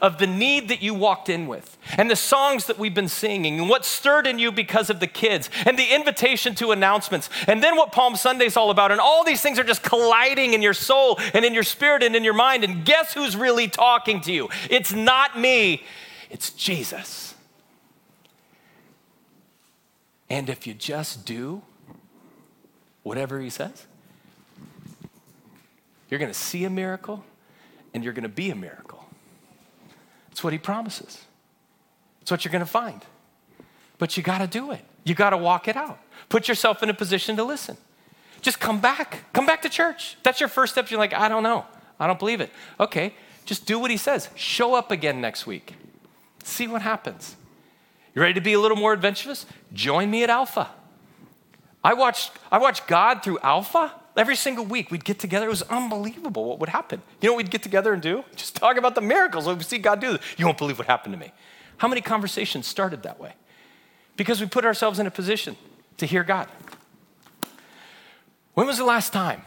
of 0.00 0.18
the 0.18 0.26
need 0.26 0.68
that 0.68 0.82
you 0.82 0.94
walked 0.94 1.28
in 1.28 1.46
with, 1.46 1.76
and 1.96 2.10
the 2.10 2.16
songs 2.16 2.66
that 2.66 2.78
we've 2.78 2.94
been 2.94 3.08
singing, 3.08 3.60
and 3.60 3.68
what 3.68 3.84
stirred 3.84 4.26
in 4.26 4.38
you 4.38 4.52
because 4.52 4.90
of 4.90 5.00
the 5.00 5.06
kids, 5.06 5.50
and 5.64 5.78
the 5.78 5.94
invitation 5.94 6.54
to 6.56 6.72
announcements, 6.72 7.30
and 7.46 7.62
then 7.62 7.76
what 7.76 7.92
Palm 7.92 8.16
Sunday's 8.16 8.56
all 8.56 8.70
about. 8.70 8.90
And 8.90 9.00
all 9.00 9.24
these 9.24 9.40
things 9.40 9.58
are 9.58 9.64
just 9.64 9.82
colliding 9.82 10.54
in 10.54 10.62
your 10.62 10.74
soul 10.74 11.18
and 11.34 11.44
in 11.44 11.54
your 11.54 11.62
spirit 11.62 12.02
and 12.02 12.16
in 12.16 12.24
your 12.24 12.34
mind. 12.34 12.64
And 12.64 12.84
guess 12.84 13.14
who's 13.14 13.36
really 13.36 13.68
talking 13.68 14.20
to 14.22 14.32
you? 14.32 14.48
It's 14.70 14.92
not 14.92 15.38
me, 15.38 15.84
it's 16.30 16.50
Jesus. 16.50 17.34
And 20.28 20.48
if 20.48 20.66
you 20.66 20.74
just 20.74 21.24
do 21.24 21.62
whatever 23.02 23.40
he 23.40 23.48
says, 23.48 23.86
you're 26.10 26.18
going 26.18 26.32
to 26.32 26.38
see 26.38 26.64
a 26.64 26.70
miracle 26.70 27.24
and 27.94 28.02
you're 28.04 28.12
going 28.12 28.24
to 28.24 28.28
be 28.28 28.50
a 28.50 28.54
miracle. 28.54 28.95
It's 30.36 30.44
what 30.44 30.52
he 30.52 30.58
promises. 30.58 31.24
It's 32.20 32.30
what 32.30 32.44
you're 32.44 32.52
going 32.52 32.62
to 32.62 32.70
find. 32.70 33.00
But 33.96 34.18
you 34.18 34.22
got 34.22 34.38
to 34.40 34.46
do 34.46 34.70
it. 34.70 34.84
You 35.02 35.14
got 35.14 35.30
to 35.30 35.38
walk 35.38 35.66
it 35.66 35.78
out. 35.78 35.98
Put 36.28 36.46
yourself 36.46 36.82
in 36.82 36.90
a 36.90 36.94
position 36.94 37.36
to 37.36 37.42
listen. 37.42 37.78
Just 38.42 38.60
come 38.60 38.78
back. 38.78 39.32
Come 39.32 39.46
back 39.46 39.62
to 39.62 39.70
church. 39.70 40.18
That's 40.24 40.38
your 40.38 40.50
first 40.50 40.74
step. 40.74 40.90
You're 40.90 41.00
like, 41.00 41.14
I 41.14 41.30
don't 41.30 41.42
know. 41.42 41.64
I 41.98 42.06
don't 42.06 42.18
believe 42.18 42.42
it. 42.42 42.50
Okay, 42.78 43.14
just 43.46 43.64
do 43.64 43.78
what 43.78 43.90
he 43.90 43.96
says. 43.96 44.28
Show 44.34 44.74
up 44.74 44.90
again 44.90 45.22
next 45.22 45.46
week. 45.46 45.74
See 46.44 46.68
what 46.68 46.82
happens. 46.82 47.34
You 48.14 48.20
ready 48.20 48.34
to 48.34 48.42
be 48.42 48.52
a 48.52 48.60
little 48.60 48.76
more 48.76 48.92
adventurous? 48.92 49.46
Join 49.72 50.10
me 50.10 50.22
at 50.22 50.28
Alpha. 50.28 50.68
I 51.82 51.94
watched, 51.94 52.32
I 52.52 52.58
watched 52.58 52.86
God 52.86 53.22
through 53.22 53.38
Alpha 53.38 53.90
Every 54.16 54.36
single 54.36 54.64
week 54.64 54.90
we'd 54.90 55.04
get 55.04 55.18
together. 55.18 55.46
It 55.46 55.50
was 55.50 55.62
unbelievable 55.62 56.46
what 56.46 56.58
would 56.58 56.70
happen. 56.70 57.02
You 57.20 57.28
know 57.28 57.34
what 57.34 57.38
we'd 57.38 57.50
get 57.50 57.62
together 57.62 57.92
and 57.92 58.00
do? 58.00 58.24
Just 58.34 58.56
talk 58.56 58.78
about 58.78 58.94
the 58.94 59.02
miracles. 59.02 59.46
We 59.46 59.62
see 59.62 59.78
God 59.78 60.00
do. 60.00 60.18
You 60.38 60.46
won't 60.46 60.56
believe 60.56 60.78
what 60.78 60.86
happened 60.86 61.12
to 61.12 61.20
me. 61.20 61.32
How 61.76 61.88
many 61.88 62.00
conversations 62.00 62.66
started 62.66 63.02
that 63.02 63.20
way? 63.20 63.34
Because 64.16 64.40
we 64.40 64.46
put 64.46 64.64
ourselves 64.64 64.98
in 64.98 65.06
a 65.06 65.10
position 65.10 65.56
to 65.98 66.06
hear 66.06 66.24
God. 66.24 66.48
When 68.54 68.66
was 68.66 68.78
the 68.78 68.84
last 68.84 69.12
time 69.12 69.42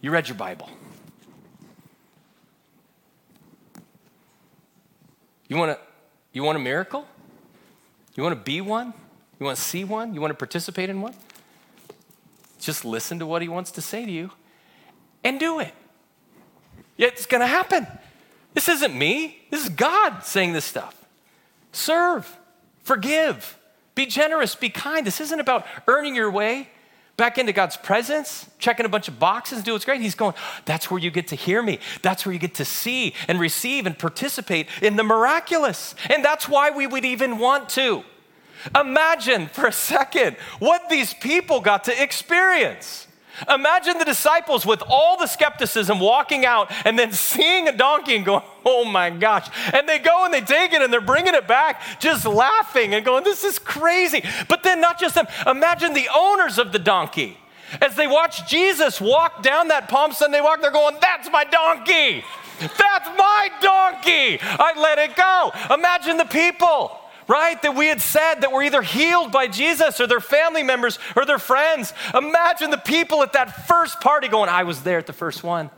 you 0.00 0.10
read 0.10 0.28
your 0.28 0.36
Bible? 0.36 0.70
You 5.48 5.56
want, 5.56 5.72
a, 5.72 5.78
you 6.32 6.42
want 6.42 6.56
a 6.56 6.60
miracle? 6.60 7.06
You 8.14 8.22
want 8.22 8.34
to 8.34 8.42
be 8.42 8.62
one? 8.62 8.94
You 9.38 9.44
want 9.44 9.58
to 9.58 9.62
see 9.62 9.84
one? 9.84 10.14
You 10.14 10.22
want 10.22 10.30
to 10.30 10.36
participate 10.36 10.88
in 10.88 11.02
one? 11.02 11.12
Just 12.60 12.84
listen 12.84 13.18
to 13.18 13.26
what 13.26 13.42
he 13.42 13.48
wants 13.48 13.70
to 13.72 13.80
say 13.80 14.04
to 14.04 14.10
you 14.10 14.30
and 15.24 15.40
do 15.40 15.60
it. 15.60 15.74
It's 16.98 17.26
going 17.26 17.40
to 17.40 17.46
happen. 17.46 17.86
This 18.54 18.68
isn't 18.68 18.96
me, 18.96 19.38
this 19.50 19.62
is 19.62 19.68
God 19.68 20.24
saying 20.24 20.52
this 20.52 20.64
stuff. 20.64 20.96
Serve, 21.72 22.36
forgive, 22.82 23.58
be 23.94 24.06
generous, 24.06 24.54
be 24.54 24.70
kind. 24.70 25.06
This 25.06 25.20
isn't 25.20 25.40
about 25.40 25.66
earning 25.86 26.14
your 26.14 26.30
way 26.30 26.68
back 27.16 27.36
into 27.36 27.52
God's 27.52 27.76
presence, 27.76 28.48
checking 28.58 28.86
a 28.86 28.88
bunch 28.88 29.06
of 29.06 29.18
boxes, 29.18 29.62
do 29.62 29.72
what's 29.72 29.84
great. 29.84 30.00
He's 30.00 30.14
going, 30.14 30.34
that's 30.64 30.90
where 30.90 30.98
you 30.98 31.10
get 31.10 31.28
to 31.28 31.36
hear 31.36 31.62
me. 31.62 31.78
That's 32.00 32.24
where 32.24 32.32
you 32.32 32.38
get 32.38 32.54
to 32.54 32.64
see 32.64 33.14
and 33.28 33.38
receive 33.38 33.84
and 33.84 33.98
participate 33.98 34.68
in 34.80 34.96
the 34.96 35.04
miraculous. 35.04 35.94
And 36.08 36.24
that's 36.24 36.48
why 36.48 36.70
we 36.70 36.86
would 36.86 37.04
even 37.04 37.38
want 37.38 37.68
to. 37.70 38.04
Imagine 38.78 39.46
for 39.48 39.66
a 39.66 39.72
second 39.72 40.36
what 40.58 40.88
these 40.88 41.14
people 41.14 41.60
got 41.60 41.84
to 41.84 42.02
experience. 42.02 43.06
Imagine 43.48 43.98
the 43.98 44.04
disciples 44.04 44.66
with 44.66 44.82
all 44.86 45.16
the 45.16 45.26
skepticism 45.26 45.98
walking 45.98 46.44
out 46.44 46.70
and 46.84 46.98
then 46.98 47.12
seeing 47.12 47.68
a 47.68 47.76
donkey 47.76 48.16
and 48.16 48.24
going, 48.24 48.42
oh 48.66 48.84
my 48.84 49.08
gosh. 49.10 49.48
And 49.72 49.88
they 49.88 49.98
go 49.98 50.24
and 50.24 50.34
they 50.34 50.42
take 50.42 50.72
it 50.72 50.82
and 50.82 50.92
they're 50.92 51.00
bringing 51.00 51.34
it 51.34 51.48
back, 51.48 52.00
just 52.00 52.26
laughing 52.26 52.94
and 52.94 53.04
going, 53.04 53.24
this 53.24 53.44
is 53.44 53.58
crazy. 53.58 54.22
But 54.48 54.62
then, 54.62 54.80
not 54.80 55.00
just 55.00 55.14
them, 55.14 55.26
imagine 55.46 55.94
the 55.94 56.08
owners 56.14 56.58
of 56.58 56.72
the 56.72 56.78
donkey. 56.78 57.38
As 57.80 57.94
they 57.94 58.06
watch 58.06 58.48
Jesus 58.48 59.00
walk 59.00 59.42
down 59.42 59.68
that 59.68 59.88
Palm 59.88 60.12
Sunday 60.12 60.40
walk, 60.40 60.60
they're 60.60 60.72
going, 60.72 60.96
That's 61.00 61.30
my 61.30 61.44
donkey. 61.44 62.24
That's 62.58 63.08
my 63.16 63.48
donkey. 63.62 64.38
I 64.42 64.74
let 64.76 64.98
it 64.98 65.16
go. 65.16 65.52
Imagine 65.72 66.16
the 66.16 66.24
people 66.24 66.99
right? 67.30 67.62
That 67.62 67.76
we 67.76 67.86
had 67.86 68.00
said 68.00 68.40
that 68.40 68.50
were 68.50 68.62
either 68.62 68.82
healed 68.82 69.30
by 69.30 69.46
Jesus 69.46 70.00
or 70.00 70.08
their 70.08 70.20
family 70.20 70.64
members 70.64 70.98
or 71.14 71.24
their 71.24 71.38
friends. 71.38 71.94
Imagine 72.12 72.70
the 72.70 72.76
people 72.76 73.22
at 73.22 73.34
that 73.34 73.68
first 73.68 74.00
party 74.00 74.26
going, 74.26 74.50
I 74.50 74.64
was 74.64 74.82
there 74.82 74.98
at 74.98 75.06
the 75.06 75.12
first 75.12 75.44
one. 75.44 75.70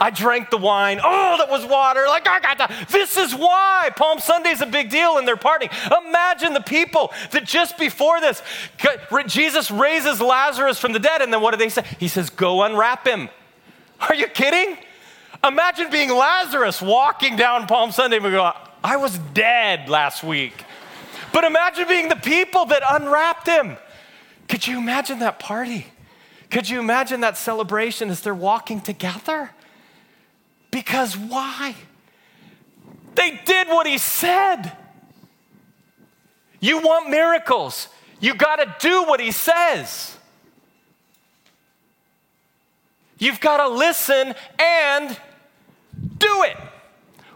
I 0.00 0.10
drank 0.10 0.50
the 0.50 0.56
wine. 0.56 1.00
Oh, 1.04 1.36
that 1.38 1.50
was 1.50 1.64
water. 1.64 2.06
Like, 2.08 2.26
I 2.26 2.40
got 2.40 2.58
that. 2.58 2.88
This 2.88 3.16
is 3.18 3.34
why 3.34 3.90
Palm 3.94 4.18
Sunday 4.18 4.50
is 4.50 4.62
a 4.62 4.66
big 4.66 4.88
deal 4.90 5.18
in 5.18 5.26
their 5.26 5.36
party. 5.36 5.68
Imagine 6.06 6.54
the 6.54 6.62
people 6.62 7.12
that 7.32 7.44
just 7.44 7.78
before 7.78 8.20
this, 8.20 8.42
Jesus 9.26 9.70
raises 9.70 10.20
Lazarus 10.20 10.78
from 10.78 10.94
the 10.94 10.98
dead, 10.98 11.22
and 11.22 11.32
then 11.32 11.42
what 11.42 11.52
do 11.52 11.58
they 11.58 11.68
say? 11.68 11.84
He 12.00 12.08
says, 12.08 12.30
Go 12.30 12.62
unwrap 12.62 13.06
him. 13.06 13.28
Are 14.00 14.14
you 14.14 14.26
kidding? 14.26 14.78
Imagine 15.44 15.90
being 15.90 16.10
Lazarus 16.10 16.80
walking 16.82 17.36
down 17.36 17.66
Palm 17.66 17.92
Sunday 17.92 18.16
and 18.16 18.24
go, 18.24 18.52
I 18.82 18.96
was 18.96 19.18
dead 19.32 19.88
last 19.88 20.24
week. 20.24 20.54
But 21.34 21.42
imagine 21.42 21.88
being 21.88 22.08
the 22.08 22.14
people 22.14 22.66
that 22.66 22.84
unwrapped 22.88 23.48
him. 23.48 23.76
Could 24.48 24.68
you 24.68 24.78
imagine 24.78 25.18
that 25.18 25.40
party? 25.40 25.84
Could 26.48 26.68
you 26.68 26.78
imagine 26.78 27.22
that 27.22 27.36
celebration 27.36 28.08
as 28.08 28.20
they're 28.20 28.32
walking 28.32 28.80
together? 28.80 29.50
Because 30.70 31.16
why? 31.16 31.74
They 33.16 33.40
did 33.44 33.66
what 33.66 33.88
he 33.88 33.98
said. 33.98 34.70
You 36.60 36.78
want 36.78 37.10
miracles, 37.10 37.88
you 38.20 38.34
got 38.34 38.56
to 38.56 38.76
do 38.78 39.02
what 39.02 39.18
he 39.18 39.32
says. 39.32 40.16
You've 43.18 43.40
got 43.40 43.56
to 43.56 43.68
listen 43.74 44.36
and 44.60 45.18
do 46.16 46.44
it. 46.44 46.56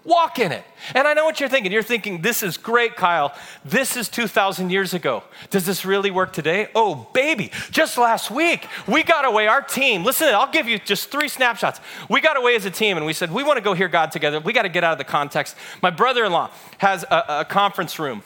Walk 0.09 0.39
in 0.39 0.53
it. 0.53 0.65
And 0.95 1.07
I 1.07 1.13
know 1.13 1.27
what 1.27 1.39
you're 1.39 1.51
thinking. 1.51 1.71
You're 1.71 1.83
thinking, 1.83 2.23
this 2.23 2.43
is 2.43 2.57
great, 2.57 2.97
Kyle. 2.97 3.35
This 3.63 3.95
is 3.95 4.09
2,000 4.09 4.71
years 4.71 4.95
ago. 4.95 5.23
Does 5.51 5.67
this 5.67 5.85
really 5.85 6.11
work 6.11 6.33
today? 6.33 6.69
Oh, 6.75 7.09
baby. 7.13 7.53
Just 7.71 7.99
last 7.99 8.31
week, 8.31 8.67
we 8.87 9.03
got 9.03 9.27
away, 9.27 9.49
our 9.49 9.61
team. 9.61 10.05
Listen, 10.05 10.29
I'll 10.29 10.51
give 10.51 10.67
you 10.67 10.79
just 10.79 11.11
three 11.11 11.29
snapshots. 11.29 11.79
We 12.09 12.23
got 12.23 12.39
away 12.39 12.57
as 12.57 12.65
a 12.65 12.71
team 12.71 12.97
and 12.97 13.05
we 13.05 13.13
said, 13.13 13.31
we 13.31 13.43
want 13.45 13.59
to 13.59 13.63
go 13.63 13.75
hear 13.75 13.89
God 13.89 14.11
together. 14.11 14.41
We 14.41 14.55
got 14.55 14.63
to 14.63 14.71
get 14.71 14.83
out 14.83 14.93
of 14.93 14.99
the 14.99 15.05
context. 15.05 15.57
My 15.83 15.91
brother 15.91 16.25
in 16.25 16.33
law 16.33 16.53
has 16.79 17.05
a, 17.05 17.41
a 17.41 17.45
conference 17.45 17.99
room 17.99 18.23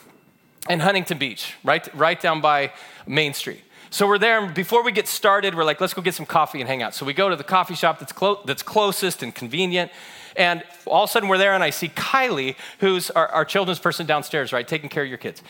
in 0.69 0.79
Huntington 0.79 1.17
Beach, 1.17 1.55
right, 1.65 1.93
right 1.93 2.19
down 2.19 2.39
by 2.39 2.71
Main 3.05 3.33
Street. 3.33 3.61
So 3.89 4.07
we're 4.07 4.19
there, 4.19 4.41
and 4.41 4.55
before 4.55 4.83
we 4.83 4.93
get 4.93 5.09
started, 5.09 5.53
we're 5.53 5.65
like, 5.65 5.81
let's 5.81 5.93
go 5.93 6.01
get 6.01 6.15
some 6.15 6.25
coffee 6.25 6.61
and 6.61 6.67
hang 6.69 6.81
out. 6.81 6.95
So 6.95 7.05
we 7.05 7.13
go 7.13 7.29
to 7.29 7.35
the 7.35 7.43
coffee 7.43 7.75
shop 7.75 7.99
that's, 7.99 8.13
clo- 8.13 8.41
that's 8.45 8.63
closest 8.63 9.21
and 9.21 9.35
convenient. 9.35 9.91
And 10.35 10.63
all 10.85 11.03
of 11.03 11.09
a 11.09 11.11
sudden, 11.11 11.29
we're 11.29 11.37
there, 11.37 11.53
and 11.53 11.63
I 11.63 11.69
see 11.69 11.89
Kylie, 11.89 12.55
who's 12.79 13.09
our, 13.11 13.27
our 13.27 13.45
children's 13.45 13.79
person 13.79 14.05
downstairs, 14.05 14.51
right, 14.53 14.67
taking 14.67 14.89
care 14.89 15.03
of 15.03 15.09
your 15.09 15.17
kids. 15.17 15.41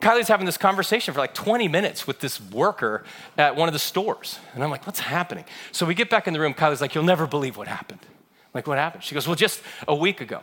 Kylie's 0.00 0.28
having 0.28 0.46
this 0.46 0.56
conversation 0.56 1.14
for 1.14 1.20
like 1.20 1.32
20 1.32 1.68
minutes 1.68 2.06
with 2.06 2.18
this 2.18 2.40
worker 2.40 3.04
at 3.38 3.54
one 3.54 3.68
of 3.68 3.72
the 3.72 3.78
stores. 3.78 4.40
And 4.54 4.64
I'm 4.64 4.70
like, 4.70 4.84
what's 4.84 4.98
happening? 4.98 5.44
So 5.70 5.86
we 5.86 5.94
get 5.94 6.10
back 6.10 6.26
in 6.26 6.34
the 6.34 6.40
room. 6.40 6.54
Kylie's 6.54 6.80
like, 6.80 6.94
you'll 6.94 7.04
never 7.04 7.26
believe 7.26 7.56
what 7.56 7.68
happened. 7.68 8.00
I'm 8.02 8.50
like, 8.52 8.66
what 8.66 8.78
happened? 8.78 9.04
She 9.04 9.14
goes, 9.14 9.28
well, 9.28 9.36
just 9.36 9.62
a 9.86 9.94
week 9.94 10.20
ago. 10.20 10.40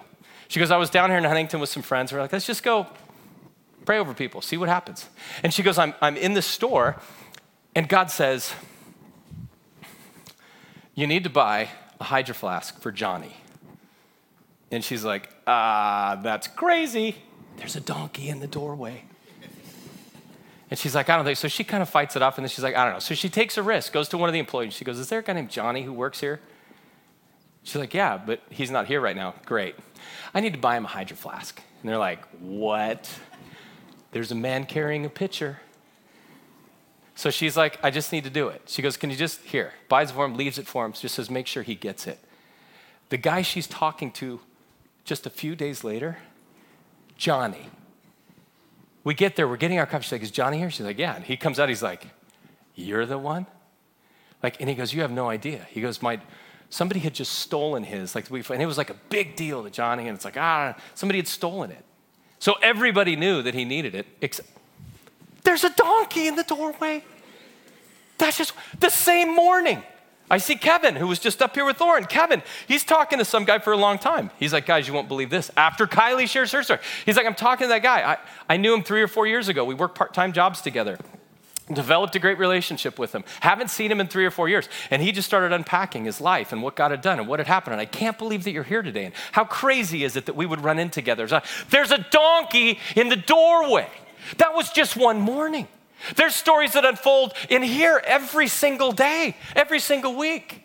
She 0.47 0.59
goes, 0.59 0.71
I 0.71 0.77
was 0.77 0.89
down 0.89 1.09
here 1.09 1.17
in 1.17 1.25
Huntington 1.25 1.59
with 1.59 1.69
some 1.69 1.83
friends. 1.83 2.13
We're 2.13 2.21
like, 2.21 2.31
let's 2.31 2.47
just 2.47 2.63
go 2.63 2.87
pray 3.89 3.97
over 3.97 4.13
people, 4.13 4.39
see 4.39 4.55
what 4.55 4.69
happens. 4.69 5.09
And 5.41 5.51
she 5.51 5.63
goes, 5.63 5.79
I'm, 5.79 5.95
I'm 5.99 6.15
in 6.15 6.35
the 6.35 6.43
store, 6.43 7.01
and 7.75 7.89
God 7.89 8.11
says, 8.11 8.53
you 10.93 11.07
need 11.07 11.23
to 11.23 11.29
buy 11.31 11.69
a 11.99 12.03
hydro 12.03 12.35
flask 12.35 12.79
for 12.81 12.91
Johnny. 12.91 13.37
And 14.71 14.83
she's 14.83 15.03
like, 15.03 15.29
ah, 15.47 16.19
that's 16.21 16.47
crazy. 16.47 17.15
There's 17.57 17.75
a 17.75 17.81
donkey 17.81 18.29
in 18.29 18.39
the 18.39 18.47
doorway. 18.47 19.03
And 20.69 20.77
she's 20.77 20.93
like, 20.93 21.09
I 21.09 21.15
don't 21.15 21.25
think 21.25 21.37
so. 21.37 21.47
She 21.47 21.63
kind 21.63 21.81
of 21.81 21.89
fights 21.89 22.15
it 22.15 22.21
off, 22.21 22.37
and 22.37 22.45
then 22.45 22.49
she's 22.49 22.63
like, 22.63 22.75
I 22.75 22.85
don't 22.85 22.93
know. 22.93 22.99
So 22.99 23.15
she 23.15 23.27
takes 23.27 23.57
a 23.57 23.63
risk, 23.63 23.91
goes 23.91 24.07
to 24.09 24.17
one 24.17 24.29
of 24.29 24.33
the 24.33 24.39
employees. 24.39 24.73
She 24.73 24.85
goes, 24.85 24.99
Is 24.99 25.09
there 25.09 25.19
a 25.19 25.23
guy 25.23 25.33
named 25.33 25.49
Johnny 25.49 25.81
who 25.81 25.91
works 25.91 26.19
here? 26.19 26.39
She's 27.63 27.77
like, 27.77 27.93
Yeah, 27.93 28.17
but 28.23 28.41
he's 28.49 28.69
not 28.69 28.85
here 28.85 29.01
right 29.01 29.15
now. 29.15 29.33
Great. 29.45 29.75
I 30.33 30.41
need 30.41 30.53
to 30.53 30.59
buy 30.59 30.77
him 30.77 30.85
a 30.85 30.87
hydro 30.87 31.17
flask. 31.17 31.59
And 31.81 31.89
they're 31.89 31.97
like, 31.97 32.23
What? 32.39 33.11
There's 34.11 34.31
a 34.31 34.35
man 34.35 34.65
carrying 34.65 35.05
a 35.05 35.09
pitcher. 35.09 35.59
So 37.15 37.31
she's 37.31 37.57
like, 37.57 37.83
I 37.83 37.89
just 37.89 38.11
need 38.11 38.23
to 38.23 38.29
do 38.29 38.47
it. 38.47 38.61
She 38.67 38.83
goes, 38.83 38.95
Can 38.95 39.09
you 39.09 39.15
just, 39.15 39.41
here, 39.41 39.73
buys 39.87 40.11
it 40.11 40.13
for 40.13 40.23
him, 40.23 40.35
leaves 40.35 40.59
it 40.59 40.67
for 40.67 40.85
him, 40.85 40.93
just 40.93 41.15
says, 41.15 41.31
Make 41.31 41.47
sure 41.47 41.63
he 41.63 41.75
gets 41.75 42.05
it. 42.05 42.19
The 43.09 43.17
guy 43.17 43.41
she's 43.41 43.65
talking 43.65 44.11
to 44.13 44.39
just 45.09 45.25
a 45.25 45.29
few 45.29 45.55
days 45.55 45.83
later, 45.83 46.19
Johnny. 47.17 47.69
We 49.03 49.15
get 49.15 49.35
there, 49.35 49.47
we're 49.47 49.57
getting 49.57 49.79
our 49.79 49.87
coffee. 49.87 50.03
She's 50.03 50.11
like, 50.11 50.21
Is 50.21 50.31
Johnny 50.31 50.59
here? 50.59 50.69
She's 50.69 50.85
like, 50.85 50.99
Yeah. 50.99 51.15
And 51.15 51.25
he 51.25 51.35
comes 51.35 51.59
out, 51.59 51.67
he's 51.67 51.81
like, 51.81 52.05
You're 52.75 53.07
the 53.07 53.17
one? 53.17 53.47
Like, 54.43 54.61
and 54.61 54.69
he 54.69 54.75
goes, 54.75 54.93
You 54.93 55.01
have 55.01 55.11
no 55.11 55.27
idea. 55.27 55.65
He 55.71 55.81
goes, 55.81 56.01
My 56.01 56.21
somebody 56.69 56.99
had 56.99 57.15
just 57.15 57.33
stolen 57.39 57.83
his. 57.83 58.13
Like, 58.13 58.29
we, 58.29 58.43
and 58.51 58.61
it 58.61 58.67
was 58.67 58.77
like 58.77 58.91
a 58.91 58.95
big 59.09 59.35
deal 59.35 59.63
to 59.63 59.71
Johnny, 59.71 60.07
and 60.07 60.15
it's 60.15 60.25
like, 60.25 60.37
ah, 60.37 60.75
somebody 60.93 61.17
had 61.17 61.27
stolen 61.27 61.71
it. 61.71 61.83
So 62.37 62.53
everybody 62.61 63.15
knew 63.15 63.41
that 63.41 63.55
he 63.55 63.65
needed 63.65 63.95
it, 63.95 64.05
except 64.21 64.47
there's 65.43 65.63
a 65.63 65.71
donkey 65.71 66.27
in 66.27 66.35
the 66.35 66.43
doorway. 66.43 67.03
That's 68.19 68.37
just 68.37 68.53
the 68.79 68.89
same 68.89 69.35
morning. 69.35 69.83
I 70.29 70.37
see 70.37 70.55
Kevin, 70.55 70.95
who 70.95 71.07
was 71.07 71.19
just 71.19 71.41
up 71.41 71.55
here 71.55 71.65
with 71.65 71.81
Lauren. 71.81 72.05
Kevin, 72.05 72.43
he's 72.67 72.83
talking 72.83 73.17
to 73.17 73.25
some 73.25 73.45
guy 73.45 73.59
for 73.59 73.73
a 73.73 73.77
long 73.77 73.97
time. 73.97 74.29
He's 74.37 74.53
like, 74.53 74.65
guys, 74.65 74.87
you 74.87 74.93
won't 74.93 75.07
believe 75.07 75.29
this. 75.29 75.49
After 75.57 75.87
Kylie 75.87 76.27
shares 76.27 76.51
her 76.51 76.61
story, 76.61 76.79
he's 77.05 77.17
like, 77.17 77.25
I'm 77.25 77.35
talking 77.35 77.65
to 77.65 77.69
that 77.69 77.81
guy. 77.81 78.13
I, 78.13 78.17
I 78.47 78.57
knew 78.57 78.73
him 78.73 78.83
three 78.83 79.01
or 79.01 79.07
four 79.07 79.25
years 79.25 79.47
ago. 79.47 79.65
We 79.65 79.73
worked 79.73 79.95
part 79.95 80.13
time 80.13 80.31
jobs 80.33 80.61
together. 80.61 80.99
Developed 81.71 82.15
a 82.15 82.19
great 82.19 82.39
relationship 82.39 82.97
with 82.97 83.13
him. 83.13 83.23
Haven't 83.41 83.69
seen 83.69 83.91
him 83.91 83.99
in 83.99 84.07
three 84.07 84.25
or 84.25 84.31
four 84.31 84.49
years. 84.49 84.67
And 84.89 85.03
he 85.03 85.11
just 85.11 85.27
started 85.27 85.53
unpacking 85.53 86.03
his 86.03 86.19
life 86.19 86.51
and 86.51 86.63
what 86.63 86.75
God 86.75 86.89
had 86.89 87.01
done 87.01 87.19
and 87.19 87.27
what 87.27 87.39
had 87.39 87.47
happened. 87.47 87.73
And 87.73 87.81
I 87.81 87.85
can't 87.85 88.17
believe 88.17 88.43
that 88.45 88.51
you're 88.51 88.63
here 88.63 88.81
today. 88.81 89.05
And 89.05 89.13
how 89.31 89.43
crazy 89.43 90.03
is 90.03 90.15
it 90.15 90.25
that 90.25 90.35
we 90.35 90.47
would 90.47 90.61
run 90.61 90.79
in 90.79 90.89
together? 90.89 91.27
There's 91.69 91.91
a 91.91 92.05
donkey 92.09 92.79
in 92.95 93.09
the 93.09 93.15
doorway. 93.15 93.87
That 94.37 94.55
was 94.55 94.71
just 94.71 94.97
one 94.97 95.19
morning. 95.19 95.67
There's 96.15 96.35
stories 96.35 96.73
that 96.73 96.85
unfold 96.85 97.33
in 97.49 97.63
here 97.63 98.01
every 98.05 98.47
single 98.47 98.91
day, 98.91 99.35
every 99.55 99.79
single 99.79 100.15
week. 100.15 100.63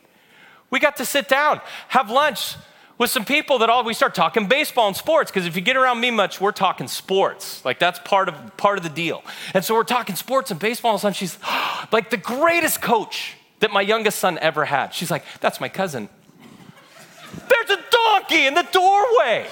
We 0.71 0.81
got 0.81 0.97
to 0.97 1.05
sit 1.05 1.29
down, 1.29 1.61
have 1.89 2.11
lunch 2.11 2.57
with 2.99 3.11
some 3.11 3.25
people 3.25 3.59
that 3.59 3.71
all 3.71 3.85
we 3.85 3.95
start 3.95 4.15
talking 4.15 4.47
baseball 4.47 4.87
and 4.87 4.97
sports 4.97 5.31
because 5.31 5.47
if 5.47 5.57
you 5.57 5.63
get 5.63 5.77
around 5.77 6.01
me 6.01 6.11
much 6.11 6.41
we're 6.41 6.53
talking 6.53 6.87
sports. 6.87 7.65
Like 7.65 7.79
that's 7.79 7.99
part 8.01 8.29
of 8.29 8.57
part 8.57 8.79
of 8.79 8.85
the 8.85 8.91
deal. 8.91 9.23
And 9.53 9.65
so 9.65 9.75
we're 9.75 9.85
talking 9.85 10.17
sports 10.17 10.51
and 10.51 10.61
baseball 10.61 10.99
and 11.03 11.17
she's 11.17 11.39
like 11.93 12.11
the 12.11 12.17
greatest 12.17 12.81
coach 12.81 13.35
that 13.61 13.73
my 13.73 13.81
youngest 13.81 14.19
son 14.19 14.39
ever 14.41 14.65
had. 14.65 14.95
She's 14.95 15.11
like 15.11 15.25
that's 15.41 15.61
my 15.61 15.69
cousin. 15.69 16.09
There's 17.49 17.79
a 17.79 17.83
donkey 17.91 18.47
in 18.47 18.55
the 18.55 18.67
doorway. 18.71 19.49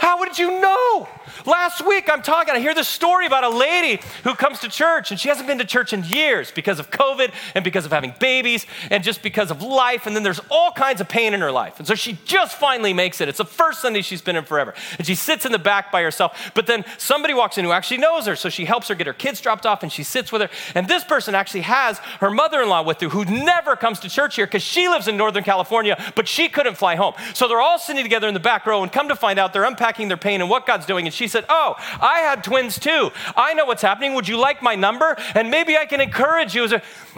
How 0.00 0.18
would 0.18 0.38
you 0.38 0.60
know 0.60 1.08
Last 1.46 1.84
week, 1.86 2.08
I'm 2.12 2.22
talking, 2.22 2.54
I 2.54 2.60
hear 2.60 2.74
this 2.74 2.88
story 2.88 3.26
about 3.26 3.44
a 3.44 3.48
lady 3.48 4.02
who 4.24 4.34
comes 4.34 4.60
to 4.60 4.68
church 4.68 5.10
and 5.10 5.18
she 5.18 5.28
hasn't 5.28 5.46
been 5.46 5.58
to 5.58 5.64
church 5.64 5.92
in 5.92 6.04
years 6.04 6.50
because 6.50 6.78
of 6.78 6.90
COVID 6.90 7.32
and 7.54 7.64
because 7.64 7.84
of 7.84 7.92
having 7.92 8.14
babies 8.20 8.66
and 8.90 9.02
just 9.02 9.22
because 9.22 9.50
of 9.50 9.62
life. 9.62 10.06
And 10.06 10.14
then 10.14 10.22
there's 10.22 10.40
all 10.50 10.72
kinds 10.72 11.00
of 11.00 11.08
pain 11.08 11.34
in 11.34 11.40
her 11.40 11.52
life. 11.52 11.78
And 11.78 11.86
so 11.86 11.94
she 11.94 12.18
just 12.24 12.58
finally 12.58 12.92
makes 12.92 13.20
it. 13.20 13.28
It's 13.28 13.38
the 13.38 13.44
first 13.44 13.80
Sunday 13.80 14.02
she's 14.02 14.22
been 14.22 14.36
in 14.36 14.44
forever. 14.44 14.74
And 14.98 15.06
she 15.06 15.14
sits 15.14 15.44
in 15.44 15.52
the 15.52 15.58
back 15.58 15.90
by 15.90 16.02
herself. 16.02 16.52
But 16.54 16.66
then 16.66 16.84
somebody 16.98 17.34
walks 17.34 17.58
in 17.58 17.64
who 17.64 17.72
actually 17.72 17.98
knows 17.98 18.26
her. 18.26 18.36
So 18.36 18.48
she 18.48 18.64
helps 18.64 18.88
her 18.88 18.94
get 18.94 19.06
her 19.06 19.12
kids 19.12 19.40
dropped 19.40 19.66
off 19.66 19.82
and 19.82 19.92
she 19.92 20.02
sits 20.02 20.30
with 20.32 20.42
her. 20.42 20.50
And 20.74 20.88
this 20.88 21.04
person 21.04 21.34
actually 21.34 21.62
has 21.62 21.98
her 22.20 22.30
mother 22.30 22.62
in 22.62 22.68
law 22.68 22.82
with 22.82 23.00
her 23.00 23.08
who 23.08 23.24
never 23.24 23.76
comes 23.76 24.00
to 24.00 24.08
church 24.08 24.36
here 24.36 24.46
because 24.46 24.62
she 24.62 24.88
lives 24.88 25.08
in 25.08 25.16
Northern 25.16 25.44
California, 25.44 26.00
but 26.14 26.28
she 26.28 26.48
couldn't 26.48 26.76
fly 26.76 26.96
home. 26.96 27.14
So 27.34 27.48
they're 27.48 27.60
all 27.60 27.78
sitting 27.78 28.02
together 28.02 28.28
in 28.28 28.34
the 28.34 28.40
back 28.40 28.66
row 28.66 28.82
and 28.82 28.92
come 28.92 29.08
to 29.08 29.16
find 29.16 29.38
out 29.38 29.52
they're 29.52 29.64
unpacking 29.64 30.08
their 30.08 30.16
pain 30.16 30.40
and 30.40 30.48
what 30.48 30.66
God's 30.66 30.86
doing. 30.86 31.06
And 31.06 31.14
she 31.22 31.28
said, 31.28 31.44
Oh, 31.48 31.76
I 31.78 32.20
had 32.20 32.42
twins 32.42 32.80
too. 32.80 33.10
I 33.36 33.54
know 33.54 33.64
what's 33.64 33.82
happening. 33.82 34.14
Would 34.14 34.26
you 34.26 34.36
like 34.36 34.60
my 34.60 34.74
number? 34.74 35.16
And 35.34 35.50
maybe 35.50 35.76
I 35.76 35.86
can 35.86 36.00
encourage 36.00 36.52
you. 36.52 36.66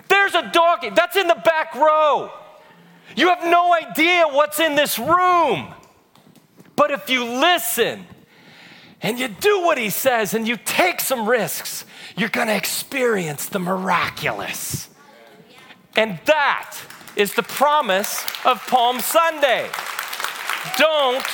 There's 0.09 0.35
a 0.35 0.51
dog 0.53 0.95
that's 0.95 1.17
in 1.17 1.27
the 1.27 1.41
back 1.43 1.75
row. 1.75 2.31
You 3.17 3.29
have 3.29 3.45
no 3.45 3.73
idea 3.73 4.27
what's 4.29 4.61
in 4.61 4.75
this 4.75 4.99
room. 4.99 5.73
But 6.77 6.91
if 6.91 7.09
you 7.09 7.25
listen 7.25 8.07
and 9.01 9.19
you 9.19 9.29
do 9.29 9.63
what 9.63 9.79
he 9.79 9.89
says 9.89 10.35
and 10.35 10.47
you 10.47 10.59
take 10.59 11.01
some 11.01 11.27
risks, 11.27 11.87
you're 12.17 12.29
going 12.29 12.49
to 12.49 12.57
experience 12.57 13.47
the 13.47 13.59
miraculous. 13.59 14.91
And 15.97 16.19
that 16.27 16.77
is 17.17 17.35
the 17.35 17.43
promise 17.43 18.25
of 18.45 18.67
Palm 18.67 19.01
Sunday. 19.01 19.71
Don't 20.77 21.25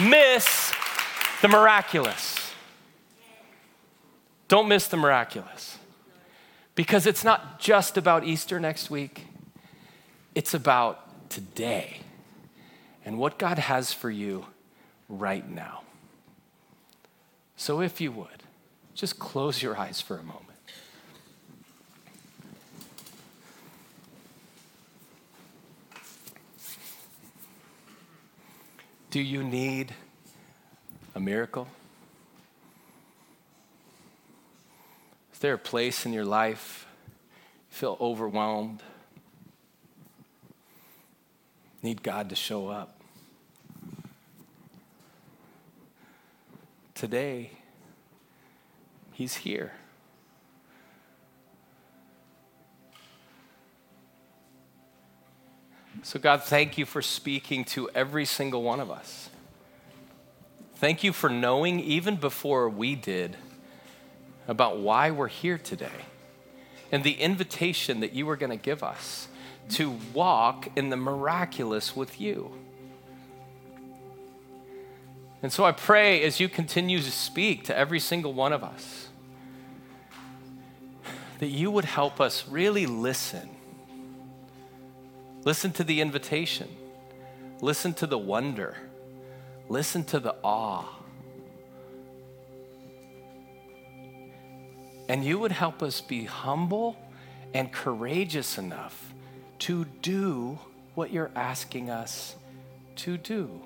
miss 0.00 0.73
the 1.44 1.48
miraculous. 1.48 2.54
Don't 4.48 4.66
miss 4.66 4.86
the 4.86 4.96
miraculous. 4.96 5.76
Because 6.74 7.06
it's 7.06 7.22
not 7.22 7.60
just 7.60 7.98
about 7.98 8.24
Easter 8.24 8.58
next 8.58 8.88
week. 8.88 9.26
It's 10.34 10.54
about 10.54 11.28
today 11.28 11.98
and 13.04 13.18
what 13.18 13.38
God 13.38 13.58
has 13.58 13.92
for 13.92 14.10
you 14.10 14.46
right 15.06 15.46
now. 15.46 15.82
So, 17.56 17.82
if 17.82 18.00
you 18.00 18.10
would, 18.12 18.42
just 18.94 19.18
close 19.18 19.62
your 19.62 19.76
eyes 19.76 20.00
for 20.00 20.16
a 20.16 20.22
moment. 20.22 20.40
Do 29.10 29.20
you 29.20 29.44
need 29.44 29.92
a 31.14 31.20
miracle? 31.20 31.68
Is 35.32 35.38
there 35.38 35.54
a 35.54 35.58
place 35.58 36.06
in 36.06 36.12
your 36.12 36.24
life 36.24 36.86
you 37.70 37.76
feel 37.76 37.96
overwhelmed? 38.00 38.82
Need 41.82 42.02
God 42.02 42.30
to 42.30 42.36
show 42.36 42.68
up? 42.68 42.98
Today, 46.94 47.50
He's 49.12 49.34
here. 49.36 49.72
So, 56.02 56.18
God, 56.18 56.42
thank 56.42 56.76
you 56.76 56.84
for 56.84 57.00
speaking 57.00 57.64
to 57.66 57.88
every 57.94 58.24
single 58.24 58.62
one 58.62 58.80
of 58.80 58.90
us. 58.90 59.30
Thank 60.84 61.02
you 61.02 61.14
for 61.14 61.30
knowing, 61.30 61.80
even 61.80 62.16
before 62.16 62.68
we 62.68 62.94
did, 62.94 63.38
about 64.46 64.80
why 64.80 65.12
we're 65.12 65.28
here 65.28 65.56
today 65.56 66.04
and 66.92 67.02
the 67.02 67.14
invitation 67.14 68.00
that 68.00 68.12
you 68.12 68.26
were 68.26 68.36
going 68.36 68.50
to 68.50 68.62
give 68.62 68.82
us 68.82 69.28
to 69.70 69.98
walk 70.12 70.68
in 70.76 70.90
the 70.90 70.98
miraculous 70.98 71.96
with 71.96 72.20
you. 72.20 72.52
And 75.42 75.50
so 75.50 75.64
I 75.64 75.72
pray 75.72 76.22
as 76.22 76.38
you 76.38 76.50
continue 76.50 77.00
to 77.00 77.10
speak 77.10 77.64
to 77.64 77.74
every 77.74 77.98
single 77.98 78.34
one 78.34 78.52
of 78.52 78.62
us 78.62 79.08
that 81.38 81.48
you 81.48 81.70
would 81.70 81.86
help 81.86 82.20
us 82.20 82.46
really 82.46 82.84
listen 82.84 83.48
Listen 85.46 85.72
to 85.72 85.82
the 85.82 86.02
invitation. 86.02 86.68
Listen 87.62 87.94
to 87.94 88.06
the 88.06 88.18
wonder. 88.18 88.76
Listen 89.68 90.04
to 90.04 90.20
the 90.20 90.34
awe. 90.42 90.84
And 95.08 95.24
you 95.24 95.38
would 95.38 95.52
help 95.52 95.82
us 95.82 96.00
be 96.00 96.24
humble 96.24 96.96
and 97.52 97.72
courageous 97.72 98.58
enough 98.58 99.12
to 99.60 99.84
do 100.02 100.58
what 100.94 101.12
you're 101.12 101.30
asking 101.34 101.90
us 101.90 102.36
to 102.96 103.16
do. 103.16 103.60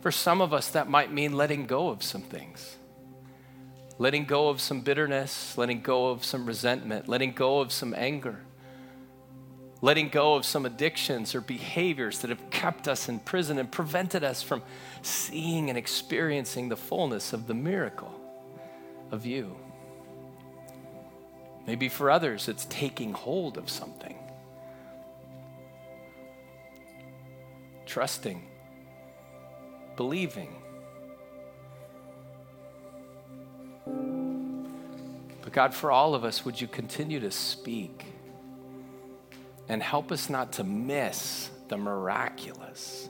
For 0.00 0.10
some 0.10 0.40
of 0.40 0.52
us, 0.52 0.68
that 0.70 0.88
might 0.88 1.12
mean 1.12 1.32
letting 1.32 1.66
go 1.66 1.88
of 1.88 2.02
some 2.02 2.22
things. 2.22 2.76
Letting 3.98 4.24
go 4.24 4.48
of 4.48 4.60
some 4.60 4.80
bitterness, 4.80 5.58
letting 5.58 5.80
go 5.80 6.08
of 6.08 6.24
some 6.24 6.46
resentment, 6.46 7.08
letting 7.08 7.32
go 7.32 7.60
of 7.60 7.72
some 7.72 7.94
anger 7.94 8.40
letting 9.80 10.08
go 10.08 10.34
of 10.34 10.44
some 10.44 10.66
addictions 10.66 11.34
or 11.34 11.40
behaviors 11.40 12.18
that 12.20 12.30
have 12.30 12.50
kept 12.50 12.88
us 12.88 13.08
in 13.08 13.20
prison 13.20 13.58
and 13.58 13.70
prevented 13.70 14.24
us 14.24 14.42
from 14.42 14.62
seeing 15.02 15.68
and 15.68 15.78
experiencing 15.78 16.68
the 16.68 16.76
fullness 16.76 17.32
of 17.32 17.46
the 17.46 17.54
miracle 17.54 18.12
of 19.12 19.24
you. 19.24 19.56
Maybe 21.66 21.88
for 21.88 22.10
others, 22.10 22.48
it's 22.48 22.64
taking 22.66 23.12
hold 23.12 23.56
of 23.58 23.68
something, 23.68 24.16
trusting, 27.86 28.42
believing. 29.96 30.56
But 35.42 35.52
God, 35.52 35.72
for 35.74 35.92
all 35.92 36.14
of 36.14 36.24
us, 36.24 36.44
would 36.44 36.60
you 36.60 36.66
continue 36.66 37.20
to 37.20 37.30
speak? 37.30 38.17
And 39.68 39.82
help 39.82 40.10
us 40.12 40.30
not 40.30 40.52
to 40.54 40.64
miss 40.64 41.50
the 41.68 41.76
miraculous 41.76 43.08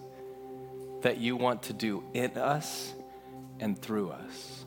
that 1.03 1.19
you 1.19 1.37
want 1.37 1.63
to 1.65 1.73
do 1.73 2.03
in 2.13 2.37
us 2.37 2.93
and 3.61 3.81
through 3.81 4.11
us. 4.11 4.58